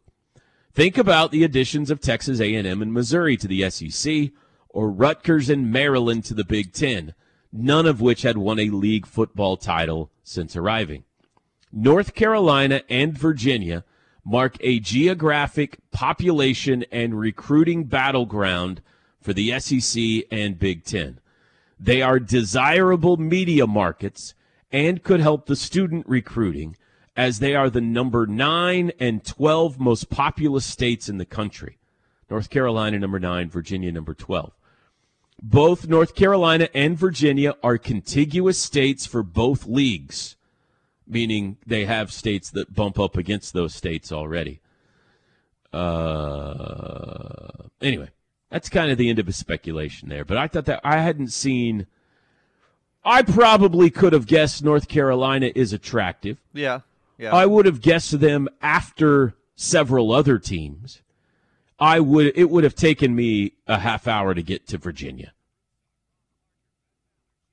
Think 0.73 0.97
about 0.97 1.31
the 1.31 1.43
additions 1.43 1.89
of 1.89 1.99
Texas 1.99 2.39
A&M 2.39 2.81
and 2.81 2.93
Missouri 2.93 3.35
to 3.37 3.47
the 3.47 3.69
SEC 3.69 4.29
or 4.77 4.91
Rutgers 4.91 5.49
and 5.49 5.71
Maryland 5.71 6.23
to 6.25 6.35
the 6.35 6.45
Big 6.45 6.71
10, 6.71 7.15
none 7.51 7.87
of 7.87 7.99
which 7.99 8.21
had 8.21 8.37
won 8.37 8.59
a 8.59 8.69
league 8.69 9.07
football 9.07 9.57
title 9.57 10.11
since 10.23 10.55
arriving. 10.55 11.03
North 11.73 12.13
Carolina 12.13 12.83
and 12.87 13.17
Virginia 13.17 13.83
mark 14.23 14.55
a 14.59 14.79
geographic, 14.79 15.79
population, 15.89 16.85
and 16.91 17.19
recruiting 17.19 17.85
battleground 17.85 18.83
for 19.19 19.33
the 19.33 19.59
SEC 19.59 20.27
and 20.29 20.59
Big 20.59 20.83
Ten. 20.83 21.19
They 21.79 22.03
are 22.03 22.19
desirable 22.19 23.17
media 23.17 23.65
markets 23.65 24.35
and 24.71 25.01
could 25.01 25.21
help 25.21 25.47
the 25.47 25.55
student 25.55 26.07
recruiting 26.07 26.77
as 27.15 27.39
they 27.39 27.55
are 27.55 27.71
the 27.71 27.81
number 27.81 28.27
9 28.27 28.91
and 28.99 29.25
12 29.25 29.79
most 29.79 30.11
populous 30.11 30.67
states 30.67 31.09
in 31.09 31.17
the 31.17 31.25
country. 31.25 31.79
North 32.29 32.51
Carolina 32.51 32.99
number 32.99 33.19
9, 33.19 33.49
Virginia 33.49 33.91
number 33.91 34.13
12. 34.13 34.53
Both 35.41 35.87
North 35.87 36.15
Carolina 36.15 36.67
and 36.73 36.97
Virginia 36.97 37.55
are 37.63 37.77
contiguous 37.77 38.59
states 38.59 39.05
for 39.05 39.23
both 39.23 39.67
leagues 39.67 40.37
meaning 41.07 41.57
they 41.65 41.85
have 41.85 42.11
states 42.11 42.49
that 42.51 42.73
bump 42.73 42.99
up 42.99 43.17
against 43.17 43.53
those 43.53 43.73
states 43.73 44.11
already. 44.11 44.59
Uh, 45.71 47.47
anyway, 47.81 48.09
that's 48.49 48.69
kind 48.69 48.91
of 48.91 48.97
the 48.97 49.09
end 49.09 49.19
of 49.19 49.27
his 49.27 49.37
speculation 49.37 50.09
there. 50.09 50.25
But 50.25 50.37
I 50.37 50.47
thought 50.47 50.65
that 50.65 50.81
I 50.83 50.97
hadn't 50.97 51.29
seen. 51.29 51.87
I 53.03 53.21
probably 53.21 53.89
could 53.89 54.13
have 54.13 54.27
guessed 54.27 54.63
North 54.63 54.87
Carolina 54.87 55.51
is 55.55 55.71
attractive. 55.71 56.37
Yeah. 56.53 56.81
Yeah. 57.17 57.33
I 57.33 57.45
would 57.45 57.65
have 57.65 57.81
guessed 57.81 58.19
them 58.19 58.47
after 58.61 59.35
several 59.55 60.11
other 60.11 60.37
teams. 60.37 61.01
I 61.79 61.99
would. 61.99 62.33
It 62.35 62.49
would 62.49 62.63
have 62.63 62.75
taken 62.75 63.15
me 63.15 63.53
a 63.67 63.77
half 63.79 64.07
hour 64.07 64.33
to 64.33 64.41
get 64.41 64.67
to 64.67 64.77
Virginia. 64.77 65.33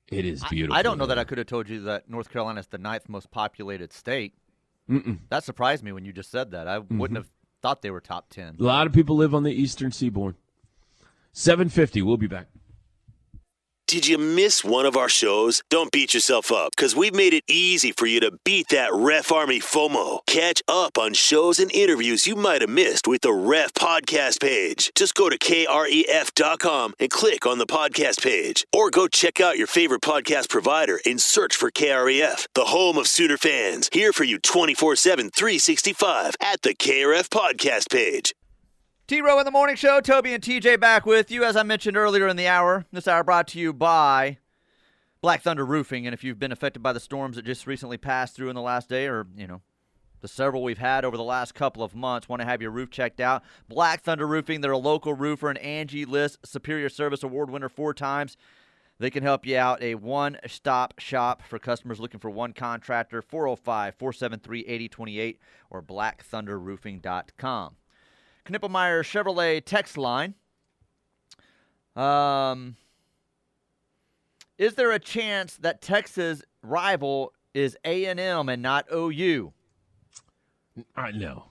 It 0.07 0.25
is 0.25 0.43
beautiful. 0.45 0.75
I 0.75 0.81
don't 0.83 0.97
know 0.97 1.07
that 1.07 1.17
I 1.17 1.23
could 1.23 1.37
have 1.39 1.47
told 1.47 1.67
you 1.67 1.81
that 1.83 2.09
North 2.09 2.29
Carolina 2.29 2.59
is 2.59 2.67
the 2.67 2.77
ninth 2.77 3.09
most 3.09 3.31
populated 3.31 3.91
state. 3.91 4.33
Mm-mm. 4.89 5.19
That 5.29 5.43
surprised 5.43 5.83
me 5.83 5.91
when 5.91 6.05
you 6.05 6.13
just 6.13 6.29
said 6.31 6.51
that. 6.51 6.67
I 6.67 6.77
Mm-hmm. 6.79 6.99
wouldn't 6.99 7.17
have 7.17 7.29
thought 7.61 7.81
they 7.81 7.89
were 7.91 8.01
top 8.01 8.29
ten. 8.29 8.55
A 8.59 8.63
lot 8.63 8.85
of 8.87 8.93
people 8.93 9.15
live 9.15 9.33
on 9.33 9.43
the 9.43 9.51
eastern 9.51 9.91
seaboard. 9.91 10.35
750. 11.33 12.01
We'll 12.03 12.17
be 12.17 12.27
back. 12.27 12.47
Did 13.95 14.07
you 14.07 14.17
miss 14.17 14.61
one 14.61 14.85
of 14.85 14.97
our 14.97 15.07
shows? 15.07 15.63
Don't 15.69 15.89
beat 15.89 16.13
yourself 16.13 16.51
up 16.51 16.75
because 16.75 16.97
we've 16.97 17.15
made 17.15 17.33
it 17.33 17.45
easy 17.47 17.93
for 17.93 18.05
you 18.05 18.19
to 18.19 18.37
beat 18.43 18.67
that 18.67 18.93
Ref 18.93 19.31
Army 19.31 19.61
FOMO. 19.61 20.19
Catch 20.27 20.61
up 20.67 20.97
on 20.97 21.13
shows 21.13 21.61
and 21.61 21.71
interviews 21.71 22.27
you 22.27 22.35
might 22.35 22.59
have 22.59 22.69
missed 22.69 23.07
with 23.07 23.21
the 23.21 23.31
Ref 23.31 23.71
podcast 23.73 24.41
page. 24.41 24.91
Just 24.95 25.15
go 25.15 25.29
to 25.29 25.37
kref.com 25.37 26.93
and 26.99 27.09
click 27.09 27.45
on 27.45 27.57
the 27.57 27.65
podcast 27.65 28.21
page, 28.21 28.65
or 28.73 28.89
go 28.89 29.07
check 29.07 29.39
out 29.39 29.57
your 29.57 29.65
favorite 29.65 30.01
podcast 30.01 30.49
provider 30.49 30.99
and 31.05 31.21
search 31.21 31.55
for 31.55 31.71
KREF, 31.71 32.47
the 32.53 32.65
home 32.65 32.97
of 32.97 33.07
Sooner 33.07 33.37
fans. 33.37 33.89
Here 33.93 34.11
for 34.11 34.25
you 34.25 34.39
24 34.39 34.97
7, 34.97 35.31
365 35.31 36.35
at 36.41 36.61
the 36.63 36.75
KRF 36.75 37.29
podcast 37.29 37.89
page. 37.89 38.33
T 39.07 39.21
Row 39.21 39.37
in 39.37 39.45
the 39.45 39.51
Morning 39.51 39.75
Show. 39.75 40.01
Toby 40.01 40.33
and 40.33 40.41
TJ 40.41 40.79
back 40.79 41.05
with 41.05 41.29
you. 41.29 41.43
As 41.43 41.55
I 41.55 41.61
mentioned 41.61 41.95
earlier 41.95 42.27
in 42.27 42.37
the 42.37 42.47
hour, 42.47 42.87
this 42.91 43.07
hour 43.07 43.23
brought 43.23 43.47
to 43.49 43.59
you 43.59 43.71
by 43.71 44.39
Black 45.21 45.43
Thunder 45.43 45.63
Roofing. 45.63 46.07
And 46.07 46.13
if 46.15 46.23
you've 46.23 46.39
been 46.39 46.51
affected 46.51 46.81
by 46.81 46.91
the 46.91 46.99
storms 46.99 47.35
that 47.35 47.45
just 47.45 47.67
recently 47.67 47.97
passed 47.97 48.35
through 48.35 48.49
in 48.49 48.55
the 48.55 48.63
last 48.63 48.89
day, 48.89 49.05
or, 49.05 49.27
you 49.37 49.45
know, 49.45 49.61
the 50.21 50.27
several 50.27 50.63
we've 50.63 50.79
had 50.79 51.05
over 51.05 51.17
the 51.17 51.23
last 51.23 51.53
couple 51.53 51.83
of 51.83 51.93
months, 51.93 52.27
want 52.27 52.41
to 52.41 52.47
have 52.47 52.63
your 52.63 52.71
roof 52.71 52.89
checked 52.89 53.19
out, 53.19 53.43
Black 53.69 54.01
Thunder 54.01 54.25
Roofing, 54.25 54.61
they're 54.61 54.71
a 54.71 54.77
local 54.79 55.13
roofer 55.13 55.49
and 55.49 55.59
Angie 55.59 56.05
List 56.05 56.39
Superior 56.43 56.89
Service 56.89 57.21
Award 57.21 57.51
winner 57.51 57.69
four 57.69 57.93
times. 57.93 58.37
They 58.97 59.11
can 59.11 59.21
help 59.21 59.45
you 59.45 59.55
out. 59.55 59.83
A 59.83 59.93
one 59.93 60.39
stop 60.47 60.97
shop 60.97 61.43
for 61.43 61.59
customers 61.59 61.99
looking 61.99 62.19
for 62.19 62.31
one 62.31 62.53
contractor, 62.53 63.21
405 63.21 63.93
473 63.93 64.61
8028 64.61 65.39
or 65.69 65.83
blackthunderroofing.com. 65.83 67.75
Knippelmeyer 68.45 69.01
Chevrolet 69.01 69.63
text 69.63 69.97
line. 69.97 70.35
Um, 71.95 72.75
is 74.57 74.75
there 74.75 74.91
a 74.91 74.99
chance 74.99 75.57
that 75.57 75.81
Texas 75.81 76.41
rival 76.61 77.33
is 77.53 77.77
A&M 77.85 78.49
and 78.49 78.61
not 78.61 78.85
OU? 78.93 79.53
Uh, 80.95 81.11
no. 81.13 81.45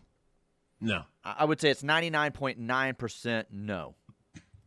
No. 0.80 1.02
I 1.24 1.36
I 1.38 1.44
would 1.44 1.60
say 1.60 1.70
it's 1.70 1.82
99.9% 1.82 3.44
no. 3.50 3.94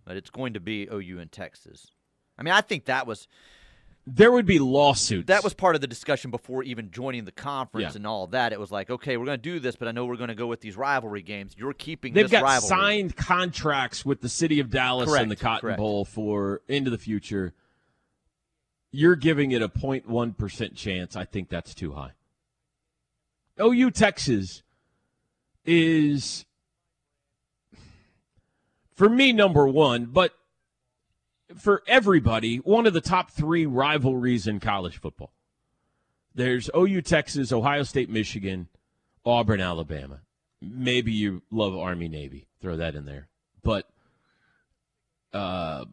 But 0.05 0.17
it's 0.17 0.29
going 0.29 0.53
to 0.53 0.59
be 0.59 0.87
OU 0.91 1.19
and 1.19 1.31
Texas. 1.31 1.91
I 2.37 2.43
mean, 2.43 2.53
I 2.53 2.61
think 2.61 2.85
that 2.85 3.05
was 3.05 3.27
There 4.09 4.31
would 4.31 4.45
be 4.45 4.57
lawsuits. 4.57 5.27
that 5.27 5.43
was 5.43 5.53
part 5.53 5.75
of 5.75 5.81
the 5.81 5.87
discussion 5.87 6.31
before 6.31 6.63
even 6.63 6.91
joining 6.91 7.25
the 7.25 7.31
conference 7.33 7.91
Yeah. 7.93 7.97
and 7.97 8.07
all 8.07 8.25
that. 8.27 8.53
It 8.53 8.59
was 8.59 8.71
like, 8.71 8.89
okay, 8.89 9.17
we're 9.17 9.25
going 9.25 9.37
to 9.37 9.41
do 9.41 9.59
this, 9.59 9.75
but 9.75 9.89
I 9.89 9.91
know 9.91 10.05
we're 10.05 10.15
going 10.15 10.29
to 10.29 10.35
go 10.35 10.47
with 10.47 10.61
these 10.61 10.77
rivalry 10.77 11.21
games. 11.21 11.55
You're 11.57 11.73
keeping 11.73 12.13
They've 12.13 12.23
this 12.23 12.31
got 12.31 12.43
rivalry. 12.43 12.69
signed 12.69 13.15
contracts 13.17 14.05
with 14.05 14.21
the 14.21 14.29
city 14.29 14.61
of 14.61 14.69
Dallas 14.69 15.11
and 15.13 15.29
the 15.29 15.35
Cotton 15.35 15.59
correct. 15.59 15.77
Bowl 15.77 16.05
for 16.05 16.61
into 16.69 16.89
the 16.89 16.97
future. 16.97 17.53
You're 18.91 19.17
giving 19.17 19.51
it 19.51 19.61
a 19.61 19.67
0.1% 19.67 20.73
chance. 20.75 21.17
I 21.17 21.25
think 21.25 21.49
that's 21.49 21.75
too 21.75 21.91
high. 21.91 22.11
OU 23.59 23.91
Texas 23.91 24.63
is, 25.65 26.45
for 28.95 29.09
me, 29.09 29.33
number 29.33 29.67
one, 29.67 30.05
but 30.05 30.33
for 31.55 31.83
everybody, 31.87 32.57
one 32.57 32.85
of 32.85 32.93
the 32.93 33.01
top 33.01 33.31
three 33.31 33.65
rivalries 33.65 34.47
in 34.47 34.59
college 34.59 34.99
football. 34.99 35.33
There's 36.35 36.69
OU 36.75 37.01
Texas, 37.01 37.51
Ohio 37.51 37.83
State, 37.83 38.09
Michigan, 38.09 38.67
Auburn, 39.25 39.59
Alabama. 39.59 40.21
Maybe 40.61 41.11
you 41.11 41.41
love 41.51 41.75
Army 41.75 42.07
Navy. 42.07 42.47
Throw 42.61 42.77
that 42.77 42.95
in 42.95 43.05
there. 43.05 43.27
But 43.63 43.89
uh, 45.33 45.85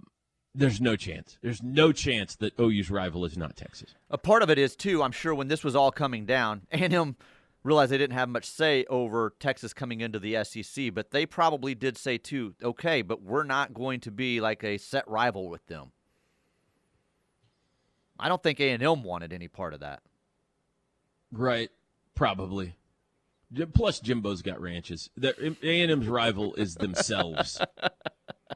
there's 0.54 0.80
no 0.80 0.96
chance. 0.96 1.38
There's 1.42 1.62
no 1.62 1.92
chance 1.92 2.36
that 2.36 2.58
OU's 2.58 2.90
rival 2.90 3.24
is 3.24 3.36
not 3.36 3.56
Texas. 3.56 3.94
A 4.10 4.18
part 4.18 4.42
of 4.42 4.50
it 4.50 4.58
is 4.58 4.76
too. 4.76 5.02
I'm 5.02 5.12
sure 5.12 5.34
when 5.34 5.48
this 5.48 5.64
was 5.64 5.74
all 5.74 5.90
coming 5.90 6.26
down, 6.26 6.62
A&M 6.72 7.16
realized 7.64 7.90
they 7.90 7.98
didn't 7.98 8.16
have 8.16 8.28
much 8.28 8.44
say 8.44 8.84
over 8.88 9.34
Texas 9.40 9.72
coming 9.72 10.00
into 10.00 10.20
the 10.20 10.44
SEC, 10.44 10.94
but 10.94 11.10
they 11.10 11.26
probably 11.26 11.74
did 11.74 11.96
say 11.96 12.18
too. 12.18 12.54
Okay, 12.62 13.02
but 13.02 13.22
we're 13.22 13.42
not 13.42 13.74
going 13.74 14.00
to 14.00 14.10
be 14.10 14.40
like 14.40 14.62
a 14.62 14.78
set 14.78 15.08
rival 15.08 15.48
with 15.48 15.66
them. 15.66 15.90
I 18.20 18.28
don't 18.28 18.42
think 18.42 18.60
A&M 18.60 19.02
wanted 19.02 19.32
any 19.32 19.48
part 19.48 19.74
of 19.74 19.80
that. 19.80 20.02
Right. 21.32 21.70
Probably. 22.14 22.76
Plus, 23.72 23.98
Jimbo's 24.00 24.42
got 24.42 24.60
ranches. 24.60 25.10
The- 25.16 25.56
A&M's 25.62 26.06
rival 26.06 26.54
is 26.54 26.74
themselves. 26.74 27.60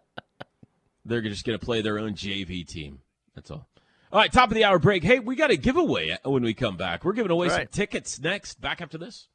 They're 1.04 1.22
just 1.22 1.44
going 1.44 1.58
to 1.58 1.64
play 1.64 1.80
their 1.80 1.98
own 1.98 2.14
JV 2.14 2.66
team. 2.66 3.00
That's 3.34 3.50
all. 3.50 3.66
All 4.10 4.18
right, 4.18 4.32
top 4.32 4.48
of 4.48 4.54
the 4.54 4.64
hour 4.64 4.78
break. 4.78 5.04
Hey, 5.04 5.18
we 5.18 5.36
got 5.36 5.50
a 5.50 5.56
giveaway 5.56 6.16
when 6.24 6.42
we 6.42 6.54
come 6.54 6.78
back. 6.78 7.04
We're 7.04 7.12
giving 7.12 7.30
away 7.30 7.50
some 7.50 7.66
tickets 7.66 8.18
next. 8.18 8.58
Back 8.58 8.80
after 8.80 8.96
this. 8.96 9.26